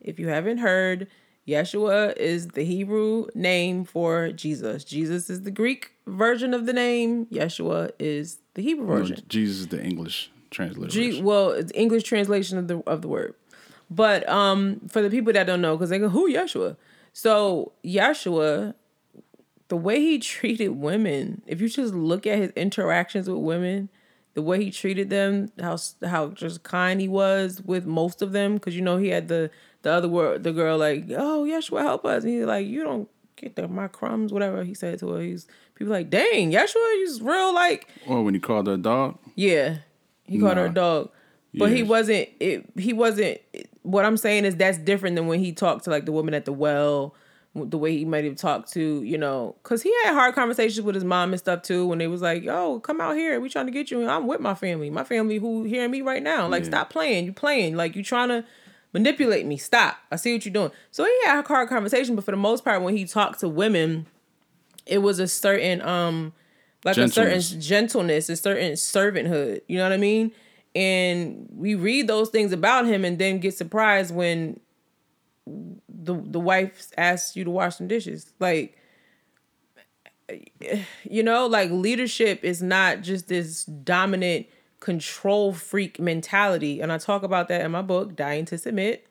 if 0.00 0.18
you 0.18 0.28
haven't 0.28 0.58
heard, 0.58 1.06
Yeshua 1.46 2.16
is 2.16 2.48
the 2.48 2.64
Hebrew 2.64 3.26
name 3.34 3.84
for 3.84 4.32
Jesus. 4.32 4.82
Jesus 4.84 5.30
is 5.30 5.42
the 5.42 5.50
Greek 5.52 5.92
version 6.06 6.52
of 6.52 6.66
the 6.66 6.72
name. 6.72 7.26
Yeshua 7.26 7.92
is 8.00 8.38
the 8.54 8.62
Hebrew 8.62 8.86
version. 8.86 9.22
Jesus 9.28 9.58
is 9.60 9.68
the 9.68 9.82
English 9.82 10.30
translation. 10.50 10.90
G, 10.90 11.22
well, 11.22 11.50
it's 11.50 11.70
English 11.74 12.02
translation 12.02 12.58
of 12.58 12.66
the 12.66 12.78
of 12.88 13.02
the 13.02 13.08
word. 13.08 13.34
But 13.90 14.28
um, 14.28 14.80
for 14.88 15.00
the 15.02 15.10
people 15.10 15.32
that 15.32 15.46
don't 15.46 15.60
know, 15.60 15.76
because 15.76 15.90
they 15.90 15.98
go, 15.98 16.08
"Who 16.08 16.30
Yeshua?" 16.32 16.76
So 17.12 17.72
Yeshua, 17.84 18.74
the 19.68 19.76
way 19.76 20.00
he 20.00 20.18
treated 20.18 20.68
women, 20.70 21.42
if 21.46 21.60
you 21.60 21.68
just 21.68 21.94
look 21.94 22.26
at 22.26 22.38
his 22.38 22.50
interactions 22.52 23.28
with 23.28 23.38
women, 23.38 23.88
the 24.34 24.42
way 24.42 24.62
he 24.62 24.70
treated 24.70 25.08
them, 25.10 25.50
how 25.60 25.76
how 26.04 26.28
just 26.28 26.62
kind 26.62 27.00
he 27.00 27.08
was 27.08 27.62
with 27.64 27.86
most 27.86 28.22
of 28.22 28.32
them, 28.32 28.54
because 28.54 28.74
you 28.76 28.82
know 28.82 28.96
he 28.96 29.08
had 29.08 29.28
the 29.28 29.50
the 29.82 29.90
other 29.92 30.08
word, 30.08 30.42
the 30.42 30.52
girl 30.52 30.76
like, 30.78 31.04
oh 31.10 31.46
Yeshua 31.48 31.82
help 31.82 32.04
us, 32.04 32.24
and 32.24 32.32
he's 32.32 32.44
like, 32.44 32.66
you 32.66 32.82
don't 32.82 33.08
get 33.36 33.54
the 33.54 33.68
my 33.68 33.86
crumbs, 33.86 34.32
whatever 34.32 34.64
he 34.64 34.74
said 34.74 34.98
to 34.98 35.10
her. 35.10 35.20
He's 35.20 35.46
people 35.76 35.92
like, 35.92 36.10
dang, 36.10 36.50
Yeshua, 36.50 36.94
he's 36.96 37.22
real 37.22 37.54
like, 37.54 37.86
Or 38.06 38.22
when 38.24 38.34
he 38.34 38.40
called 38.40 38.66
her 38.66 38.74
a 38.74 38.78
dog. 38.78 39.18
yeah, 39.36 39.78
he 40.24 40.38
called 40.40 40.56
her 40.56 40.66
a 40.66 40.72
dog, 40.74 41.10
but 41.56 41.72
he 41.72 41.82
wasn't. 41.82 42.28
It, 42.40 42.66
he 42.78 42.92
wasn't. 42.92 43.38
What 43.82 44.04
I'm 44.04 44.16
saying 44.16 44.44
is 44.44 44.56
that's 44.56 44.78
different 44.78 45.16
than 45.16 45.26
when 45.26 45.40
he 45.40 45.52
talked 45.52 45.84
to 45.84 45.90
like 45.90 46.04
the 46.06 46.12
woman 46.12 46.34
at 46.34 46.44
the 46.44 46.52
well, 46.52 47.14
the 47.54 47.78
way 47.78 47.96
he 47.96 48.04
might 48.04 48.24
have 48.24 48.36
talked 48.36 48.72
to 48.72 49.02
you 49.02 49.16
know, 49.16 49.56
because 49.62 49.82
he 49.82 49.92
had 50.04 50.12
hard 50.14 50.34
conversations 50.34 50.84
with 50.84 50.94
his 50.94 51.04
mom 51.04 51.32
and 51.32 51.38
stuff 51.38 51.62
too. 51.62 51.86
When 51.86 51.98
they 51.98 52.06
was 52.06 52.20
like, 52.22 52.42
"Yo, 52.42 52.80
come 52.80 53.00
out 53.00 53.16
here, 53.16 53.40
we 53.40 53.48
trying 53.48 53.66
to 53.66 53.72
get 53.72 53.90
you." 53.90 54.00
And 54.00 54.10
I'm 54.10 54.26
with 54.26 54.40
my 54.40 54.54
family, 54.54 54.90
my 54.90 55.04
family 55.04 55.38
who 55.38 55.64
hearing 55.64 55.90
me 55.90 56.02
right 56.02 56.22
now. 56.22 56.46
Like, 56.48 56.64
Yeah. 56.64 56.70
stop 56.70 56.90
playing. 56.90 57.24
You 57.24 57.32
playing 57.32 57.76
like 57.76 57.96
you 57.96 58.02
trying 58.02 58.28
to 58.28 58.44
manipulate 58.92 59.46
me. 59.46 59.56
Stop. 59.56 59.96
I 60.10 60.16
see 60.16 60.32
what 60.34 60.44
you're 60.44 60.52
doing. 60.52 60.70
So 60.90 61.04
he 61.04 61.12
had 61.26 61.44
a 61.44 61.46
hard 61.46 61.68
conversation, 61.68 62.14
but 62.16 62.24
for 62.24 62.30
the 62.30 62.36
most 62.36 62.64
part, 62.64 62.82
when 62.82 62.96
he 62.96 63.04
talked 63.04 63.40
to 63.40 63.48
women, 63.48 64.06
it 64.86 64.98
was 64.98 65.18
a 65.18 65.28
certain 65.28 65.80
um 65.82 66.32
like 66.84 66.96
a 66.96 67.08
certain 67.08 67.60
gentleness, 67.60 68.28
a 68.28 68.36
certain 68.36 68.72
servanthood. 68.72 69.60
You 69.66 69.78
know 69.78 69.84
what 69.84 69.92
I 69.92 69.96
mean? 69.96 70.32
And 70.76 71.48
we 71.50 71.74
read 71.74 72.06
those 72.06 72.28
things 72.28 72.52
about 72.52 72.84
him 72.84 73.02
and 73.02 73.18
then 73.18 73.38
get 73.38 73.56
surprised 73.56 74.14
when 74.14 74.60
the 75.46 76.14
the 76.22 76.38
wife 76.38 76.88
asks 76.98 77.34
you 77.34 77.44
to 77.44 77.50
wash 77.50 77.76
some 77.76 77.88
dishes. 77.88 78.34
Like 78.38 78.76
you 81.08 81.22
know, 81.22 81.46
like 81.46 81.70
leadership 81.70 82.44
is 82.44 82.60
not 82.60 83.00
just 83.00 83.28
this 83.28 83.64
dominant 83.64 84.48
control 84.80 85.54
freak 85.54 85.98
mentality. 85.98 86.82
And 86.82 86.92
I 86.92 86.98
talk 86.98 87.22
about 87.22 87.48
that 87.48 87.62
in 87.62 87.70
my 87.70 87.80
book, 87.80 88.14
Dying 88.14 88.44
to 88.44 88.58
Submit, 88.58 89.06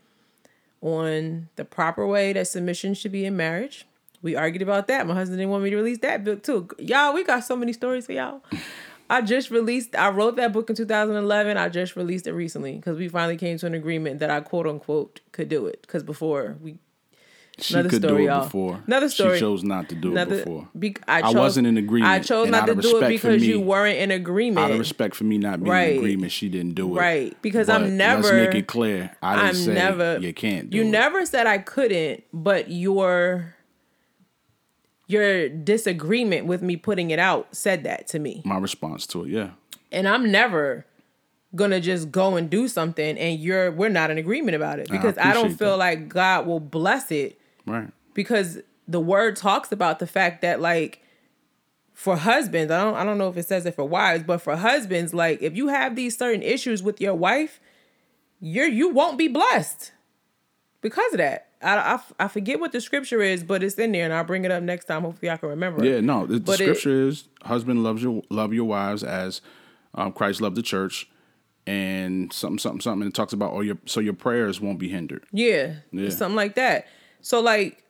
on 0.81 1.49
the 1.55 1.65
proper 1.65 2.05
way 2.05 2.31
that 2.33 2.47
submission 2.47 2.93
should 2.93 3.11
be 3.11 3.25
in 3.25 3.35
marriage. 3.35 3.87
We 4.21 4.35
argued 4.35 4.61
about 4.61 4.87
that. 4.87 5.07
My 5.07 5.15
husband 5.15 5.39
didn't 5.39 5.49
want 5.49 5.63
me 5.63 5.71
to 5.71 5.77
release 5.77 5.99
that 5.99 6.23
book 6.23 6.43
too. 6.43 6.67
Y'all, 6.77 7.11
we 7.11 7.23
got 7.23 7.43
so 7.43 7.55
many 7.55 7.73
stories 7.73 8.05
for 8.05 8.11
y'all. 8.11 8.43
I 9.09 9.21
just 9.21 9.51
released, 9.51 9.95
I 9.95 10.09
wrote 10.09 10.35
that 10.37 10.51
book 10.53 10.69
in 10.69 10.75
2011. 10.75 11.57
I 11.57 11.69
just 11.69 11.95
released 11.95 12.25
it 12.27 12.33
recently 12.33 12.75
because 12.75 12.97
we 12.97 13.07
finally 13.07 13.37
came 13.37 13.57
to 13.59 13.65
an 13.67 13.73
agreement 13.73 14.19
that 14.19 14.29
I 14.31 14.39
quote 14.41 14.65
unquote 14.67 15.21
could 15.31 15.49
do 15.49 15.67
it. 15.67 15.81
Because 15.81 16.01
before 16.03 16.57
we 16.61 16.77
She 17.57 17.73
Another 17.75 17.89
could 17.89 18.01
story, 18.03 18.17
do 18.17 18.23
it 18.23 18.25
y'all. 18.25 18.43
before. 18.43 18.83
Another 18.87 19.07
story. 19.07 19.35
She 19.35 19.39
chose 19.39 19.63
not 19.63 19.87
to 19.89 19.95
do 19.95 20.11
Another- 20.11 20.35
it 20.35 20.45
before. 20.45 20.67
Be, 20.77 20.95
I, 21.07 21.19
I 21.19 21.21
chose, 21.21 21.35
wasn't 21.35 21.67
in 21.67 21.77
agreement, 21.77 22.11
I 22.11 22.19
chose 22.19 22.49
not 22.49 22.65
to 22.65 22.75
do 22.75 23.01
it 23.01 23.07
because 23.07 23.45
you 23.47 23.61
weren't 23.61 23.97
in 23.97 24.11
agreement. 24.11 24.65
Out 24.65 24.71
of 24.71 24.79
respect 24.79 25.15
for 25.15 25.23
me 25.23 25.37
not 25.37 25.59
being 25.61 25.71
Right. 25.71 25.91
in 25.93 25.97
agreement, 25.99 26.31
she 26.33 26.49
didn't 26.49 26.73
do 26.75 26.97
it. 26.97 26.99
Right, 26.99 27.41
because 27.41 27.69
I'm 27.69 27.95
never- 27.95 28.23
Let's 28.23 28.31
make 28.47 28.55
it 28.55 28.67
clear. 28.67 29.11
I 29.21 29.53
say 29.53 29.73
never. 29.73 30.17
you 30.19 30.33
can't. 30.33 30.69
Do 30.69 30.77
you 30.77 30.83
it. 30.83 30.87
never 30.89 31.25
said 31.25 31.47
I 31.47 31.59
couldn't, 31.59 32.23
but 32.33 32.69
your 32.71 33.55
your 35.07 35.49
disagreement 35.49 36.45
with 36.47 36.61
me 36.61 36.75
putting 36.75 37.11
it 37.11 37.19
out 37.19 37.55
said 37.55 37.83
that 37.83 38.07
to 38.09 38.19
me, 38.19 38.41
My 38.45 38.57
response 38.57 39.05
to 39.07 39.23
it, 39.25 39.29
yeah. 39.29 39.51
and 39.91 40.07
I'm 40.07 40.31
never 40.31 40.85
gonna 41.55 41.79
just 41.79 42.11
go 42.11 42.35
and 42.35 42.49
do 42.49 42.67
something 42.67 43.17
and 43.17 43.39
you're 43.39 43.71
we're 43.71 43.87
not 43.89 44.11
in 44.11 44.17
agreement 44.17 44.55
about 44.55 44.77
it 44.79 44.89
because 44.89 45.17
I, 45.17 45.31
don't 45.31 45.55
feel 45.57 45.71
that. 45.71 45.77
like 45.77 46.09
God 46.09 46.45
will 46.47 46.59
bless 46.59 47.11
it 47.11 47.39
Right. 47.65 47.89
because 48.13 48.59
the 48.89 48.99
word 48.99 49.37
talks 49.37 49.71
about 49.71 49.99
the 49.99 50.07
fact 50.07 50.41
that 50.41 50.59
like 50.59 51.01
for 51.93 52.17
husbands, 52.17 52.71
I 52.73 52.83
don't 52.83 52.95
I 52.95 53.05
don't 53.05 53.17
know 53.17 53.29
if 53.29 53.37
it 53.37 53.45
says 53.47 53.65
it 53.65 53.73
for 53.75 53.85
wives, 53.85 54.23
but 54.23 54.41
for 54.41 54.57
husbands, 54.57 55.13
like 55.13 55.41
if 55.41 55.55
you 55.55 55.69
have 55.69 55.95
these 55.95 56.17
certain 56.17 56.41
issues 56.43 56.83
with 56.83 56.99
your 56.99 57.13
wife, 57.15 57.61
you're 58.41 58.67
you 58.67 58.89
won't 58.89 59.17
be 59.17 59.29
blessed 59.29 59.93
because 60.81 61.13
of 61.13 61.19
that. 61.19 61.44
I, 61.65 61.95
I, 61.95 61.99
I 62.25 62.27
forget 62.27 62.59
what 62.59 62.71
the 62.71 62.79
scripture 62.79 63.21
is, 63.21 63.43
but 63.43 63.63
it's 63.63 63.75
in 63.75 63.91
there, 63.91 64.05
and 64.05 64.13
I'll 64.13 64.23
bring 64.23 64.45
it 64.45 64.51
up 64.51 64.61
next 64.63 64.85
time. 64.85 65.01
Hopefully, 65.01 65.29
I 65.29 65.37
can 65.37 65.49
remember. 65.49 65.83
Yeah, 65.83 65.99
no. 65.99 66.25
The, 66.25 66.39
the 66.39 66.53
scripture 66.53 67.07
is 67.07 67.25
husband 67.43 67.83
loves 67.83 68.03
your 68.03 68.21
love 68.29 68.53
your 68.53 68.65
wives 68.65 69.03
as 69.03 69.41
um, 69.95 70.11
Christ 70.11 70.41
loved 70.41 70.55
the 70.55 70.61
church, 70.61 71.09
and 71.67 72.31
something 72.31 72.59
something 72.59 72.81
something. 72.81 73.03
And 73.03 73.11
it 73.11 73.15
talks 73.15 73.33
about 73.33 73.53
oh 73.53 73.61
your 73.61 73.77
so 73.85 73.99
your 73.99 74.13
prayers 74.13 74.61
won't 74.61 74.79
be 74.79 74.89
hindered. 74.89 75.25
Yeah, 75.31 75.75
Yeah. 75.91 76.09
something 76.09 76.35
like 76.35 76.55
that. 76.55 76.87
So 77.21 77.39
like 77.41 77.83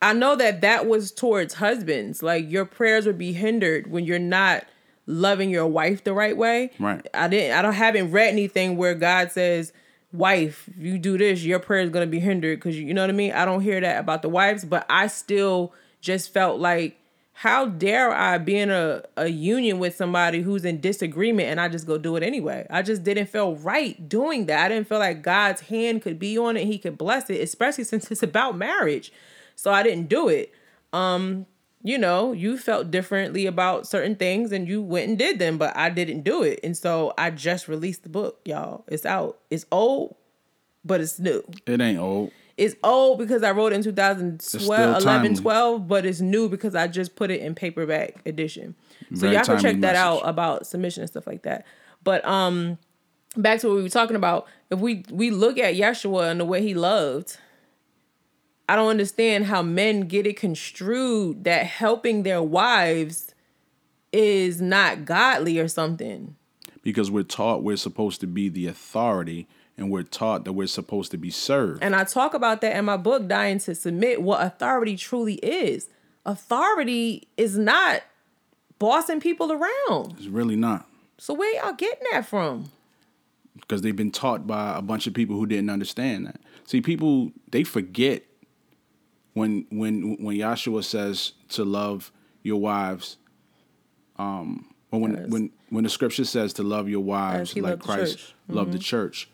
I 0.00 0.12
know 0.12 0.36
that 0.36 0.60
that 0.60 0.86
was 0.86 1.10
towards 1.10 1.54
husbands. 1.54 2.22
Like 2.22 2.50
your 2.50 2.64
prayers 2.64 3.06
would 3.06 3.18
be 3.18 3.32
hindered 3.32 3.90
when 3.90 4.04
you're 4.04 4.18
not 4.20 4.64
loving 5.06 5.50
your 5.50 5.66
wife 5.66 6.04
the 6.04 6.12
right 6.12 6.36
way. 6.36 6.70
Right. 6.78 7.04
I 7.14 7.28
didn't 7.28 7.58
I 7.58 7.62
don't 7.62 7.72
haven't 7.72 8.12
read 8.12 8.28
anything 8.28 8.76
where 8.76 8.94
God 8.94 9.32
says, 9.32 9.72
"Wife, 10.12 10.68
if 10.68 10.78
you 10.78 10.98
do 10.98 11.18
this, 11.18 11.44
your 11.44 11.58
prayer 11.58 11.82
is 11.82 11.90
going 11.90 12.06
to 12.06 12.10
be 12.10 12.20
hindered 12.20 12.58
because 12.58 12.78
you, 12.78 12.86
you 12.86 12.94
know 12.94 13.02
what 13.02 13.10
I 13.10 13.14
mean?" 13.14 13.32
I 13.32 13.44
don't 13.44 13.62
hear 13.62 13.80
that 13.80 14.00
about 14.00 14.22
the 14.22 14.28
wives, 14.28 14.64
but 14.64 14.86
I 14.88 15.06
still 15.06 15.72
just 16.00 16.32
felt 16.32 16.60
like 16.60 16.98
how 17.38 17.66
dare 17.66 18.12
I 18.12 18.36
be 18.38 18.56
in 18.56 18.68
a, 18.68 19.04
a 19.16 19.28
union 19.28 19.78
with 19.78 19.94
somebody 19.94 20.40
who's 20.40 20.64
in 20.64 20.80
disagreement 20.80 21.48
and 21.48 21.60
I 21.60 21.68
just 21.68 21.86
go 21.86 21.96
do 21.96 22.16
it 22.16 22.24
anyway. 22.24 22.66
I 22.68 22.82
just 22.82 23.04
didn't 23.04 23.26
feel 23.26 23.54
right 23.54 24.08
doing 24.08 24.46
that. 24.46 24.64
I 24.64 24.68
didn't 24.68 24.88
feel 24.88 24.98
like 24.98 25.22
God's 25.22 25.60
hand 25.60 26.02
could 26.02 26.18
be 26.18 26.36
on 26.36 26.56
it, 26.56 26.66
he 26.66 26.78
could 26.78 26.98
bless 26.98 27.30
it, 27.30 27.40
especially 27.40 27.84
since 27.84 28.10
it's 28.10 28.24
about 28.24 28.58
marriage. 28.58 29.12
So 29.54 29.70
I 29.72 29.84
didn't 29.84 30.08
do 30.08 30.26
it. 30.26 30.52
Um, 30.92 31.46
you 31.82 31.98
know, 31.98 32.32
you 32.32 32.58
felt 32.58 32.90
differently 32.90 33.46
about 33.46 33.86
certain 33.86 34.16
things 34.16 34.52
and 34.52 34.66
you 34.68 34.82
went 34.82 35.08
and 35.08 35.18
did 35.18 35.38
them, 35.38 35.58
but 35.58 35.76
I 35.76 35.90
didn't 35.90 36.22
do 36.22 36.42
it. 36.42 36.60
And 36.64 36.76
so 36.76 37.14
I 37.16 37.30
just 37.30 37.68
released 37.68 38.02
the 38.02 38.08
book, 38.08 38.40
y'all. 38.44 38.84
It's 38.88 39.06
out. 39.06 39.38
It's 39.50 39.64
old, 39.70 40.16
but 40.84 41.00
it's 41.00 41.18
new. 41.18 41.44
It 41.66 41.80
ain't 41.80 41.98
old. 41.98 42.32
It's 42.56 42.74
old 42.82 43.20
because 43.20 43.44
I 43.44 43.52
wrote 43.52 43.72
it 43.72 43.76
in 43.76 43.82
2012, 43.84 45.02
11, 45.02 45.36
12, 45.36 45.86
but 45.86 46.04
it's 46.04 46.20
new 46.20 46.48
because 46.48 46.74
I 46.74 46.88
just 46.88 47.14
put 47.14 47.30
it 47.30 47.40
in 47.40 47.54
paperback 47.54 48.20
edition. 48.26 48.74
So 49.14 49.20
Very 49.20 49.34
y'all 49.34 49.44
can 49.44 49.60
check 49.60 49.80
that 49.80 49.94
out 49.94 50.22
about 50.24 50.66
submission 50.66 51.02
and 51.02 51.10
stuff 51.10 51.28
like 51.28 51.42
that. 51.42 51.64
But 52.02 52.24
um 52.24 52.78
back 53.36 53.60
to 53.60 53.68
what 53.68 53.76
we 53.76 53.82
were 53.82 53.88
talking 53.88 54.16
about, 54.16 54.48
if 54.70 54.80
we 54.80 55.04
we 55.10 55.30
look 55.30 55.56
at 55.56 55.76
Yeshua 55.76 56.32
and 56.32 56.40
the 56.40 56.44
way 56.44 56.60
he 56.60 56.74
loved, 56.74 57.38
I 58.68 58.76
don't 58.76 58.88
understand 58.90 59.46
how 59.46 59.62
men 59.62 60.02
get 60.02 60.26
it 60.26 60.36
construed 60.36 61.44
that 61.44 61.64
helping 61.66 62.22
their 62.22 62.42
wives 62.42 63.34
is 64.12 64.60
not 64.60 65.04
godly 65.04 65.58
or 65.58 65.68
something. 65.68 66.36
because 66.82 67.10
we're 67.10 67.22
taught 67.22 67.62
we're 67.62 67.76
supposed 67.76 68.20
to 68.20 68.26
be 68.26 68.48
the 68.48 68.66
authority 68.66 69.46
and 69.76 69.90
we're 69.90 70.02
taught 70.02 70.44
that 70.44 70.52
we're 70.54 70.66
supposed 70.66 71.10
to 71.12 71.16
be 71.18 71.30
served. 71.30 71.82
And 71.82 71.94
I 71.94 72.04
talk 72.04 72.34
about 72.34 72.60
that 72.62 72.76
in 72.76 72.84
my 72.84 72.96
book, 72.96 73.28
Dying 73.28 73.58
to 73.60 73.74
Submit, 73.74 74.22
what 74.22 74.44
authority 74.44 74.96
truly 74.96 75.34
is. 75.36 75.88
Authority 76.26 77.28
is 77.36 77.56
not 77.58 78.02
bossing 78.78 79.20
people 79.20 79.52
around. 79.52 80.14
It's 80.18 80.26
really 80.26 80.56
not 80.56 80.86
So 81.18 81.34
where 81.34 81.54
y'all 81.62 81.72
getting 81.74 82.04
that 82.12 82.26
from? 82.26 82.70
because 83.60 83.82
they've 83.82 83.96
been 83.96 84.12
taught 84.12 84.46
by 84.46 84.78
a 84.78 84.82
bunch 84.82 85.06
of 85.08 85.14
people 85.14 85.34
who 85.36 85.44
didn't 85.44 85.68
understand 85.68 86.26
that. 86.26 86.40
See, 86.64 86.80
people 86.80 87.32
they 87.50 87.64
forget 87.64 88.22
when 89.38 89.66
when 89.70 90.16
when 90.22 90.36
Yahshua 90.36 90.84
says 90.84 91.32
to 91.50 91.64
love 91.64 92.12
your 92.42 92.60
wives, 92.60 93.16
um, 94.18 94.66
or 94.90 95.00
when 95.00 95.14
Yes. 95.14 95.28
when 95.28 95.50
when 95.70 95.84
the 95.84 95.90
scripture 95.90 96.24
says 96.24 96.52
to 96.54 96.62
love 96.62 96.88
your 96.88 97.00
wives 97.04 97.54
like 97.54 97.62
loved 97.64 97.82
the 97.82 97.86
Christ 97.86 98.12
church. 98.18 98.34
Mm-hmm. 98.44 98.54
loved 98.56 98.72
the 98.72 98.78
church, 98.78 99.28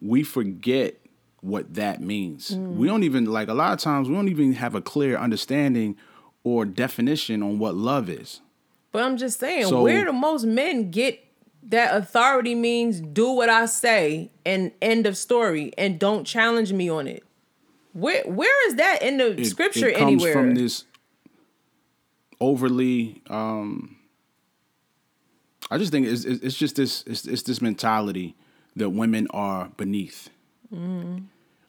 we 0.00 0.22
forget 0.22 1.00
what 1.40 1.74
that 1.74 2.00
means. 2.00 2.52
Mm. 2.52 2.76
We 2.76 2.86
don't 2.86 3.02
even 3.02 3.26
like 3.26 3.48
a 3.48 3.54
lot 3.54 3.72
of 3.72 3.78
times 3.80 4.08
we 4.08 4.14
don't 4.14 4.28
even 4.28 4.52
have 4.54 4.74
a 4.74 4.80
clear 4.80 5.16
understanding 5.16 5.96
or 6.42 6.64
definition 6.64 7.42
on 7.42 7.58
what 7.58 7.74
love 7.74 8.08
is. 8.08 8.40
But 8.92 9.02
I'm 9.02 9.16
just 9.16 9.40
saying, 9.40 9.66
So- 9.66 9.82
where 9.82 10.04
do 10.04 10.12
most 10.12 10.44
men 10.44 10.90
get 10.90 11.20
that 11.64 11.96
authority 11.96 12.54
means 12.54 13.00
do 13.00 13.30
what 13.32 13.48
I 13.48 13.66
say 13.66 14.30
and 14.46 14.70
end 14.80 15.06
of 15.06 15.16
story 15.16 15.72
and 15.76 15.98
don't 15.98 16.24
challenge 16.24 16.72
me 16.72 16.88
on 16.90 17.06
it? 17.08 17.24
Where 17.94 18.22
where 18.24 18.68
is 18.68 18.74
that 18.76 19.00
in 19.02 19.16
the 19.16 19.40
it, 19.40 19.46
scripture 19.46 19.88
it 19.88 19.96
comes 19.96 20.22
anywhere? 20.22 20.32
from 20.34 20.54
this 20.54 20.84
overly 22.40 23.22
um 23.30 23.96
i 25.70 25.78
just 25.78 25.92
think 25.92 26.06
it's, 26.06 26.24
it's 26.24 26.56
just 26.56 26.76
this 26.76 27.04
it's, 27.06 27.24
it's 27.26 27.42
this 27.42 27.62
mentality 27.62 28.34
that 28.76 28.90
women 28.90 29.26
are 29.30 29.70
beneath 29.76 30.28
Mm-hmm. 30.74 31.18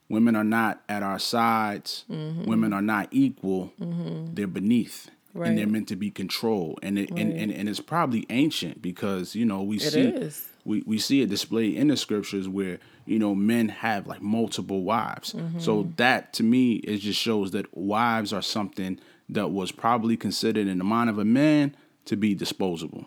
women 0.10 0.36
are 0.36 0.44
not 0.44 0.82
at 0.90 1.04
our 1.04 1.20
sides 1.20 2.06
women 2.10 2.74
are 2.74 2.82
not 2.82 3.08
equal 3.12 3.72
they're 3.78 4.48
beneath 4.48 5.10
and 5.36 5.58
they're 5.58 5.66
Mm-hmm. 5.66 5.72
Meant 5.74 5.88
to 5.90 5.96
be 5.96 6.10
controlled 6.10 6.80
and 6.82 6.98
it 6.98 7.10
and, 7.12 7.32
and, 7.34 7.52
and 7.52 7.70
it's 7.70 7.80
probably 7.82 8.26
ancient 8.30 8.82
because 8.82 9.36
you 9.36 9.46
know 9.46 9.62
we 9.62 9.76
It 9.76 9.82
see 9.92 10.02
is. 10.08 10.48
we, 10.64 10.82
we 10.88 10.98
see 10.98 11.22
it 11.22 11.30
displayed 11.30 11.76
in 11.76 11.90
the 11.90 11.98
scriptures 11.98 12.48
where 12.50 12.80
you 13.06 13.20
know 13.20 13.36
men 13.36 13.70
have 13.70 14.08
like 14.08 14.22
multiple 14.22 14.84
wives 14.84 15.34
mm-hmm. 15.34 15.60
so 15.60 15.92
that 15.98 16.34
to 16.34 16.44
me 16.44 16.74
it 16.78 16.98
just 16.98 17.20
shows 17.20 17.52
that 17.52 17.66
wives 17.78 18.34
are 18.34 18.42
something 18.42 19.00
that 19.30 19.50
was 19.50 19.72
probably 19.72 20.16
considered 20.18 20.68
in 20.68 20.78
the 20.78 20.84
mind 20.84 21.10
of 21.10 21.18
a 21.18 21.26
man 21.26 21.76
to 22.06 22.16
be 22.16 22.34
disposable 22.36 23.06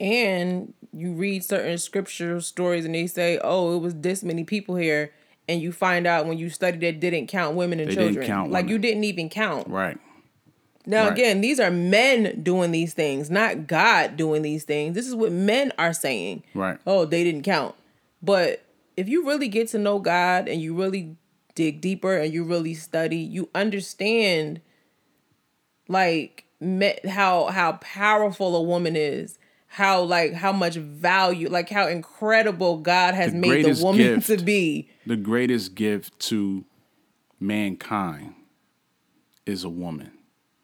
And 0.00 0.74
you 0.92 1.12
read 1.12 1.44
certain 1.44 1.78
scripture 1.78 2.40
stories 2.40 2.84
and 2.84 2.94
they 2.94 3.06
say, 3.06 3.38
oh, 3.42 3.76
it 3.76 3.80
was 3.80 3.94
this 3.94 4.22
many 4.22 4.44
people 4.44 4.76
here. 4.76 5.12
And 5.48 5.60
you 5.62 5.72
find 5.72 6.06
out 6.06 6.26
when 6.26 6.36
you 6.38 6.50
study 6.50 6.78
that 6.78 7.00
didn't 7.00 7.28
count 7.28 7.54
women 7.56 7.78
and 7.80 7.88
They 7.90 7.94
didn't 7.94 8.24
children. 8.24 8.50
like 8.50 8.68
you 8.68 8.78
didn't 8.78 9.04
even 9.04 9.28
count. 9.28 9.68
Right. 9.68 9.98
Now 10.86 11.04
Right. 11.04 11.12
again, 11.12 11.40
these 11.40 11.60
are 11.60 11.70
men 11.70 12.42
doing 12.42 12.72
these 12.72 12.92
things, 12.92 13.30
not 13.30 13.66
God 13.66 14.16
doing 14.16 14.42
these 14.42 14.64
things. 14.64 14.94
This 14.94 15.06
is 15.06 15.14
what 15.14 15.32
men 15.32 15.72
are 15.78 15.92
saying. 15.92 16.42
Right. 16.54 16.78
Oh, 16.86 17.04
they 17.04 17.24
didn't 17.24 17.42
count. 17.42 17.74
But 18.22 18.63
if 18.96 19.08
you 19.08 19.26
really 19.26 19.48
get 19.48 19.68
to 19.68 19.78
know 19.78 19.98
God 19.98 20.48
and 20.48 20.60
you 20.60 20.74
really 20.74 21.16
dig 21.54 21.80
deeper 21.80 22.16
and 22.16 22.32
you 22.32 22.44
really 22.44 22.74
study, 22.74 23.16
you 23.18 23.48
understand 23.54 24.60
like 25.88 26.44
me- 26.60 26.98
how 27.08 27.46
how 27.46 27.72
powerful 27.72 28.56
a 28.56 28.62
woman 28.62 28.96
is. 28.96 29.38
How 29.66 30.02
like 30.02 30.34
how 30.34 30.52
much 30.52 30.76
value, 30.76 31.48
like 31.48 31.68
how 31.68 31.88
incredible 31.88 32.78
God 32.78 33.14
has 33.14 33.32
The 33.32 33.38
made 33.38 33.64
the 33.64 33.82
woman 33.82 34.20
gift. 34.20 34.26
to 34.28 34.36
be. 34.36 34.88
The 35.04 35.16
greatest 35.16 35.74
gift 35.74 36.18
to 36.28 36.64
mankind 37.40 38.34
is 39.46 39.64
a 39.64 39.68
woman. 39.68 40.12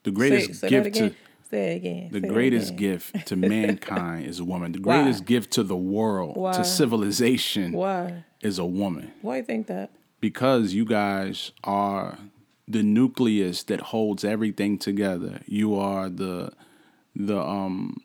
The 0.05 0.13
greatest 0.13 0.61
say 0.61 0.69
that 0.69 0.85
gift 0.85 0.97
to 0.97 1.15
Say 1.51 1.73
it 1.73 1.77
again. 1.77 2.09
the 2.13 2.21
Say 2.21 2.29
greatest 2.29 2.69
again. 2.71 2.79
gift 2.79 3.27
to 3.27 3.37
mankind 3.57 4.27
is 4.27 4.39
a 4.41 4.45
woman. 4.45 4.73
The 4.73 4.81
Why? 4.81 5.03
greatest 5.03 5.25
gift 5.25 5.51
to 5.53 5.63
the 5.63 5.77
world, 5.77 6.37
Why? 6.37 6.53
to 6.53 6.65
civilization, 6.65 7.73
Why? 7.73 8.25
is 8.41 8.59
a 8.59 8.65
woman. 8.65 9.13
Why 9.23 9.35
do 9.35 9.39
you 9.39 9.45
think 9.45 9.67
that? 9.67 9.91
Because 10.21 10.75
you 10.75 10.85
guys 10.85 11.51
are 11.65 12.19
the 12.69 12.83
nucleus 12.83 13.63
that 13.65 13.81
holds 13.81 14.23
everything 14.25 14.79
together. 14.79 15.41
You 15.47 15.75
are 15.77 16.09
the 16.09 16.53
the 17.17 17.41
um 17.41 17.97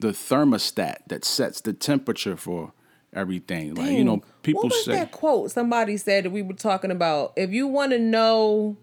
the 0.00 0.08
thermostat 0.08 0.96
that 1.06 1.24
sets 1.24 1.60
the 1.60 1.72
temperature 1.72 2.36
for 2.36 2.72
everything. 3.12 3.74
Like 3.74 3.92
you 3.92 4.02
know, 4.04 4.22
people 4.42 4.62
what 4.64 4.72
was 4.72 4.84
say 4.84 4.92
that 4.94 5.12
quote 5.12 5.52
somebody 5.52 5.96
said 5.96 6.24
that 6.24 6.30
we 6.30 6.42
were 6.42 6.54
talking 6.54 6.90
about? 6.90 7.34
If 7.36 7.50
you 7.50 7.68
want 7.68 7.92
to 7.92 7.98
know, 8.00 8.76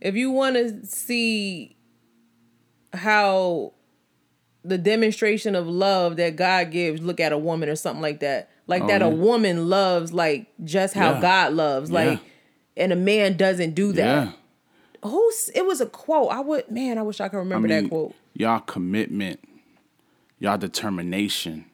if 0.00 0.14
you 0.14 0.30
want 0.30 0.56
to 0.56 0.86
see 0.86 1.75
how 2.96 3.72
the 4.64 4.78
demonstration 4.78 5.54
of 5.54 5.66
love 5.68 6.16
that 6.16 6.34
God 6.36 6.70
gives, 6.72 7.00
look 7.00 7.20
at 7.20 7.32
a 7.32 7.38
woman 7.38 7.68
or 7.68 7.76
something 7.76 8.02
like 8.02 8.20
that. 8.20 8.50
Like 8.66 8.82
Oh, 8.82 8.86
that 8.88 9.00
a 9.02 9.08
woman 9.08 9.68
loves 9.68 10.12
like 10.12 10.46
just 10.64 10.94
how 10.94 11.12
Yeah. 11.14 11.20
God 11.20 11.52
loves. 11.54 11.90
Like 11.92 12.18
and 12.76 12.92
a 12.92 12.96
man 12.96 13.36
doesn't 13.36 13.74
do 13.74 13.92
that. 13.92 14.26
yeah. 14.28 14.32
Who's 15.08 15.50
it 15.54 15.64
was 15.64 15.80
a 15.80 15.86
quote. 15.86 16.30
I 16.32 16.40
would 16.40 16.68
man, 16.70 16.98
I 16.98 17.02
wish 17.02 17.20
I 17.20 17.28
could 17.28 17.36
I 17.36 17.40
remember 17.40 17.68
mean, 17.68 17.84
that 17.84 17.88
quote. 17.88 18.14
y'all 18.34 18.58
commitment, 18.60 19.38
y'all 20.40 20.58
determination, 20.58 21.66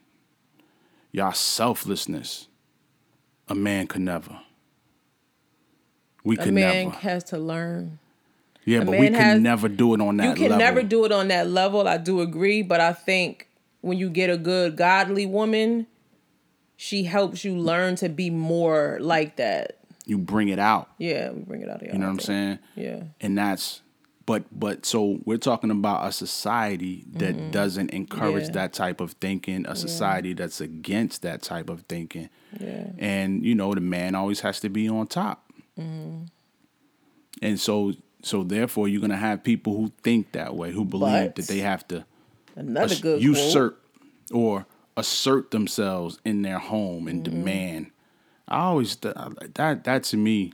y'all 1.11 1.31
selflessness, 1.33 2.47
a 3.47 3.55
man 3.55 3.87
could 3.87 4.01
never. 4.01 4.39
We 6.23 6.37
A 6.37 6.43
could 6.43 6.53
never. 6.53 6.69
A 6.79 6.83
man 6.85 6.91
has 6.91 7.23
to 7.25 7.37
learn. 7.39 7.97
Yeah, 8.65 8.79
a 8.79 8.85
but 8.85 8.91
we 8.91 9.07
can 9.07 9.13
has- 9.15 9.41
never 9.41 9.67
do 9.67 9.93
it 9.93 10.01
on 10.01 10.17
that 10.17 10.23
level. 10.23 10.37
you 10.43 10.49
can 10.49 10.57
level. 10.59 10.75
never 10.75 10.83
do 10.87 11.05
it 11.05 11.11
on 11.11 11.27
that 11.29 11.47
level. 11.47 11.87
I 11.87 11.97
do 11.97 12.21
agree, 12.21 12.61
but 12.61 12.79
I 12.79 12.93
think 12.93 13.47
when 13.81 13.97
you 13.97 14.09
get 14.09 14.29
a 14.29 14.37
good 14.37 14.75
godly 14.77 15.25
woman, 15.25 15.87
she 16.77 17.03
helps 17.03 17.43
you 17.43 17.55
learn 17.57 17.95
to 17.97 18.09
be 18.09 18.29
more 18.29 18.97
like 19.01 19.35
that. 19.37 19.77
you 20.05 20.17
bring 20.17 20.49
it 20.49 20.59
out. 20.59 20.89
Yeah, 20.97 21.31
we 21.31 21.41
bring 21.43 21.61
it 21.61 21.69
out. 21.69 21.81
You 21.81 21.93
know 21.93 22.05
what 22.07 22.13
I'm 22.13 22.19
saying? 22.19 22.59
Yeah. 22.75 23.03
And 23.21 23.37
that's 23.37 23.81
but 24.25 24.43
but 24.57 24.85
so 24.85 25.19
we're 25.25 25.37
talking 25.37 25.69
about 25.71 26.07
a 26.07 26.11
society 26.13 27.03
that 27.13 27.51
doesn't 27.51 27.89
encourage 27.91 28.45
Mm-hmm. 28.45 28.55
Yeah. 28.55 28.61
that 28.61 28.73
type 28.73 29.01
of 29.01 29.11
thinking, 29.13 29.65
a 29.67 29.75
society 29.75 30.33
that's 30.33 30.61
against 30.61 31.21
that 31.23 31.41
type 31.41 31.69
of 31.69 31.81
thinking. 31.89 32.29
Yeah. 32.59 32.87
And 32.97 33.45
you 33.45 33.55
know, 33.55 33.73
the 33.73 33.81
man 33.81 34.15
always 34.15 34.39
has 34.41 34.59
to 34.61 34.69
be 34.69 34.87
on 34.89 35.07
top. 35.07 35.51
Mm-hmm. 35.77 36.23
And 37.41 37.59
so 37.59 37.93
so 38.23 38.43
therefore 38.43 38.87
you're 38.87 39.01
gonna 39.01 39.15
have 39.17 39.43
people 39.43 39.75
who 39.77 39.91
think 40.01 40.31
that 40.31 40.55
way, 40.55 40.71
who 40.71 40.83
believe 40.85 41.27
But- 41.27 41.35
that 41.35 41.47
they 41.47 41.59
have 41.59 41.87
to 41.89 42.05
Another 42.55 42.93
ass- 42.93 42.99
good 43.01 43.21
usurp 43.21 43.79
or 44.31 44.65
assert 44.97 45.51
themselves 45.51 46.19
in 46.25 46.41
their 46.43 46.59
home 46.59 47.07
and 47.07 47.23
Mm-hmm. 47.23 47.37
demand. 47.39 47.87
I 48.47 48.59
always 48.61 48.95
th- 48.95 49.15
that 49.55 49.83
that 49.85 50.03
to 50.05 50.17
me 50.17 50.53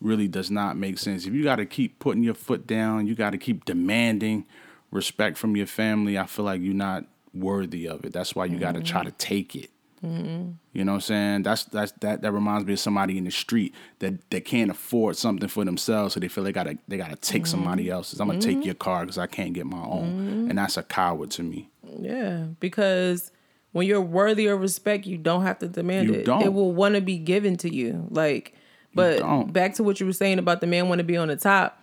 really 0.00 0.28
does 0.28 0.50
not 0.50 0.76
make 0.76 0.98
sense. 0.98 1.26
If 1.26 1.34
you 1.34 1.42
got 1.42 1.56
to 1.56 1.66
keep 1.66 1.98
putting 1.98 2.22
your 2.22 2.34
foot 2.34 2.66
down, 2.66 3.06
you 3.06 3.14
got 3.14 3.30
to 3.30 3.38
keep 3.38 3.64
demanding 3.64 4.46
respect 4.90 5.36
from 5.38 5.56
your 5.56 5.66
family. 5.66 6.16
I 6.18 6.26
feel 6.26 6.44
like 6.44 6.60
you're 6.62 6.72
not 6.74 7.04
worthy 7.34 7.86
of 7.88 8.04
it. 8.04 8.12
That's 8.12 8.34
why 8.34 8.44
you 8.46 8.58
got 8.58 8.74
to 8.74 8.80
try 8.82 9.00
Mm-hmm. 9.00 9.10
to 9.10 9.16
take 9.16 9.54
it. 9.56 9.70
You 10.02 10.84
know 10.84 10.92
what 10.92 10.96
I'm 10.96 11.00
saying? 11.00 11.42
That's 11.42 11.64
that's 11.64 11.92
that 12.00 12.22
that 12.22 12.32
reminds 12.32 12.66
me 12.66 12.72
of 12.74 12.78
somebody 12.80 13.18
in 13.18 13.24
the 13.24 13.30
street 13.30 13.74
that 13.98 14.30
that 14.30 14.44
can't 14.44 14.70
afford 14.70 15.16
something 15.16 15.48
for 15.48 15.64
themselves, 15.64 16.14
so 16.14 16.20
they 16.20 16.28
feel 16.28 16.44
they 16.44 16.52
gotta 16.52 16.78
they 16.88 16.96
gotta 16.96 17.16
take 17.16 17.42
Mm-hmm. 17.42 17.50
somebody 17.50 17.90
else's. 17.90 18.20
I'm 18.20 18.28
gonna 18.28 18.40
take 18.40 18.64
your 18.64 18.74
car 18.74 19.00
because 19.00 19.18
I 19.18 19.26
can't 19.26 19.52
get 19.54 19.66
my 19.66 19.82
own, 19.82 20.46
and 20.48 20.58
that's 20.58 20.76
a 20.76 20.82
coward 20.82 21.30
to 21.32 21.42
me. 21.42 21.68
Yeah, 22.00 22.46
because 22.60 23.32
when 23.72 23.86
you're 23.86 24.00
worthy 24.00 24.46
of 24.46 24.60
respect, 24.60 25.06
you 25.06 25.18
don't 25.18 25.42
have 25.42 25.58
to 25.60 25.68
demand 25.68 26.08
You 26.08 26.14
it. 26.14 26.24
don't. 26.24 26.42
It 26.42 26.52
will 26.52 26.72
want 26.72 26.94
to 26.94 27.00
be 27.00 27.18
given 27.18 27.56
to 27.58 27.74
you. 27.74 28.06
Like, 28.10 28.54
but 28.94 29.52
back 29.52 29.74
to 29.74 29.82
what 29.82 30.00
you 30.00 30.06
were 30.06 30.12
saying 30.12 30.38
about 30.38 30.60
the 30.60 30.66
man 30.66 30.88
want 30.88 30.98
to 31.00 31.04
be 31.04 31.16
on 31.16 31.28
the 31.28 31.36
top. 31.36 31.82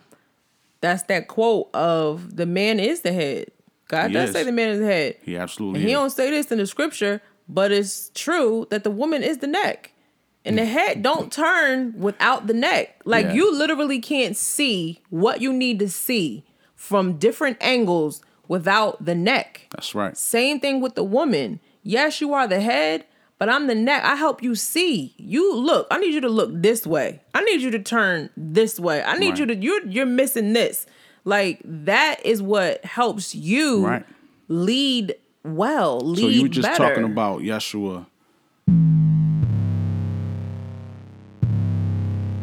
That's 0.80 1.02
that 1.04 1.26
quote 1.28 1.70
of 1.74 2.36
the 2.36 2.46
man 2.46 2.78
is 2.80 3.00
the 3.00 3.12
head. 3.12 3.46
God 3.88 4.08
He 4.08 4.14
does 4.14 4.30
is. 4.30 4.34
say 4.34 4.42
the 4.42 4.52
man 4.52 4.70
is 4.70 4.80
the 4.80 4.84
head. 4.86 5.16
He 5.22 5.36
absolutely. 5.36 5.80
And 5.80 5.88
he 5.88 5.92
is. 5.94 5.98
don't 5.98 6.10
say 6.10 6.30
this 6.30 6.50
in 6.52 6.58
the 6.58 6.66
scripture, 6.66 7.22
but 7.48 7.72
it's 7.72 8.10
true 8.14 8.66
that 8.70 8.84
the 8.84 8.90
woman 8.90 9.22
is 9.22 9.38
the 9.38 9.46
neck. 9.46 9.92
And 10.44 10.56
the 10.58 10.64
head 10.64 11.02
don't 11.02 11.32
turn 11.32 11.94
without 11.98 12.46
the 12.46 12.54
neck. 12.54 13.00
Like 13.04 13.26
Yeah. 13.26 13.32
you 13.32 13.52
literally 13.52 13.98
can't 13.98 14.36
see 14.36 15.00
what 15.10 15.40
you 15.40 15.52
need 15.52 15.80
to 15.80 15.88
see 15.88 16.44
from 16.76 17.14
different 17.18 17.56
angles 17.60 18.22
without 18.46 19.04
the 19.04 19.16
neck. 19.16 19.66
That's 19.72 19.92
right. 19.92 20.16
Same 20.16 20.60
thing 20.60 20.80
with 20.80 20.94
the 20.94 21.02
woman. 21.02 21.58
Yes, 21.82 22.20
you 22.20 22.32
are 22.32 22.46
the 22.46 22.60
head, 22.60 23.06
but 23.40 23.48
I'm 23.48 23.66
the 23.66 23.74
neck. 23.74 24.04
I 24.04 24.14
help 24.14 24.40
you 24.40 24.54
see. 24.54 25.14
You 25.18 25.52
look. 25.52 25.88
I 25.90 25.98
need 25.98 26.14
you 26.14 26.20
to 26.20 26.28
look 26.28 26.50
this 26.52 26.86
way. 26.86 27.22
I 27.34 27.42
need 27.42 27.60
you 27.60 27.72
to 27.72 27.80
turn 27.80 28.30
this 28.36 28.78
way. 28.78 29.02
I 29.02 29.18
need 29.18 29.30
Right. 29.30 29.38
you 29.40 29.46
to 29.46 29.56
you're 29.56 29.84
you're 29.86 30.06
missing 30.06 30.52
this. 30.52 30.86
Like 31.24 31.60
that 31.64 32.24
is 32.24 32.40
what 32.40 32.84
helps 32.84 33.34
you 33.34 33.84
Right. 33.84 34.04
lead 34.46 35.16
well, 35.46 36.00
lead 36.00 36.20
So 36.20 36.28
you 36.28 36.42
were 36.42 36.48
just 36.48 36.68
better. 36.68 36.88
talking 36.88 37.04
about 37.04 37.40
Yeshua. 37.40 38.06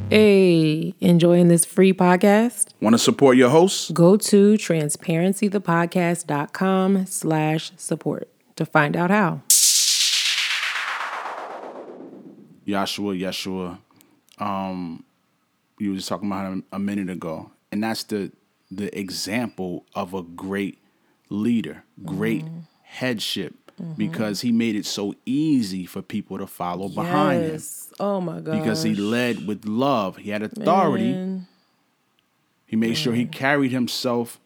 Hey, 0.10 0.93
enjoying 0.99 1.47
this 1.47 1.64
free 1.66 1.93
podcast? 1.93 2.68
Want 2.82 2.93
to 2.93 2.99
support 2.99 3.36
your 3.36 3.49
hosts? 3.49 3.89
Go 3.91 4.16
to 4.18 4.54
transparencythepodcast.com 4.54 7.06
slash 7.08 7.72
support 7.78 8.30
to 8.56 8.66
find 8.66 8.95
out 8.95 9.10
how. 9.10 9.41
Yeshua, 12.68 13.20
Yeshua. 13.20 13.80
Um, 14.38 15.04
you 15.80 15.89
were 15.91 15.95
just 15.95 16.10
talking 16.10 16.30
about 16.30 16.51
him 16.51 16.64
a 16.72 16.78
minute 16.80 17.10
ago, 17.10 17.49
and 17.72 17.84
that's 17.84 18.04
the 18.04 18.32
the 18.70 18.95
example 18.97 19.86
of 19.95 20.14
a 20.14 20.22
great 20.24 20.78
leader, 21.30 21.84
great 22.06 22.45
headship, 22.94 23.56
because 23.98 24.41
he 24.41 24.52
made 24.52 24.76
it 24.76 24.86
so 24.86 25.16
easy 25.26 25.86
for 25.86 26.02
people 26.02 26.38
to 26.38 26.48
follow 26.48 26.88
behind 26.88 27.44
him. 27.44 27.62
Oh 28.00 28.22
my 28.22 28.39
God. 28.39 28.60
Because 28.60 28.84
he 28.84 28.94
led 28.94 29.48
with 29.48 29.66
love, 29.66 30.18
he 30.18 30.30
had 30.30 30.44
authority. 30.44 31.41
He 32.68 32.76
made 32.76 32.96
sure 32.96 33.14
he 33.14 33.26
carried 33.26 33.72
himself 33.72 34.39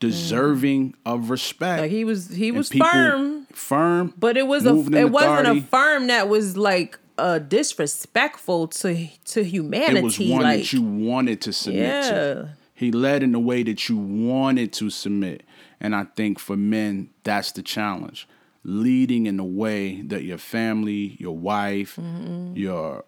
deserving 0.00 0.94
of 1.04 1.28
respect. 1.30 1.82
Like 1.82 1.90
he 1.90 2.04
was 2.04 2.30
he 2.30 2.50
was 2.50 2.70
firm, 2.70 3.46
firm, 3.52 4.14
but 4.18 4.36
it 4.36 4.46
was 4.46 4.64
a 4.66 4.74
it 4.96 5.10
wasn't 5.10 5.58
a 5.58 5.60
firm 5.60 6.06
that 6.08 6.28
was 6.28 6.56
like 6.56 6.98
uh 7.18 7.38
disrespectful 7.38 8.68
to 8.68 9.08
to 9.26 9.44
humanity. 9.44 9.98
it 9.98 10.04
was 10.04 10.18
one 10.18 10.42
like, 10.42 10.60
that 10.60 10.72
you 10.72 10.82
wanted 10.82 11.42
to 11.42 11.52
submit 11.52 12.04
to. 12.04 12.56
He 12.74 12.90
led 12.90 13.22
in 13.22 13.32
the 13.32 13.38
way 13.38 13.62
that 13.62 13.90
you 13.90 13.98
wanted 13.98 14.72
to 14.74 14.88
submit. 14.88 15.42
And 15.80 15.94
I 15.96 16.04
think 16.04 16.38
for 16.38 16.56
men, 16.56 17.10
that's 17.24 17.52
the 17.52 17.62
challenge. 17.62 18.28
Leading 18.64 19.26
in 19.26 19.38
the 19.38 19.44
way 19.44 20.02
that 20.02 20.24
your 20.24 20.38
family, 20.38 21.16
your 21.18 21.36
wife, 21.36 21.96
Mm-hmm. 21.96 22.56
your 22.56 23.04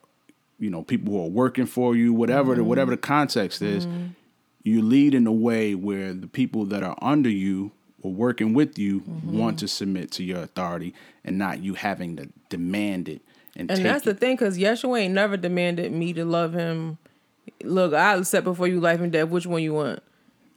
you 0.58 0.70
know, 0.70 0.82
people 0.82 1.12
who 1.12 1.20
are 1.24 1.28
working 1.28 1.66
for 1.66 1.96
you, 1.96 2.12
whatever 2.12 2.54
the 2.54 2.62
whatever 2.64 2.90
the 2.92 2.96
context 2.96 3.60
is, 3.62 3.86
Mm-hmm. 3.86 4.06
you 4.62 4.80
lead 4.80 5.14
in 5.14 5.26
a 5.26 5.32
way 5.32 5.74
where 5.74 6.14
the 6.14 6.26
people 6.28 6.64
that 6.66 6.82
are 6.82 6.96
under 7.02 7.28
you 7.28 7.72
or 8.00 8.12
working 8.12 8.54
with 8.54 8.78
you 8.78 9.00
Mm-hmm. 9.00 9.38
want 9.38 9.58
to 9.58 9.68
submit 9.68 10.10
to 10.12 10.24
your 10.24 10.40
authority 10.42 10.94
and 11.24 11.36
not 11.36 11.62
you 11.62 11.74
having 11.74 12.16
to 12.16 12.28
demand 12.48 13.08
it 13.08 13.20
and, 13.54 13.70
And 13.70 13.84
that's 13.84 14.06
it. 14.06 14.10
the 14.10 14.14
thing, 14.14 14.36
because 14.36 14.56
Yeshua 14.56 15.00
ain't 15.02 15.14
never 15.14 15.36
demanded 15.36 15.92
me 15.92 16.14
to 16.14 16.24
love 16.24 16.54
him. 16.54 16.96
Look, 17.62 17.92
I'll 17.92 18.24
set 18.24 18.44
before 18.44 18.66
you 18.68 18.80
life 18.80 19.00
and 19.00 19.12
death. 19.12 19.28
Which 19.28 19.46
one 19.46 19.62
you 19.62 19.74
want? 19.74 20.02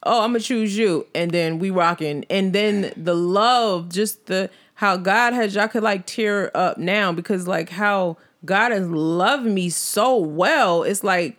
Oh, 0.06 0.24
I'm 0.24 0.30
gonna 0.30 0.39
choose 0.39 0.78
you, 0.78 1.08
and 1.16 1.32
then 1.32 1.60
we 1.60 1.70
rocking, 1.70 2.26
and 2.30 2.53
then 2.53 2.93
the 2.95 3.16
love, 3.16 3.89
just 3.89 4.28
the 4.28 4.49
how 4.76 4.97
God 4.97 5.34
has 5.34 5.56
y'all 5.56 5.68
could 5.68 5.84
like 5.84 6.06
tear 6.06 6.51
up 6.53 6.78
now 6.78 7.12
because 7.12 7.47
like 7.47 7.70
how 7.70 8.18
God 8.43 8.72
has 8.72 8.88
loved 8.88 9.45
me 9.45 9.70
so 9.70 10.18
well. 10.18 10.84
It's 10.84 11.03
like, 11.03 11.38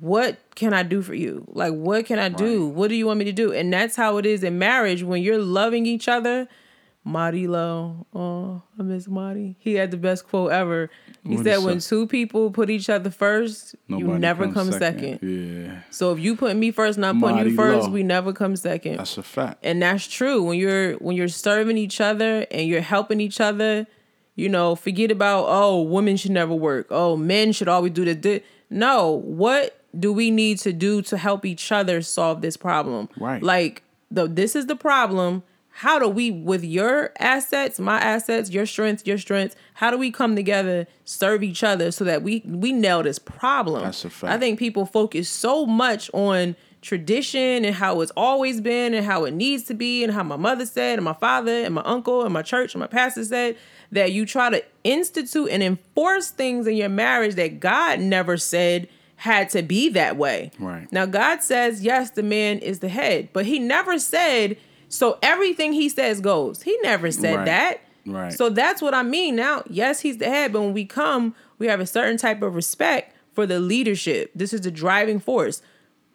what 0.00 0.38
can 0.54 0.72
I 0.72 0.82
do 0.82 1.02
for 1.02 1.14
you? 1.14 1.46
Like, 1.48 1.74
what 1.74 2.06
can 2.06 2.18
I 2.18 2.30
do? 2.30 2.66
What 2.66 2.88
do 2.88 2.96
you 2.96 3.06
want 3.06 3.18
me 3.18 3.26
to 3.26 3.32
do? 3.32 3.52
And 3.52 3.72
that's 3.72 3.96
how 3.96 4.16
it 4.16 4.26
is 4.26 4.42
in 4.42 4.58
marriage 4.58 5.02
when 5.02 5.22
you're 5.22 5.38
loving 5.38 5.86
each 5.86 6.08
other. 6.08 6.48
Marty 7.02 7.46
Lowe, 7.46 8.06
oh, 8.14 8.62
I 8.78 8.82
miss 8.82 9.08
Marty. 9.08 9.56
He 9.58 9.74
had 9.74 9.90
the 9.90 9.96
best 9.96 10.28
quote 10.28 10.52
ever. 10.52 10.90
He 11.26 11.38
said, 11.38 11.64
"When 11.64 11.80
two 11.80 12.06
people 12.06 12.50
put 12.50 12.68
each 12.68 12.90
other 12.90 13.10
first, 13.10 13.74
you 13.88 14.06
never 14.18 14.52
come 14.52 14.70
second. 14.70 15.18
Yeah, 15.22 15.80
So 15.90 16.12
if 16.12 16.18
you 16.20 16.36
put 16.36 16.54
me 16.56 16.70
first, 16.70 16.98
and 16.98 17.06
I'm 17.06 17.18
putting 17.18 17.36
Marty 17.36 17.50
you 17.50 17.56
first, 17.56 17.86
Lowe. 17.86 17.92
we 17.92 18.02
never 18.02 18.32
come 18.34 18.54
second. 18.54 18.98
that's 18.98 19.16
a 19.16 19.22
fact. 19.22 19.60
and 19.64 19.80
that's 19.80 20.06
true. 20.06 20.42
When 20.42 20.58
you're 20.58 20.94
when 20.94 21.16
you're 21.16 21.28
serving 21.28 21.78
each 21.78 22.00
other 22.02 22.46
and 22.50 22.68
you're 22.68 22.82
helping 22.82 23.20
each 23.20 23.40
other, 23.40 23.86
you 24.36 24.50
know, 24.50 24.74
forget 24.76 25.10
about 25.10 25.46
oh, 25.48 25.80
women 25.80 26.18
should 26.18 26.32
never 26.32 26.54
work. 26.54 26.86
Oh, 26.90 27.16
men 27.16 27.52
should 27.52 27.68
always 27.68 27.92
do 27.92 28.04
this. 28.14 28.42
No, 28.68 29.10
what 29.10 29.82
do 29.98 30.12
we 30.12 30.30
need 30.30 30.58
to 30.58 30.72
do 30.72 31.00
to 31.02 31.16
help 31.16 31.44
each 31.46 31.72
other 31.72 32.02
solve 32.02 32.42
this 32.42 32.58
problem? 32.58 33.08
Right. 33.18 33.42
Like 33.42 33.82
the 34.10 34.26
this 34.28 34.54
is 34.54 34.66
the 34.66 34.76
problem. 34.76 35.42
How 35.72 35.98
do 35.98 36.08
we, 36.08 36.30
with 36.30 36.62
your 36.62 37.12
assets, 37.18 37.80
my 37.80 37.98
assets, 37.98 38.50
your 38.50 38.66
strengths, 38.66 39.06
your 39.06 39.18
strengths, 39.18 39.56
how 39.74 39.90
do 39.90 39.96
we 39.96 40.10
come 40.10 40.36
together, 40.36 40.86
serve 41.04 41.42
each 41.42 41.64
other 41.64 41.90
so 41.90 42.04
that 42.04 42.22
we 42.22 42.42
we 42.44 42.72
nail 42.72 43.02
this 43.02 43.18
problem? 43.18 43.84
That's 43.84 44.04
a 44.04 44.10
fact. 44.10 44.32
I 44.32 44.38
think 44.38 44.58
people 44.58 44.84
focus 44.84 45.28
so 45.28 45.64
much 45.64 46.10
on 46.12 46.56
tradition 46.82 47.64
and 47.64 47.74
how 47.74 48.00
it's 48.00 48.12
always 48.16 48.60
been 48.60 48.94
and 48.94 49.04
how 49.04 49.24
it 49.24 49.34
needs 49.34 49.64
to 49.64 49.74
be 49.74 50.02
and 50.02 50.12
how 50.12 50.22
my 50.22 50.36
mother 50.36 50.64
said 50.64 50.98
and 50.98 51.04
my 51.04 51.12
father 51.12 51.64
and 51.64 51.74
my 51.74 51.82
uncle 51.82 52.24
and 52.24 52.32
my 52.32 52.42
church 52.42 52.74
and 52.74 52.80
my 52.80 52.86
pastor 52.86 53.24
said 53.24 53.56
that 53.92 54.12
you 54.12 54.24
try 54.24 54.48
to 54.50 54.64
institute 54.82 55.48
and 55.50 55.62
enforce 55.62 56.30
things 56.30 56.66
in 56.66 56.76
your 56.76 56.88
marriage 56.88 57.34
that 57.34 57.60
God 57.60 58.00
never 58.00 58.36
said 58.36 58.88
had 59.16 59.50
to 59.50 59.62
be 59.62 59.90
that 59.90 60.16
way. 60.16 60.50
Right. 60.58 60.90
Now 60.90 61.04
God 61.04 61.42
says 61.42 61.82
yes, 61.82 62.10
the 62.10 62.22
man 62.22 62.58
is 62.60 62.78
the 62.78 62.88
head, 62.88 63.28
but 63.32 63.44
he 63.44 63.58
never 63.58 63.98
said 63.98 64.56
so 64.90 65.18
everything 65.22 65.72
he 65.72 65.88
says 65.88 66.20
goes. 66.20 66.62
He 66.62 66.76
never 66.82 67.10
said 67.10 67.36
Right. 67.36 67.44
that. 67.46 67.80
Right. 68.06 68.32
So 68.32 68.50
that's 68.50 68.82
what 68.82 68.92
I 68.92 69.02
mean. 69.02 69.36
Now, 69.36 69.62
yes, 69.68 70.00
he's 70.00 70.18
the 70.18 70.26
head, 70.26 70.52
but 70.52 70.60
when 70.60 70.74
we 70.74 70.84
come, 70.84 71.34
we 71.58 71.66
have 71.68 71.80
a 71.80 71.86
certain 71.86 72.16
type 72.18 72.42
of 72.42 72.54
respect 72.54 73.14
for 73.32 73.46
the 73.46 73.60
leadership. 73.60 74.30
This 74.34 74.52
is 74.52 74.60
the 74.62 74.70
driving 74.70 75.20
force. 75.20 75.62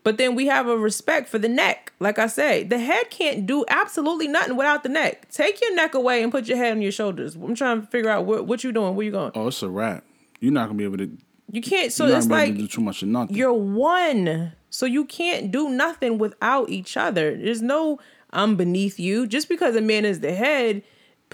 But 0.03 0.17
then 0.19 0.35
we 0.35 0.45
have 0.45 0.67
a 0.67 0.77
respect 0.77 1.29
for 1.29 1.39
the 1.39 1.47
neck. 1.49 1.91
Like 1.99 2.19
I 2.19 2.27
say, 2.27 2.63
the 2.63 2.77
head 2.77 3.09
can't 3.09 3.47
do 3.47 3.65
absolutely 3.69 4.27
nothing 4.27 4.55
without 4.55 4.83
the 4.83 4.89
neck. 4.89 5.29
Take 5.31 5.59
your 5.61 5.73
neck 5.75 5.95
away 5.95 6.21
and 6.21 6.31
put 6.31 6.47
your 6.47 6.57
head 6.57 6.73
on 6.73 6.81
your 6.83 6.91
shoulders. 6.91 7.35
I'm 7.35 7.55
trying 7.55 7.81
to 7.81 7.87
figure 7.87 8.11
out 8.11 8.25
what, 8.25 8.45
what 8.45 8.63
you 8.63 8.71
doing, 8.71 8.95
where 8.95 9.03
you 9.05 9.11
going. 9.11 9.31
Oh, 9.33 9.47
it's 9.47 9.63
a 9.63 9.69
wrap. 9.69 10.03
You're 10.41 10.51
not 10.53 10.67
gonna 10.67 10.77
be 10.77 10.83
able 10.83 10.97
to. 10.97 11.09
You 11.51 11.61
can't. 11.61 11.91
So 11.91 12.05
it's 12.05 12.25
not 12.27 12.35
gonna 12.35 12.45
be 12.47 12.51
like 12.51 12.59
do 12.59 12.67
too 12.67 12.81
much 12.81 13.01
of 13.01 13.07
nothing. 13.07 13.35
you're 13.35 13.53
one. 13.53 14.53
So 14.69 14.85
you 14.85 15.05
can't 15.05 15.51
do 15.51 15.69
nothing 15.69 16.17
without 16.17 16.69
each 16.69 16.97
other. 16.97 17.35
There's 17.35 17.61
no 17.61 17.99
I'm 18.35 18.55
beneath 18.55 18.99
you. 18.99 19.25
Just 19.27 19.49
because 19.49 19.75
a 19.75 19.81
man 19.81 20.05
is 20.05 20.19
the 20.19 20.33
head 20.35 20.83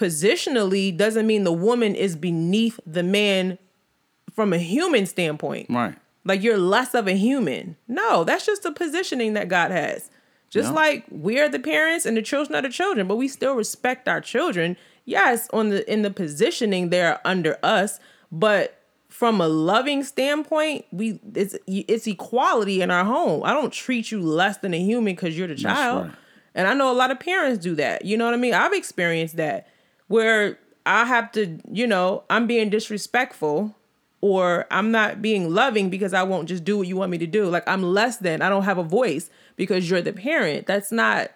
positionally 0.06 0.96
doesn't 0.96 1.26
mean 1.26 1.44
the 1.44 1.52
woman 1.52 1.94
is 1.94 2.16
beneath 2.16 2.78
the 2.86 3.02
man 3.02 3.58
from 4.34 4.52
a 4.52 4.58
human 4.58 5.06
standpoint. 5.06 5.66
right. 5.70 5.94
Like 6.24 6.42
you're 6.42 6.56
less 6.58 6.94
of 6.94 7.08
a 7.08 7.12
human. 7.16 7.76
No, 7.88 8.22
that's 8.22 8.46
just 8.46 8.62
the 8.62 8.70
positioning 8.70 9.32
that 9.34 9.48
God 9.48 9.72
has. 9.72 10.08
Just 10.50 10.68
Yeah. 10.68 10.74
like 10.74 11.04
we 11.10 11.40
are 11.40 11.48
the 11.48 11.58
parents 11.58 12.06
and 12.06 12.16
the 12.16 12.22
children 12.22 12.54
are 12.54 12.62
the 12.62 12.68
children, 12.68 13.08
but 13.08 13.16
we 13.16 13.26
still 13.26 13.54
respect 13.54 14.06
our 14.06 14.20
children. 14.20 14.76
Yes, 15.04 15.48
on 15.52 15.70
the 15.70 15.90
in 15.92 16.02
the 16.02 16.10
positioning 16.10 16.90
they're 16.90 17.20
under 17.24 17.58
us, 17.64 17.98
but 18.30 18.78
from 19.08 19.40
a 19.40 19.48
loving 19.48 20.04
standpoint, 20.04 20.84
we 20.92 21.18
it's 21.34 21.56
it's 21.66 22.06
equality 22.06 22.82
in 22.82 22.90
our 22.92 23.04
home. 23.04 23.42
I 23.44 23.52
don't 23.52 23.72
treat 23.72 24.12
you 24.12 24.20
less 24.22 24.58
than 24.58 24.72
a 24.74 24.78
human 24.80 25.14
because 25.16 25.36
you're 25.36 25.48
the 25.48 25.56
child. 25.56 26.06
right. 26.06 26.14
And 26.54 26.68
I 26.68 26.74
know 26.74 26.90
a 26.90 26.94
lot 26.94 27.10
of 27.10 27.18
parents 27.18 27.62
do 27.62 27.74
that. 27.76 28.04
You 28.04 28.16
know 28.16 28.24
what 28.24 28.34
I 28.34 28.38
mean? 28.38 28.54
I've 28.54 28.72
experienced 28.72 29.36
that 29.36 29.68
where 30.08 30.58
I 30.84 31.04
have 31.04 31.32
to, 31.32 31.58
you 31.70 31.86
know, 31.86 32.24
I'm 32.28 32.46
being 32.46 32.70
disrespectful 32.70 33.74
or 34.20 34.66
I'm 34.70 34.90
not 34.90 35.20
being 35.20 35.52
loving 35.52 35.90
because 35.90 36.14
I 36.14 36.22
won't 36.22 36.48
just 36.48 36.64
do 36.64 36.78
what 36.78 36.86
you 36.86 36.96
want 36.96 37.10
me 37.10 37.18
to 37.18 37.26
do. 37.26 37.46
Like 37.46 37.66
I'm 37.66 37.82
less 37.82 38.18
than. 38.18 38.40
I 38.40 38.48
don't 38.48 38.64
have 38.64 38.78
a 38.78 38.82
voice 38.82 39.30
because 39.56 39.90
you're 39.90 40.00
the 40.00 40.12
parent. 40.12 40.66
That's 40.66 40.92
not 40.92 41.30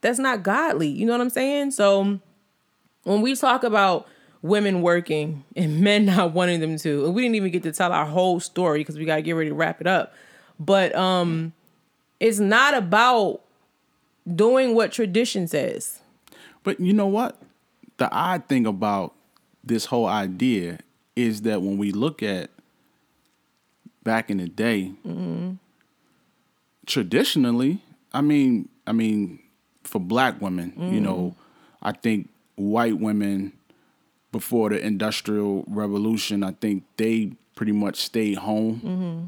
that's 0.00 0.18
not 0.18 0.42
godly. 0.42 0.88
You 0.88 1.06
know 1.06 1.12
what 1.12 1.20
I'm 1.20 1.30
saying? 1.30 1.70
So 1.70 2.20
when 3.04 3.22
we 3.22 3.36
talk 3.36 3.62
about 3.64 4.06
women 4.42 4.82
working 4.82 5.44
and 5.56 5.80
men 5.80 6.06
not 6.06 6.32
wanting 6.32 6.60
them 6.60 6.76
to, 6.78 7.06
and 7.06 7.14
we 7.14 7.22
didn't 7.22 7.36
even 7.36 7.50
get 7.50 7.62
to 7.64 7.72
tell 7.72 7.92
our 7.92 8.06
whole 8.06 8.40
story 8.40 8.80
because 8.80 8.98
we 8.98 9.04
got 9.04 9.16
to 9.16 9.22
get 9.22 9.32
ready 9.32 9.50
to 9.50 9.54
wrap 9.54 9.80
it 9.80 9.86
up. 9.86 10.14
But 10.58 10.94
um 10.94 11.52
it's 12.20 12.38
not 12.38 12.74
about 12.74 13.42
doing 14.32 14.74
what 14.74 14.92
tradition 14.92 15.46
says. 15.48 16.00
But 16.62 16.80
you 16.80 16.92
know 16.92 17.06
what? 17.06 17.40
The 17.98 18.10
odd 18.10 18.48
thing 18.48 18.66
about 18.66 19.14
this 19.62 19.86
whole 19.86 20.06
idea 20.06 20.78
is 21.16 21.42
that 21.42 21.62
when 21.62 21.78
we 21.78 21.92
look 21.92 22.22
at 22.22 22.50
back 24.02 24.30
in 24.30 24.38
the 24.38 24.48
day, 24.48 24.92
traditionally, 26.86 27.80
I 28.12 28.20
mean, 28.20 28.68
I 28.86 28.92
mean, 28.92 29.40
for 29.84 30.00
black 30.00 30.40
women, 30.40 30.72
you 30.92 31.00
know, 31.00 31.16
mm. 31.16 31.42
I 31.82 31.92
think 31.92 32.30
white 32.56 32.98
women 32.98 33.52
before 34.32 34.70
the 34.70 34.84
industrial 34.84 35.64
revolution, 35.68 36.42
I 36.42 36.52
think 36.52 36.84
they 36.96 37.32
pretty 37.54 37.72
much 37.72 37.96
stayed 37.96 38.38
home. 38.38 38.80
Mm-hmm. 38.84 39.26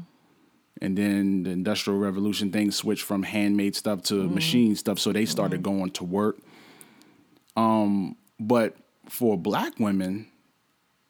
And 0.81 0.97
then 0.97 1.43
the 1.43 1.51
industrial 1.51 1.99
revolution 1.99 2.51
thing 2.51 2.71
switched 2.71 3.03
from 3.03 3.23
handmade 3.23 3.75
stuff 3.75 4.03
to 4.03 4.27
machine 4.29 4.75
stuff, 4.75 4.99
so 4.99 5.11
they 5.11 5.25
started 5.25 5.63
going 5.63 5.91
to 5.91 6.03
work. 6.03 6.37
Um, 7.55 8.15
but 8.39 8.75
for 9.09 9.37
black 9.37 9.79
women, 9.79 10.27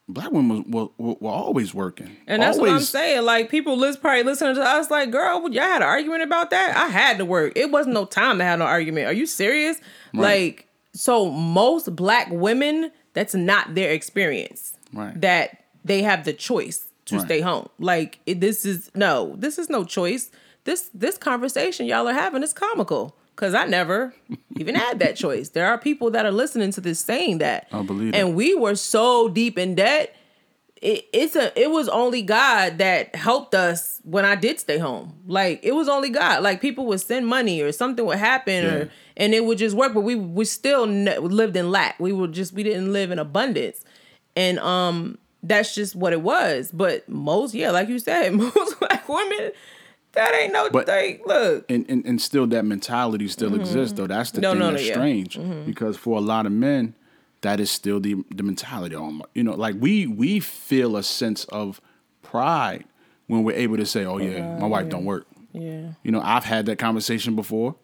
black 0.07 0.31
women 0.31 0.69
were, 0.71 0.87
were, 0.97 1.15
were 1.19 1.31
always 1.31 1.73
working, 1.73 2.15
And 2.27 2.41
that's 2.41 2.57
what 2.57 2.69
I'm 2.69 2.79
saying. 2.79 3.23
Like 3.23 3.49
people 3.49 3.77
list 3.77 4.01
probably 4.01 4.23
listening 4.23 4.55
to 4.55 4.63
us 4.63 4.89
like, 4.89 5.11
girl, 5.11 5.49
y'all 5.51 5.63
had 5.63 5.81
an 5.81 5.87
argument 5.87 6.23
about 6.23 6.49
that? 6.51 6.75
I 6.75 6.87
had 6.87 7.17
to 7.17 7.25
work. 7.25 7.53
It 7.55 7.71
wasn't 7.71 7.93
no 7.93 8.05
time 8.05 8.37
to 8.37 8.43
have 8.43 8.59
no 8.59 8.65
argument. 8.65 9.07
Are 9.07 9.13
you 9.13 9.25
serious? 9.25 9.79
Like, 10.13 10.67
so 10.93 11.29
most 11.29 11.95
black 11.95 12.29
women, 12.31 12.91
that's 13.13 13.35
not 13.35 13.75
their 13.75 13.91
experience. 13.91 14.73
Right. 14.93 15.19
That 15.19 15.65
they 15.83 16.01
have 16.03 16.23
the 16.23 16.33
choice 16.33 16.86
to 17.07 17.17
Right. 17.17 17.25
stay 17.25 17.41
home. 17.41 17.67
Like 17.79 18.19
it, 18.25 18.39
this 18.39 18.65
is 18.65 18.89
no, 18.95 19.35
this 19.37 19.57
is 19.57 19.69
no 19.69 19.83
choice. 19.83 20.31
This 20.63 20.89
this 20.93 21.17
conversation 21.17 21.85
y'all 21.85 22.07
are 22.07 22.13
having 22.13 22.43
is 22.43 22.53
comical. 22.53 23.15
Cause 23.35 23.53
I 23.53 23.65
never 23.65 24.13
even 24.57 24.73
had 24.75 24.97
that 24.99 25.15
choice. 25.15 25.49
There 25.49 25.67
are 25.67 25.77
people 25.77 26.09
that 26.11 26.25
are 26.25 26.31
listening 26.31 26.71
to 26.71 26.81
this 26.81 26.99
saying 26.99 27.37
that. 27.37 27.67
I 27.71 27.83
believe 27.83 28.15
And 28.15 28.29
it. 28.29 28.33
we 28.35 28.55
were 28.55 28.75
so 28.75 29.27
deep 29.29 29.57
in 29.57 29.75
debt 29.75 30.15
it, 30.79 31.05
it's 31.11 31.35
a 31.35 31.59
it 31.59 31.71
was 31.71 31.89
only 31.89 32.21
God 32.21 32.77
that 32.77 33.15
helped 33.15 33.55
us 33.55 33.99
when 34.03 34.25
I 34.25 34.35
did 34.35 34.59
stay 34.59 34.77
home. 34.77 35.15
Like 35.25 35.59
it 35.63 35.71
was 35.73 35.87
only 35.89 36.09
God. 36.11 36.43
Like 36.43 36.61
people 36.61 36.85
would 36.87 37.01
send 37.01 37.25
money 37.27 37.61
or 37.61 37.71
something 37.71 38.05
would 38.05 38.19
happen 38.19 38.63
Yeah. 38.63 38.73
or 38.73 38.89
and 39.17 39.33
it 39.33 39.43
would 39.45 39.57
just 39.57 39.75
work. 39.75 39.95
But 39.95 40.01
we 40.01 40.13
we 40.15 40.45
still 40.45 40.85
ne- 40.85 41.17
lived 41.17 41.57
in 41.57 41.71
lack. 41.71 41.99
We 41.99 42.11
were 42.13 42.27
just 42.27 42.53
we 42.53 42.61
didn't 42.61 42.93
live 42.93 43.09
in 43.09 43.17
abundance, 43.17 43.83
and 44.35 44.59
um 44.59 45.17
that's 45.47 45.73
just 45.75 45.95
what 45.95 46.13
it 46.13 46.21
was. 46.21 46.71
But 46.71 47.07
most 47.09 47.53
yeah, 47.53 47.71
like 47.71 47.87
you 47.89 47.99
said, 47.99 48.33
most 48.33 48.79
black 48.79 49.07
women 49.07 49.51
that 50.13 50.33
ain't 50.33 50.53
no 50.53 50.69
But- 50.69 50.85
thing. 50.87 51.21
Look, 51.25 51.65
and, 51.69 51.85
and 51.89 52.05
and 52.05 52.21
still 52.21 52.47
that 52.47 52.65
mentality 52.65 53.27
still 53.27 53.55
exists 53.55 53.97
though. 53.97 54.07
That's 54.07 54.31
the 54.31 54.41
Mm-hmm. 54.41 54.43
No, 54.43 54.51
thing 54.51 54.59
no, 54.59 54.71
that's 54.71 54.83
no, 54.83 54.87
yeah. 54.87 54.93
strange 54.93 55.65
because 55.65 55.97
for 55.97 56.17
a 56.17 56.21
lot 56.21 56.45
of 56.45 56.51
men, 56.51 56.95
that 57.41 57.59
is 57.59 57.69
still 57.71 57.99
the 57.99 58.15
the 58.33 58.43
mentality. 58.43 58.95
On 58.95 59.21
you 59.33 59.43
know, 59.43 59.53
like 59.55 59.75
we 59.79 60.07
we 60.07 60.39
feel 60.39 60.95
a 60.97 61.03
sense 61.03 61.45
of 61.45 61.79
pride 62.23 62.85
when 63.27 63.43
we're 63.43 63.55
able 63.55 63.77
to 63.77 63.85
say, 63.85 64.05
"Oh 64.05 64.17
yeah, 64.17 64.57
my 64.59 64.67
wife 64.67 64.89
don't 64.89 65.05
work." 65.05 65.25
yeah, 65.53 65.91
You 66.03 66.11
know, 66.11 66.21
I've 66.21 66.43
had 66.45 66.65
that 66.67 66.77
conversation 66.77 67.35
before. 67.35 67.75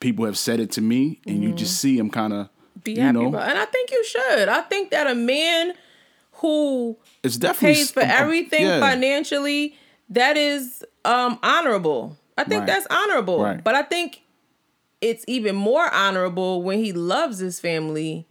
People 0.00 0.24
have 0.24 0.36
said 0.38 0.58
it 0.60 0.70
to 0.72 0.80
me, 0.80 1.20
and 1.26 1.42
you 1.44 1.52
just 1.52 1.78
see 1.78 1.96
them 1.96 2.10
kind 2.10 2.32
of, 2.32 2.46
Mm-hmm. 2.46 2.80
be 2.84 2.92
you 2.94 3.00
happy 3.02 3.12
know, 3.18 3.26
about. 3.28 3.48
And 3.48 3.58
I 3.58 3.64
think 3.66 3.90
you 3.92 4.04
should. 4.04 4.48
I 4.48 4.62
think 4.62 4.90
that 4.90 5.06
a 5.06 5.14
man 5.14 5.74
who 6.42 6.96
it's 7.22 7.36
definitely 7.38 7.74
pays 7.76 7.90
for 7.90 8.02
um, 8.02 8.10
um, 8.10 8.16
everything 8.16 8.66
yeah. 8.66 8.78
financially 8.80 9.74
that 10.10 10.36
is 10.36 10.84
um 11.06 11.38
honorable 11.42 12.16
i 12.36 12.44
think 12.44 12.60
Right. 12.60 12.66
that's 12.66 12.86
honorable 12.90 13.42
Right. 13.42 13.64
but 13.64 13.74
i 13.74 13.82
think 13.82 14.20
it's 15.00 15.24
even 15.26 15.56
more 15.56 15.88
honorable 15.92 16.62
when 16.62 16.78
he 16.78 16.92
loves 16.92 17.38
his 17.38 17.58
family 17.58 18.26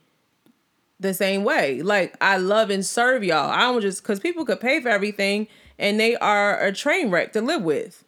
the 0.99 1.13
same 1.13 1.43
way 1.43 1.81
like 1.81 2.15
i 2.21 2.37
love 2.37 2.69
and 2.69 2.85
serve 2.85 3.23
y'all 3.23 3.49
i 3.49 3.61
don't 3.61 3.81
just 3.81 4.03
because 4.03 4.19
people 4.19 4.45
could 4.45 4.59
pay 4.59 4.79
for 4.81 4.89
everything 4.89 5.47
and 5.79 5.99
they 5.99 6.15
are 6.17 6.59
a 6.63 6.71
train 6.71 7.09
wreck 7.09 7.33
to 7.33 7.41
live 7.41 7.63
with 7.63 8.03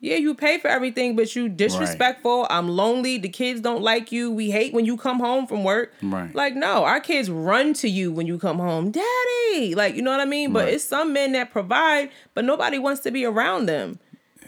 Yeah, 0.00 0.14
you 0.16 0.34
pay 0.34 0.58
for 0.58 0.68
everything, 0.68 1.16
but 1.16 1.34
you 1.34 1.48
disrespectful. 1.48 2.46
I'm 2.50 2.68
lonely. 2.68 3.18
The 3.18 3.28
kids 3.28 3.60
don't 3.60 3.82
like 3.82 4.12
you. 4.12 4.30
We 4.30 4.50
hate 4.50 4.72
when 4.72 4.84
you 4.84 4.96
come 4.96 5.18
home 5.18 5.46
from 5.48 5.64
work. 5.64 5.92
Right. 6.02 6.32
Like, 6.32 6.54
no, 6.54 6.84
our 6.84 7.00
kids 7.00 7.28
run 7.28 7.72
to 7.74 7.88
you 7.88 8.12
when 8.12 8.26
you 8.28 8.38
come 8.38 8.58
home. 8.60 8.92
Daddy. 8.92 9.74
Like, 9.74 9.96
you 9.96 10.02
know 10.02 10.12
what 10.12 10.20
I 10.20 10.24
mean? 10.24 10.52
But 10.52 10.66
Right. 10.66 10.74
it's 10.74 10.84
some 10.84 11.12
men 11.12 11.32
that 11.32 11.50
provide, 11.50 12.10
but 12.34 12.44
nobody 12.44 12.78
wants 12.78 13.00
to 13.02 13.10
be 13.10 13.24
around 13.24 13.66
them. 13.66 13.98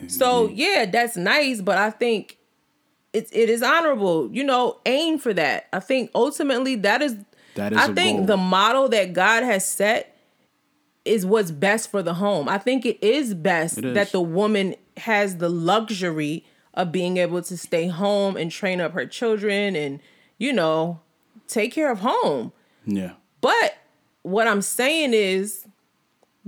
So 0.06 0.48
yeah, 0.48 0.86
that's 0.86 1.16
nice, 1.16 1.60
but 1.60 1.76
I 1.76 1.90
think 1.90 2.38
it, 3.12 3.28
it 3.32 3.50
is 3.50 3.62
honorable. 3.62 4.30
You 4.32 4.44
know, 4.44 4.78
aim 4.86 5.18
for 5.18 5.34
that. 5.34 5.66
I 5.72 5.80
think 5.80 6.10
ultimately 6.14 6.76
that 6.76 7.02
is 7.02 7.16
That 7.56 7.72
is 7.72 7.78
I 7.78 7.92
think 7.92 8.18
goal. 8.18 8.26
the 8.26 8.36
model 8.38 8.88
that 8.90 9.12
God 9.12 9.42
has 9.42 9.66
set 9.68 10.16
is 11.04 11.26
what's 11.26 11.50
best 11.50 11.90
for 11.90 12.02
the 12.02 12.14
home. 12.14 12.48
I 12.48 12.56
think 12.58 12.86
it 12.86 13.02
is 13.02 13.34
best 13.34 13.78
It 13.78 13.84
is. 13.84 13.94
that 13.94 14.12
the 14.12 14.20
woman 14.22 14.74
has 15.00 15.36
the 15.36 15.48
luxury 15.48 16.44
of 16.74 16.92
being 16.92 17.16
able 17.16 17.42
to 17.42 17.56
stay 17.56 17.88
home 17.88 18.36
and 18.36 18.50
train 18.50 18.80
up 18.80 18.92
her 18.92 19.06
children 19.06 19.74
and, 19.74 20.00
you 20.38 20.52
know, 20.52 21.00
take 21.48 21.72
care 21.72 21.90
of 21.90 22.00
home. 22.00 22.52
Yeah. 22.86 23.12
But 23.40 23.78
what 24.22 24.46
I'm 24.46 24.62
saying 24.62 25.12
is 25.14 25.66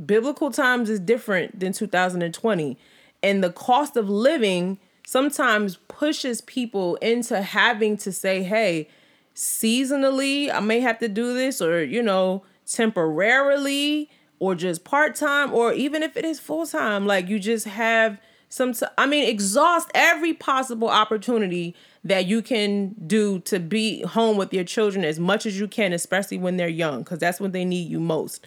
biblical 0.04 0.50
times 0.50 0.88
is 0.88 1.00
different 1.00 1.60
than 1.60 1.72
2020 1.72 2.78
and 3.22 3.44
the 3.44 3.50
cost 3.50 3.96
of 3.96 4.08
living 4.08 4.78
sometimes 5.06 5.76
pushes 5.88 6.40
people 6.40 6.96
into 6.96 7.42
having 7.42 7.96
to 7.98 8.12
say, 8.12 8.42
"Hey, 8.42 8.88
seasonally, 9.34 10.52
I 10.52 10.60
may 10.60 10.80
have 10.80 10.98
to 11.00 11.08
do 11.08 11.34
this 11.34 11.60
or, 11.60 11.82
you 11.82 12.02
know, 12.02 12.44
temporarily 12.66 14.10
or 14.38 14.54
just 14.54 14.84
part-time 14.84 15.52
or 15.52 15.72
even 15.72 16.02
if 16.02 16.16
it 16.16 16.24
is 16.24 16.40
full-time, 16.40 17.06
like 17.06 17.28
you 17.28 17.38
just 17.38 17.66
have 17.66 18.18
some 18.52 18.74
I 18.98 19.06
mean, 19.06 19.26
exhaust 19.26 19.90
every 19.94 20.34
possible 20.34 20.90
opportunity 20.90 21.74
that 22.04 22.26
you 22.26 22.42
can 22.42 22.94
do 23.06 23.38
to 23.40 23.58
be 23.58 24.02
home 24.02 24.36
with 24.36 24.52
your 24.52 24.62
children 24.62 25.06
as 25.06 25.18
much 25.18 25.46
as 25.46 25.58
you 25.58 25.66
can, 25.66 25.94
especially 25.94 26.36
when 26.36 26.58
they're 26.58 26.68
young, 26.68 26.98
because 26.98 27.18
that's 27.18 27.40
when 27.40 27.52
they 27.52 27.64
need 27.64 27.88
you 27.88 27.98
most. 27.98 28.44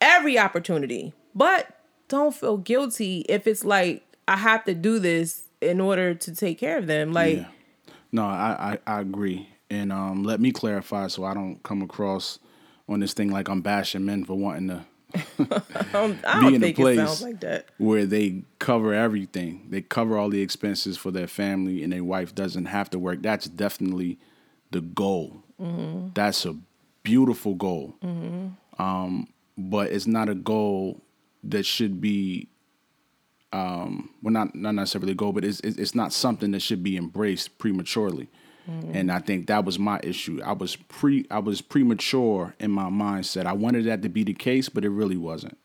Every 0.00 0.38
opportunity. 0.38 1.12
But 1.34 1.68
don't 2.08 2.34
feel 2.34 2.56
guilty 2.56 3.26
if 3.28 3.46
it's 3.46 3.62
like, 3.62 4.02
I 4.26 4.38
have 4.38 4.64
to 4.64 4.72
do 4.72 5.00
this 5.00 5.44
in 5.60 5.78
order 5.78 6.14
to 6.14 6.34
take 6.34 6.58
care 6.58 6.78
of 6.78 6.86
them. 6.86 7.12
Like, 7.12 7.36
Yeah. 7.36 7.48
No, 8.10 8.24
I, 8.24 8.78
I, 8.86 8.96
I 8.96 9.00
agree. 9.02 9.50
And 9.68 9.92
um, 9.92 10.24
let 10.24 10.40
me 10.40 10.50
clarify 10.50 11.08
so 11.08 11.24
I 11.24 11.34
don't 11.34 11.62
come 11.62 11.82
across 11.82 12.38
on 12.88 13.00
this 13.00 13.12
thing 13.12 13.30
like 13.30 13.50
I'm 13.50 13.60
bashing 13.60 14.06
men 14.06 14.24
for 14.24 14.34
wanting 14.34 14.68
to 14.68 14.86
I 15.38 15.84
don't, 15.92 16.22
be 16.40 16.54
in 16.54 16.64
a 16.64 16.72
place 16.72 17.22
like 17.22 17.40
that. 17.40 17.66
where 17.78 18.06
they 18.06 18.42
cover 18.58 18.94
everything. 18.94 19.66
They 19.70 19.82
cover 19.82 20.16
all 20.18 20.28
the 20.28 20.42
expenses 20.42 20.96
for 20.96 21.10
their 21.10 21.26
family 21.26 21.82
and 21.82 21.92
their 21.92 22.04
wife 22.04 22.34
doesn't 22.34 22.66
have 22.66 22.90
to 22.90 22.98
work. 22.98 23.22
That's 23.22 23.46
definitely 23.46 24.18
the 24.70 24.80
goal. 24.80 25.42
Mm-hmm. 25.60 26.08
That's 26.14 26.44
a 26.44 26.56
beautiful 27.02 27.54
goal. 27.54 27.96
Um, 28.78 29.28
but 29.56 29.90
it's 29.92 30.06
not 30.06 30.28
a 30.28 30.34
goal 30.34 31.00
that 31.44 31.64
should 31.64 32.00
be 32.00 32.48
um, 33.52 34.10
well 34.22 34.32
not 34.32 34.54
not 34.54 34.74
necessarily 34.74 35.12
a 35.12 35.14
goal, 35.14 35.32
but 35.32 35.44
it's 35.44 35.60
it's 35.60 35.94
not 35.94 36.12
something 36.12 36.50
that 36.50 36.60
should 36.60 36.82
be 36.82 36.96
embraced 36.96 37.58
prematurely. 37.58 38.28
And 38.66 39.12
I 39.12 39.20
think 39.20 39.46
that 39.46 39.64
was 39.64 39.78
my 39.78 40.00
issue. 40.02 40.40
I 40.44 40.52
was 40.52 40.76
pre 40.76 41.26
I 41.30 41.38
was 41.38 41.60
premature 41.60 42.54
in 42.58 42.70
my 42.70 42.84
mindset. 42.90 43.46
I 43.46 43.52
wanted 43.52 43.84
that 43.84 44.02
to 44.02 44.08
be 44.08 44.24
the 44.24 44.34
case, 44.34 44.68
but 44.68 44.84
it 44.84 44.90
really 44.90 45.16
wasn't. 45.16 45.56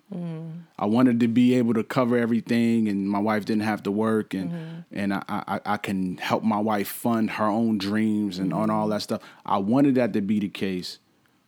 I 0.77 0.85
wanted 0.85 1.19
to 1.21 1.27
be 1.29 1.55
able 1.55 1.73
to 1.75 1.83
cover 1.83 2.17
everything, 2.17 2.87
and 2.89 3.09
my 3.09 3.19
wife 3.19 3.45
didn't 3.45 3.63
have 3.63 3.81
to 3.83 3.91
work, 3.91 4.33
and 4.33 4.83
and 4.91 5.13
I, 5.13 5.23
I 5.29 5.59
I 5.65 5.77
can 5.77 6.17
help 6.17 6.43
my 6.43 6.59
wife 6.59 6.87
fund 6.89 7.31
her 7.31 7.45
own 7.47 7.77
dreams 7.77 8.37
and 8.37 8.53
on 8.53 8.69
all 8.69 8.87
that 8.89 9.01
stuff. 9.03 9.21
I 9.45 9.57
wanted 9.57 9.95
that 9.95 10.13
to 10.13 10.21
be 10.21 10.39
the 10.39 10.49
case, 10.49 10.99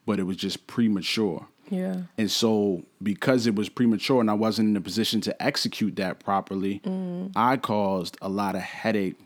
but 0.06 0.18
it 0.20 0.24
was 0.24 0.38
just 0.38 0.66
premature. 0.68 1.48
Yeah. 1.70 2.02
And 2.18 2.30
so, 2.30 2.84
because 3.02 3.48
it 3.48 3.56
was 3.56 3.70
premature 3.70 4.22
and 4.22 4.30
I 4.30 4.34
wasn't 4.34 4.70
in 4.70 4.78
a 4.78 4.82
position 4.82 5.22
to 5.22 5.44
execute 5.44 5.96
that 5.96 6.20
properly, 6.20 6.82
I 7.36 7.58
caused 7.58 8.18
a 8.22 8.30
lot 8.30 8.56
of 8.56 8.62
headache, 8.62 9.18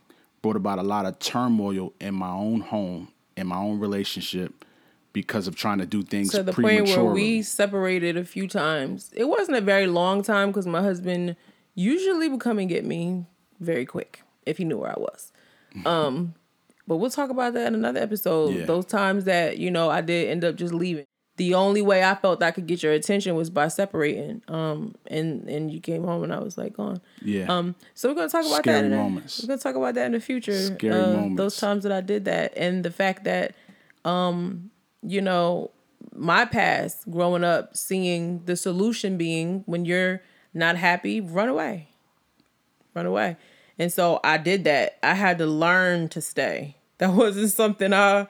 brought 0.41 0.55
about 0.55 0.79
a 0.79 0.83
lot 0.83 1.05
of 1.05 1.19
turmoil 1.19 1.93
in 1.99 2.13
my 2.13 2.29
own 2.29 2.61
home, 2.61 3.09
in 3.35 3.47
my 3.47 3.57
own 3.57 3.79
relationship, 3.79 4.65
because 5.13 5.47
of 5.47 5.55
trying 5.55 5.79
to 5.79 5.85
do 5.85 6.03
things 6.03 6.31
to 6.31 6.43
the 6.43 6.53
point 6.53 6.87
where 6.87 7.03
we 7.03 7.41
separated 7.41 8.17
a 8.17 8.23
few 8.23 8.47
times. 8.47 9.11
It 9.15 9.25
wasn't 9.25 9.57
a 9.57 9.61
very 9.61 9.87
long 9.87 10.23
time 10.23 10.49
because 10.49 10.67
my 10.67 10.81
husband 10.81 11.35
usually 11.75 12.27
would 12.27 12.39
come 12.39 12.59
and 12.59 12.69
get 12.69 12.85
me 12.85 13.25
very 13.59 13.85
quick 13.85 14.21
if 14.45 14.57
he 14.57 14.65
knew 14.65 14.77
where 14.77 14.91
I 14.91 14.99
was. 14.99 15.31
Um, 15.85 16.33
but 16.87 16.97
we'll 16.97 17.11
talk 17.11 17.29
about 17.29 17.53
that 17.53 17.67
in 17.67 17.75
another 17.75 17.99
episode. 17.99 18.55
Yeah. 18.55 18.65
Those 18.65 18.85
times 18.85 19.25
that 19.25 19.57
you 19.57 19.69
know 19.69 19.89
I 19.89 20.01
did 20.01 20.29
end 20.29 20.43
up 20.43 20.55
just 20.55 20.73
leaving. 20.73 21.05
The 21.37 21.53
only 21.53 21.81
way 21.81 22.03
I 22.03 22.15
felt 22.15 22.41
I 22.43 22.51
could 22.51 22.67
get 22.67 22.83
your 22.83 22.93
attention 22.93 23.35
was 23.35 23.49
by 23.49 23.67
separating. 23.67 24.41
Um, 24.47 24.95
and 25.05 25.47
and 25.47 25.71
you 25.71 25.79
came 25.79 26.03
home 26.03 26.23
and 26.23 26.33
I 26.33 26.39
was 26.39 26.57
like 26.57 26.73
gone. 26.73 26.99
yeah. 27.21 27.45
Um, 27.45 27.75
so 27.93 28.09
we're 28.09 28.15
gonna 28.15 28.29
talk 28.29 28.45
about 28.45 28.57
Scary 28.63 28.81
that. 28.81 28.85
In 28.85 28.97
moments. 28.97 29.41
We're 29.41 29.47
gonna 29.47 29.59
talk 29.61 29.75
about 29.75 29.93
that 29.95 30.07
in 30.07 30.11
the 30.13 30.19
future. 30.19 30.59
Scary 30.59 30.93
uh, 30.93 31.13
moments. 31.13 31.37
Those 31.37 31.57
times 31.57 31.83
that 31.83 31.91
I 31.91 32.01
did 32.01 32.25
that, 32.25 32.53
and 32.57 32.83
the 32.83 32.91
fact 32.91 33.23
that, 33.25 33.55
um, 34.03 34.71
you 35.03 35.21
know, 35.21 35.71
my 36.15 36.45
past 36.45 37.09
growing 37.09 37.43
up, 37.43 37.77
seeing 37.77 38.43
the 38.45 38.55
solution 38.55 39.17
being 39.17 39.63
when 39.67 39.85
you're 39.85 40.21
not 40.53 40.75
happy, 40.75 41.21
run 41.21 41.49
away, 41.49 41.89
run 42.95 43.05
away. 43.05 43.37
And 43.79 43.93
so 43.93 44.19
I 44.23 44.37
did 44.37 44.63
that. 44.63 44.97
I 45.03 45.13
had 45.13 45.37
to 45.37 45.45
learn 45.45 46.09
to 46.09 46.21
stay. 46.21 46.73
That 46.97 47.13
wasn't 47.13 47.51
something 47.51 47.93
I 47.93 48.25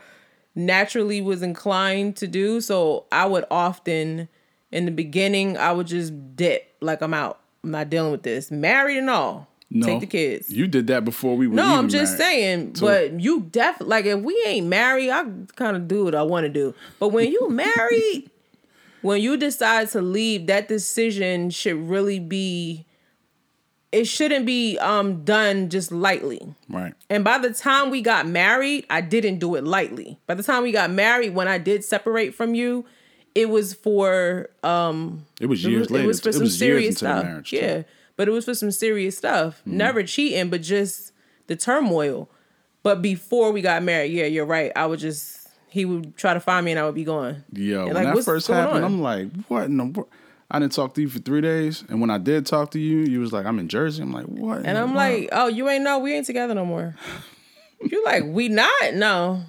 naturally 0.58 1.22
was 1.22 1.41
inclined 1.41 2.16
to 2.18 2.28
do. 2.28 2.60
So 2.62 3.05
I 3.12 3.26
would 3.26 3.45
often, 3.51 4.28
in 4.72 4.86
the 4.86 4.91
beginning, 4.91 5.58
I 5.58 5.72
would 5.72 5.88
just 5.88 6.36
dip, 6.36 6.76
like 6.82 7.01
I'm 7.01 7.14
out. 7.14 7.39
I'm 7.64 7.72
not 7.72 7.89
dealing 7.89 8.12
with 8.12 8.24
this. 8.24 8.49
Married 8.51 8.97
and 8.97 9.10
all. 9.10 9.47
no, 9.70 9.86
Take 9.86 9.99
the 10.01 10.08
kids. 10.08 10.49
You 10.51 10.68
did 10.68 10.88
that 10.88 11.05
before 11.05 11.36
we 11.38 11.47
were. 11.47 11.55
No, 11.55 11.64
I'm 11.78 11.89
just 11.89 12.18
married. 12.18 12.32
saying, 12.34 12.76
So- 12.76 12.86
but 12.88 13.20
you 13.20 13.41
definitely 13.41 13.89
like 13.89 14.05
if 14.05 14.20
we 14.22 14.41
ain't 14.47 14.68
married, 14.68 15.10
I 15.12 15.24
kind 15.55 15.76
of 15.78 15.88
do 15.88 16.03
what 16.05 16.16
I 16.16 16.24
want 16.24 16.45
to 16.45 16.49
do. 16.49 16.74
But 16.99 17.10
when 17.10 17.32
you 17.32 17.49
married, 17.49 18.30
when 19.01 19.22
you 19.22 19.38
decide 19.38 19.89
to 19.89 20.01
leave, 20.01 20.47
that 20.47 20.68
decision 20.68 21.49
should 21.51 21.76
really 21.89 22.20
be. 22.20 22.86
It 23.91 24.05
shouldn't 24.05 24.45
be 24.45 24.77
um 24.79 25.23
done 25.23 25.69
just 25.69 25.91
lightly. 25.91 26.41
Right. 26.69 26.93
And 27.09 27.23
by 27.23 27.38
the 27.38 27.53
time 27.53 27.89
we 27.89 28.01
got 28.01 28.27
married, 28.27 28.85
I 28.89 29.01
didn't 29.01 29.39
do 29.39 29.55
it 29.55 29.63
lightly. 29.63 30.19
By 30.27 30.33
the 30.33 30.43
time 30.43 30.63
we 30.63 30.71
got 30.71 30.91
married, 30.91 31.33
when 31.33 31.47
I 31.47 31.57
did 31.57 31.83
separate 31.85 32.33
from 32.35 32.53
you, 32.53 32.85
it 33.33 33.49
was 33.49 33.73
for 33.73 34.49
um 34.63 35.25
It 35.39 35.45
was 35.45 35.63
it 35.63 35.69
years 35.69 35.79
was, 35.81 35.91
later. 35.91 36.03
it 36.03 36.07
was 36.07 36.19
for 36.19 36.29
It 36.29 36.33
some 36.33 36.43
was 36.43 36.57
serious 36.59 36.97
stuff. 36.97 37.23
marriage, 37.23 37.49
too. 37.51 37.55
yeah, 37.57 37.83
but 38.17 38.27
it 38.27 38.31
was 38.31 38.43
for 38.45 38.53
some 38.55 38.71
serious 38.71 39.17
stuff. 39.17 39.59
Mm-hmm. 39.61 39.77
Never 39.77 40.03
cheating, 40.03 40.49
but 40.49 40.61
just 40.61 41.13
the 41.47 41.55
turmoil. 41.55 42.29
But 42.83 43.01
before 43.01 43.51
we 43.53 43.61
got 43.61 43.83
married, 43.83 44.11
yeah, 44.11 44.25
you're 44.25 44.45
right. 44.45 44.71
I 44.75 44.85
would 44.85 44.99
just 44.99 45.47
he 45.69 45.85
would 45.85 46.15
try 46.17 46.33
to 46.33 46.39
find 46.41 46.65
me 46.65 46.71
and 46.71 46.79
I 46.79 46.85
would 46.85 46.95
be 46.95 47.03
gone. 47.05 47.43
Yo, 47.53 47.85
And 47.85 47.93
when 47.93 48.03
like, 48.05 48.15
that 48.15 48.23
first 48.23 48.47
happened, 48.47 48.79
on? 48.79 48.83
I'm 48.83 49.01
like, 49.01 49.27
what 49.47 49.63
in 49.65 49.77
the 49.77 49.85
world? 49.85 50.09
I 50.49 50.59
didn't 50.59 50.71
talk 50.73 50.93
to 50.95 51.01
you 51.01 51.09
for 51.09 51.19
three 51.19 51.41
days, 51.41 51.83
and 51.89 51.99
when 51.99 52.09
I 52.09 52.17
did 52.17 52.45
talk 52.45 52.71
to 52.71 52.79
you, 52.79 52.99
you 52.99 53.19
was 53.19 53.33
like, 53.33 53.45
"I'm 53.45 53.59
in 53.59 53.67
Jersey." 53.67 54.01
I'm 54.01 54.13
like, 54.13 54.25
"What?" 54.25 54.65
And 54.65 54.77
I'm 54.77 54.95
like, 54.95 55.29
oh, 55.33 55.47
you 55.47 55.67
ain't 55.67 55.83
know 55.83 55.99
we 55.99 56.13
ain't 56.13 56.25
together 56.25 56.53
no 56.55 56.65
more. 56.65 56.95
you 57.81 58.03
like, 58.05 58.23
we 58.25 58.47
not? 58.47 58.93
No. 58.93 59.43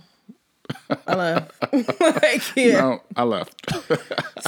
I 1.06 1.14
left. 1.14 1.52
like, 2.00 2.42
yeah. 2.56 2.80
"No, 2.80 3.02
I 3.16 3.22
left." 3.22 3.54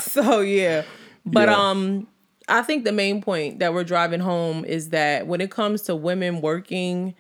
So 0.03 0.41
yeah. 0.41 0.83
But 1.25 1.49
Yeah. 1.49 1.57
um 1.57 2.09
I 2.49 2.63
think 2.63 2.85
the 2.85 2.93
main 2.93 3.23
point 3.23 3.61
that 3.61 3.73
we're 3.73 3.85
driving 3.85 4.21
home 4.21 4.65
is 4.65 4.89
that 4.91 5.29
when 5.29 5.41
it 5.41 5.51
comes 5.53 5.83
to 5.83 5.95
women 5.95 6.41
working, 6.41 7.15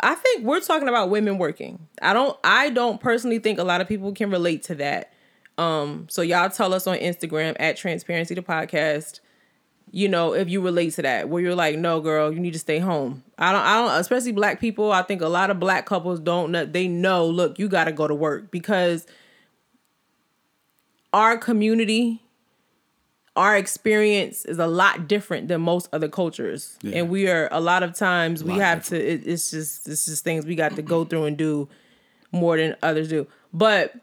I 0.00 0.14
think 0.14 0.44
we're 0.44 0.60
talking 0.60 0.88
about 0.88 1.10
women 1.10 1.36
working. 1.38 1.86
I 2.00 2.14
don't 2.14 2.36
I 2.42 2.70
don't 2.70 3.00
personally 3.00 3.38
think 3.38 3.58
a 3.58 3.64
lot 3.64 3.80
of 3.82 3.86
people 3.88 4.12
can 4.12 4.30
relate 4.30 4.62
to 4.64 4.74
that. 4.76 5.09
Um 5.60 6.06
so 6.08 6.22
y'all 6.22 6.50
tell 6.50 6.74
us 6.74 6.86
on 6.86 6.96
Instagram 6.98 7.54
at 7.60 7.76
transparency 7.76 8.34
the 8.34 8.42
podcast 8.42 9.20
you 9.92 10.08
know, 10.08 10.34
if 10.34 10.48
you 10.48 10.60
relate 10.60 10.92
to 10.94 11.02
that, 11.02 11.28
where 11.28 11.42
you're 11.42 11.54
like, 11.54 11.76
no, 11.76 12.00
girl, 12.00 12.32
you 12.32 12.38
need 12.38 12.52
to 12.52 12.58
stay 12.58 12.78
home. 12.78 13.24
I 13.38 13.52
don't, 13.52 13.62
I 13.62 13.74
don't, 13.74 14.00
especially 14.00 14.32
black 14.32 14.60
people. 14.60 14.92
I 14.92 15.02
think 15.02 15.20
a 15.20 15.28
lot 15.28 15.50
of 15.50 15.58
black 15.58 15.86
couples 15.86 16.20
don't 16.20 16.52
know, 16.52 16.64
they 16.64 16.86
know, 16.86 17.26
look, 17.26 17.58
you 17.58 17.68
got 17.68 17.84
to 17.84 17.92
go 17.92 18.06
to 18.06 18.14
work 18.14 18.50
because 18.50 19.06
our 21.12 21.36
community, 21.36 22.22
our 23.34 23.56
experience 23.56 24.44
is 24.44 24.60
a 24.60 24.68
lot 24.68 25.08
different 25.08 25.48
than 25.48 25.60
most 25.60 25.88
other 25.92 26.08
cultures. 26.08 26.78
Yeah. 26.82 26.98
And 26.98 27.10
we 27.10 27.28
are, 27.28 27.48
a 27.50 27.60
lot 27.60 27.82
of 27.82 27.94
times, 27.94 28.44
we 28.44 28.54
have 28.54 28.84
to, 28.86 28.96
it, 28.96 29.26
it's 29.26 29.50
just, 29.50 29.88
it's 29.88 30.04
just 30.04 30.22
things 30.22 30.46
we 30.46 30.54
got 30.54 30.76
to 30.76 30.82
go 30.82 31.04
through 31.04 31.24
and 31.24 31.36
do 31.36 31.68
more 32.30 32.56
than 32.56 32.76
others 32.80 33.08
do. 33.08 33.26
But 33.52 33.94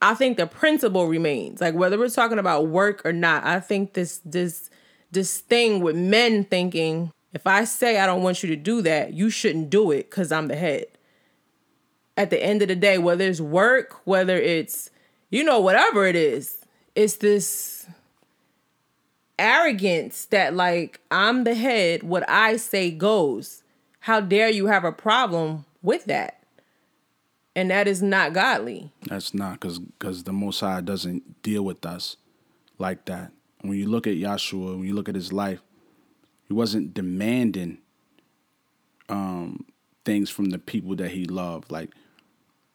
I 0.00 0.14
think 0.14 0.36
the 0.36 0.46
principle 0.46 1.06
remains. 1.06 1.60
Like 1.60 1.74
whether 1.74 1.98
we're 1.98 2.08
talking 2.08 2.38
about 2.38 2.68
work 2.68 3.04
or 3.04 3.12
not, 3.12 3.44
I 3.44 3.60
think 3.60 3.94
this 3.94 4.20
this 4.24 4.70
this 5.10 5.38
thing 5.38 5.80
with 5.80 5.96
men 5.96 6.44
thinking 6.44 7.12
if 7.34 7.46
I 7.46 7.64
say 7.64 7.98
I 7.98 8.06
don't 8.06 8.22
want 8.22 8.42
you 8.42 8.48
to 8.50 8.56
do 8.56 8.82
that, 8.82 9.12
you 9.12 9.30
shouldn't 9.30 9.70
do 9.70 9.90
it 9.90 10.10
because 10.10 10.32
I'm 10.32 10.48
the 10.48 10.56
head. 10.56 10.86
At 12.16 12.30
the 12.30 12.42
end 12.42 12.62
of 12.62 12.68
the 12.68 12.76
day, 12.76 12.98
whether 12.98 13.24
it's 13.24 13.40
work, 13.40 14.00
whether 14.04 14.36
it's, 14.36 14.90
you 15.30 15.44
know, 15.44 15.60
whatever 15.60 16.06
it 16.06 16.16
is, 16.16 16.64
it's 16.94 17.16
this 17.16 17.86
arrogance 19.38 20.24
that, 20.26 20.54
like, 20.54 21.00
I'm 21.10 21.44
the 21.44 21.54
head, 21.54 22.02
what 22.02 22.28
I 22.28 22.56
say 22.56 22.90
goes. 22.90 23.62
How 24.00 24.20
dare 24.20 24.48
you 24.48 24.66
have 24.66 24.84
a 24.84 24.90
problem 24.90 25.64
with 25.82 26.06
that? 26.06 26.37
And 27.58 27.70
that 27.72 27.88
is 27.88 28.00
not 28.02 28.32
godly. 28.34 28.92
That's 29.08 29.34
not 29.34 29.54
because 29.54 29.80
because 29.80 30.22
the 30.22 30.32
Most 30.32 30.60
High 30.60 30.80
doesn't 30.80 31.42
deal 31.42 31.64
with 31.64 31.84
us 31.84 32.16
like 32.78 33.04
that. 33.06 33.32
When 33.62 33.76
you 33.76 33.88
look 33.88 34.06
at 34.06 34.14
Yahshua, 34.14 34.76
when 34.78 34.86
you 34.86 34.94
look 34.94 35.08
at 35.08 35.16
his 35.16 35.32
life, 35.32 35.60
he 36.46 36.54
wasn't 36.54 36.94
demanding 36.94 37.78
um, 39.08 39.64
things 40.04 40.30
from 40.30 40.50
the 40.50 40.58
people 40.58 40.94
that 40.96 41.10
he 41.10 41.24
loved. 41.24 41.70
Like 41.72 41.90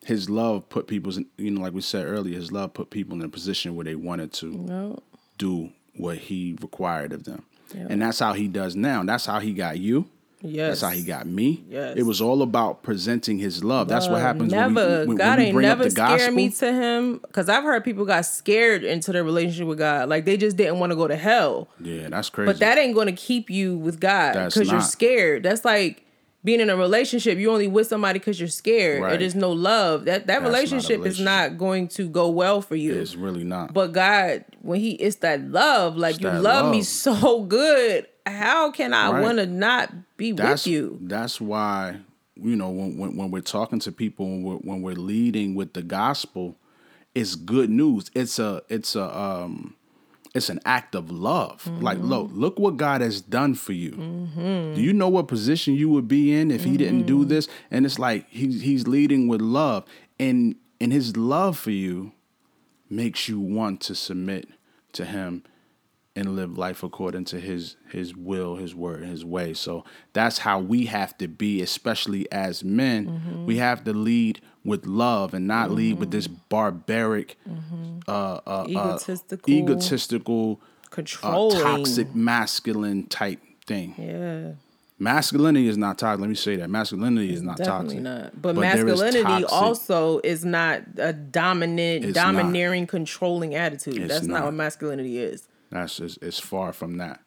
his 0.05 0.29
love 0.29 0.67
put 0.69 0.87
people's, 0.87 1.19
you 1.37 1.51
know, 1.51 1.61
like 1.61 1.73
we 1.73 1.81
said 1.81 2.05
earlier, 2.05 2.35
his 2.35 2.51
love 2.51 2.73
put 2.73 2.89
people 2.89 3.15
in 3.17 3.23
a 3.23 3.29
position 3.29 3.75
where 3.75 3.85
they 3.85 3.95
wanted 3.95 4.33
to 4.33 4.47
No. 4.47 4.99
do 5.37 5.69
what 5.95 6.17
he 6.17 6.57
required 6.61 7.13
of 7.13 7.23
them. 7.23 7.43
Yeah. 7.73 7.87
And 7.89 8.01
that's 8.01 8.19
how 8.19 8.33
he 8.33 8.47
does 8.47 8.75
now. 8.75 9.03
That's 9.03 9.25
how 9.25 9.39
he 9.39 9.53
got 9.53 9.79
you. 9.79 10.09
Yes. 10.45 10.81
That's 10.81 10.91
how 10.91 10.97
he 10.97 11.03
got 11.03 11.25
me. 11.25 11.63
Yes. 11.69 11.95
It 11.97 12.03
was 12.03 12.19
all 12.19 12.41
about 12.41 12.83
presenting 12.83 13.37
his 13.39 13.63
love. 13.63 13.87
That's 13.87 14.07
what 14.09 14.17
Uh, 14.17 14.19
happens 14.25 14.51
Never, 14.51 14.73
when 14.73 14.99
we, 15.01 15.05
when, 15.07 15.17
God 15.17 15.37
when 15.37 15.39
ain't 15.47 15.53
bring 15.55 15.67
never 15.67 15.83
up 15.83 15.89
the 15.89 15.95
gospel. 15.95 16.17
scared 16.19 16.33
me 16.35 16.49
to 16.49 16.73
Him 16.73 17.17
because 17.19 17.47
I've 17.47 17.63
heard 17.63 17.83
people 17.85 18.03
got 18.05 18.25
scared 18.25 18.83
into 18.83 19.13
their 19.13 19.23
relationship 19.23 19.67
with 19.67 19.77
God, 19.77 20.09
like 20.09 20.25
they 20.25 20.35
just 20.35 20.57
didn't 20.57 20.79
want 20.79 20.91
to 20.91 20.97
go 20.97 21.07
to 21.07 21.15
hell. 21.15 21.69
yeah, 21.79 22.09
that's 22.09 22.29
crazy. 22.29 22.47
But 22.51 22.59
that 22.59 22.77
ain't 22.77 22.93
going 22.93 23.07
to 23.07 23.13
keep 23.13 23.49
you 23.49 23.77
with 23.77 23.99
God 24.01 24.33
because 24.33 24.69
you're 24.69 24.81
scared. 24.81 25.43
That's 25.43 25.63
like 25.63 26.01
being 26.43 26.59
in 26.59 26.69
a 26.69 26.75
relationship. 26.75 27.37
You 27.37 27.49
only 27.49 27.69
with 27.69 27.87
somebody 27.87 28.19
because 28.19 28.37
you're 28.37 28.49
scared. 28.49 29.01
Right. 29.01 29.13
It 29.13 29.21
is 29.21 29.33
no 29.35 29.49
love. 29.53 30.03
That 30.03 30.27
that 30.27 30.41
not 30.41 30.47
relationship, 30.49 31.05
is 31.05 31.21
not 31.21 31.57
going 31.57 31.87
to 31.89 32.09
go 32.09 32.27
well 32.29 32.61
for 32.61 32.75
you. 32.75 32.93
it's 32.99 33.15
really 33.15 33.45
not. 33.45 33.73
But 33.73 33.93
God, 33.93 34.43
when 34.61 34.81
He 34.81 34.91
it's 34.95 35.15
that 35.17 35.41
love, 35.49 35.95
like 35.95 36.15
It's 36.15 36.23
you 36.23 36.29
that 36.31 36.41
love, 36.41 36.69
me 36.69 36.81
so 36.83 37.43
good. 37.43 38.07
How 38.25 38.71
can 38.71 38.93
I 38.93 39.11
Right. 39.11 39.21
want 39.21 39.37
to 39.39 39.45
not 39.45 39.93
be 40.17 40.31
that's 40.31 40.65
with 40.65 40.73
you? 40.73 40.99
That's 41.01 41.41
why 41.41 41.97
you 42.35 42.55
know 42.55 42.69
when 42.69 42.97
when, 42.97 43.17
when 43.17 43.31
we're 43.31 43.41
talking 43.41 43.79
to 43.79 43.91
people 43.91 44.25
when 44.25 44.43
we're, 44.43 44.55
when 44.57 44.81
we're 44.81 44.95
leading 44.95 45.55
with 45.55 45.73
the 45.73 45.81
gospel, 45.81 46.55
it's 47.13 47.35
good 47.35 47.69
news. 47.69 48.09
It's 48.13 48.39
a 48.39 48.61
it's 48.69 48.95
a 48.95 49.17
um 49.17 49.75
it's 50.33 50.49
an 50.49 50.59
act 50.65 50.95
of 50.95 51.11
love. 51.11 51.67
Like 51.81 51.97
mm-hmm. 51.97 52.07
look 52.07 52.29
look 52.31 52.59
what 52.59 52.77
God 52.77 53.01
has 53.01 53.21
done 53.21 53.53
for 53.55 53.73
you. 53.73 53.91
Mm-hmm. 53.91 54.75
Do 54.75 54.81
you 54.81 54.93
know 54.93 55.09
what 55.09 55.27
position 55.27 55.75
you 55.75 55.89
would 55.89 56.07
be 56.07 56.33
in 56.33 56.49
if 56.49 56.63
He 56.63 56.77
didn't 56.77 57.03
do 57.03 57.19
mm-hmm. 57.19 57.29
this? 57.29 57.47
And 57.69 57.85
it's 57.85 57.99
like 57.99 58.27
he's 58.29 58.61
he's 58.61 58.87
leading 58.87 59.27
with 59.27 59.41
love, 59.41 59.85
and 60.19 60.55
and 60.81 60.91
His 60.91 61.15
love 61.15 61.57
for 61.57 61.71
you 61.71 62.13
makes 62.89 63.27
you 63.27 63.39
want 63.39 63.81
to 63.81 63.95
submit 63.95 64.47
to 64.93 65.05
Him 65.05 65.43
and 66.15 66.35
live 66.35 66.57
life 66.57 66.83
according 66.83 67.25
to 67.25 67.39
his 67.39 67.75
his 67.91 68.15
will, 68.15 68.55
his 68.57 68.75
word, 68.75 69.03
his 69.03 69.25
way. 69.25 69.53
So 69.53 69.83
that's 70.13 70.39
how 70.39 70.59
we 70.59 70.85
have 70.85 71.17
to 71.17 71.27
be, 71.27 71.61
especially 71.61 72.31
as 72.31 72.63
men. 72.63 73.07
Mm-hmm. 73.07 73.45
We 73.45 73.57
have 73.57 73.83
to 73.85 73.93
lead 73.93 74.41
with 74.63 74.85
love 74.85 75.33
and 75.33 75.47
not 75.47 75.71
lead 75.71 75.99
with 75.99 76.11
this 76.11 76.27
barbaric, 76.27 77.37
uh, 78.07 78.11
uh, 78.45 78.65
Egotistical. 78.69 79.53
uh, 79.53 79.57
egotistical, 79.57 80.59
uh, 80.61 80.87
Controlling. 80.89 81.61
toxic, 81.61 82.15
masculine 82.15 83.07
type 83.07 83.39
thing. 83.65 83.95
Yeah. 83.97 84.51
Masculinity 84.99 85.67
is 85.67 85.77
not 85.77 85.97
toxic. 85.97 86.21
Let 86.21 86.29
me 86.29 86.35
say 86.35 86.55
that 86.57 86.69
masculinity 86.69 87.33
is 87.33 87.41
not 87.41 87.57
Definitely 87.57 87.95
toxic. 87.95 88.01
not. 88.03 88.41
But, 88.41 88.49
is 88.55 88.59
masculinity 88.61 89.23
toxic- 89.23 89.51
also 89.51 90.19
is 90.23 90.45
not 90.45 90.83
a 90.97 91.11
dominant, 91.11 92.05
It's 92.05 92.15
not. 92.15 92.33
domineering, 92.35 92.87
controlling 92.87 93.55
attitude. 93.55 93.97
It's 93.97 94.13
That's 94.13 94.27
not. 94.27 94.35
not. 94.35 94.45
what 94.45 94.53
masculinity 94.53 95.17
is. 95.17 95.47
That's 95.73 95.97
just 95.97 96.21
it's 96.21 96.39
far 96.39 96.71
from 96.71 96.97
that. 96.97 97.19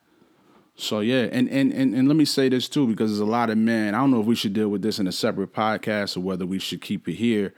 So 0.77 1.01
yeah, 1.01 1.29
and, 1.33 1.49
and 1.49 1.73
and 1.73 1.95
and 1.95 2.07
let 2.07 2.17
me 2.17 2.25
say 2.25 2.49
this 2.49 2.69
too, 2.69 2.87
because 2.87 3.11
there's 3.11 3.21
a 3.21 3.25
lot 3.25 3.51
of 3.51 3.59
men. 3.59 3.95
I 3.95 3.99
don't 3.99 4.11
know 4.11 4.21
if 4.21 4.27
we 4.27 4.35
should 4.35 4.53
deal 4.53 4.69
with 4.69 4.83
this 4.83 4.99
in 4.99 5.07
a 5.07 5.13
separate 5.13 5.53
podcast 5.53 6.17
or 6.17 6.21
whether 6.21 6.47
we 6.47 6.59
should 6.59 6.81
keep 6.81 7.09
it 7.09 7.15
here. 7.15 7.55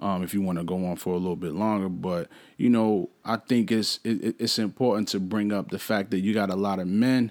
Um, 0.00 0.24
if 0.24 0.34
you 0.34 0.42
want 0.42 0.58
to 0.58 0.64
go 0.64 0.84
on 0.86 0.96
for 0.96 1.14
a 1.14 1.18
little 1.18 1.36
bit 1.36 1.52
longer, 1.52 1.88
but 1.88 2.28
you 2.56 2.70
know, 2.70 3.10
I 3.24 3.36
think 3.36 3.70
it's 3.70 4.00
it, 4.04 4.36
it's 4.40 4.58
important 4.58 5.08
to 5.08 5.20
bring 5.20 5.52
up 5.52 5.70
the 5.70 5.78
fact 5.78 6.10
that 6.10 6.20
you 6.20 6.34
got 6.34 6.50
a 6.50 6.56
lot 6.56 6.80
of 6.80 6.88
men 6.88 7.30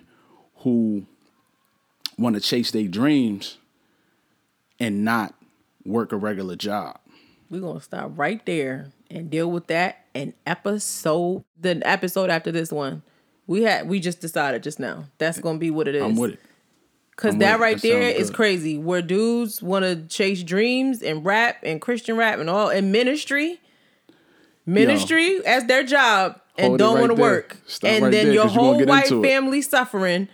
who 0.58 1.06
want 2.18 2.36
to 2.36 2.42
chase 2.42 2.72
their 2.72 2.88
dreams 2.88 3.58
and 4.80 5.04
not 5.04 5.34
work 5.84 6.14
a 6.14 6.18
regular 6.18 6.56
job. 6.56 7.00
We're 7.50 7.62
gonna 7.62 7.82
stop 7.82 8.12
right 8.16 8.46
there 8.46 8.92
and 9.12 9.30
deal 9.30 9.52
with 9.52 9.68
that 9.68 10.06
in 10.14 10.34
episode 10.48 11.44
the 11.60 11.82
episode 11.88 12.30
after 12.30 12.52
this 12.52 12.72
one. 12.72 13.04
We 13.48 13.64
had 13.64 13.88
we 13.88 14.00
just 14.00 14.22
decided 14.22 14.64
just 14.64 14.80
now. 14.80 15.06
That's 15.18 15.40
gonna 15.40 15.60
be 15.60 15.72
what 15.72 15.88
it 15.88 15.96
is. 15.96 16.04
I'm 16.04 16.16
with 16.16 16.32
it. 16.34 16.40
Cause 17.18 17.34
I'm 17.34 17.40
that 17.40 17.60
it. 17.60 17.62
right 17.62 17.76
That 17.76 17.82
there 17.82 18.14
good. 18.14 18.34
crazy. 18.34 18.78
Where 18.78 19.02
dudes 19.02 19.62
want 19.62 19.84
to 19.84 20.08
chase 20.08 20.42
dreams 20.44 21.04
and 21.04 21.24
rap 21.26 21.58
and 21.64 21.82
Christian 21.82 22.16
rap 22.18 22.40
and 22.40 22.50
all 22.50 22.70
and 22.70 22.92
ministry, 22.92 23.60
ministry 24.66 25.46
as 25.46 25.66
their 25.66 25.84
job 25.84 26.40
and 26.58 26.78
don't 26.78 26.96
right 26.96 27.02
want 27.02 27.12
to 27.12 27.16
there. 27.16 27.26
work, 27.26 27.58
Stop 27.68 27.90
and 27.90 28.06
right 28.06 28.12
then 28.12 28.26
there, 28.28 28.34
your 28.34 28.48
whole 28.48 28.84
white 28.86 29.06
into 29.06 29.24
it. 29.24 29.28
family 29.30 29.62
suffering. 29.62 30.30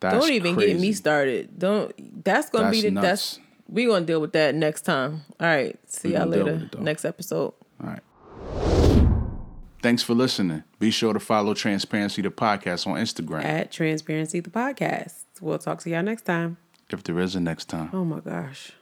That's 0.00 0.18
don't 0.18 0.32
even 0.32 0.56
get 0.56 0.80
me 0.80 0.92
started. 0.92 1.58
Don't. 1.58 2.24
That's 2.24 2.50
gonna 2.50 2.70
be 2.70 2.80
the. 2.82 2.90
nuts. 2.90 3.06
That's 3.06 3.40
we 3.68 3.86
gonna 3.86 4.04
deal 4.04 4.20
with 4.20 4.32
that 4.32 4.54
next 4.54 4.82
time. 4.82 5.22
All 5.38 5.46
right. 5.46 5.78
See 5.88 6.12
y'all 6.14 6.26
later. 6.26 6.68
it. 6.72 6.80
Next 6.80 7.04
episode. 7.04 7.54
Thanks 9.82 10.02
for 10.02 10.14
listening. 10.14 10.62
Be 10.78 10.90
sure 10.92 11.12
to 11.12 11.18
follow 11.18 11.54
Transparency 11.54 12.22
the 12.22 12.30
Podcast 12.30 12.86
on 12.86 12.94
Instagram. 12.94 13.44
At 13.44 13.72
Transparency 13.72 14.40
the 14.40 14.50
podcast. 14.50 15.24
We'll 15.40 15.58
talk 15.58 15.80
to 15.80 15.90
y'all 15.90 16.02
next 16.04 16.22
time. 16.22 16.56
If 16.88 17.02
there 17.02 17.18
is 17.18 17.34
a 17.34 17.40
next 17.40 17.64
time. 17.68 17.90
Oh 17.92 18.04
my 18.04 18.20
gosh. 18.20 18.72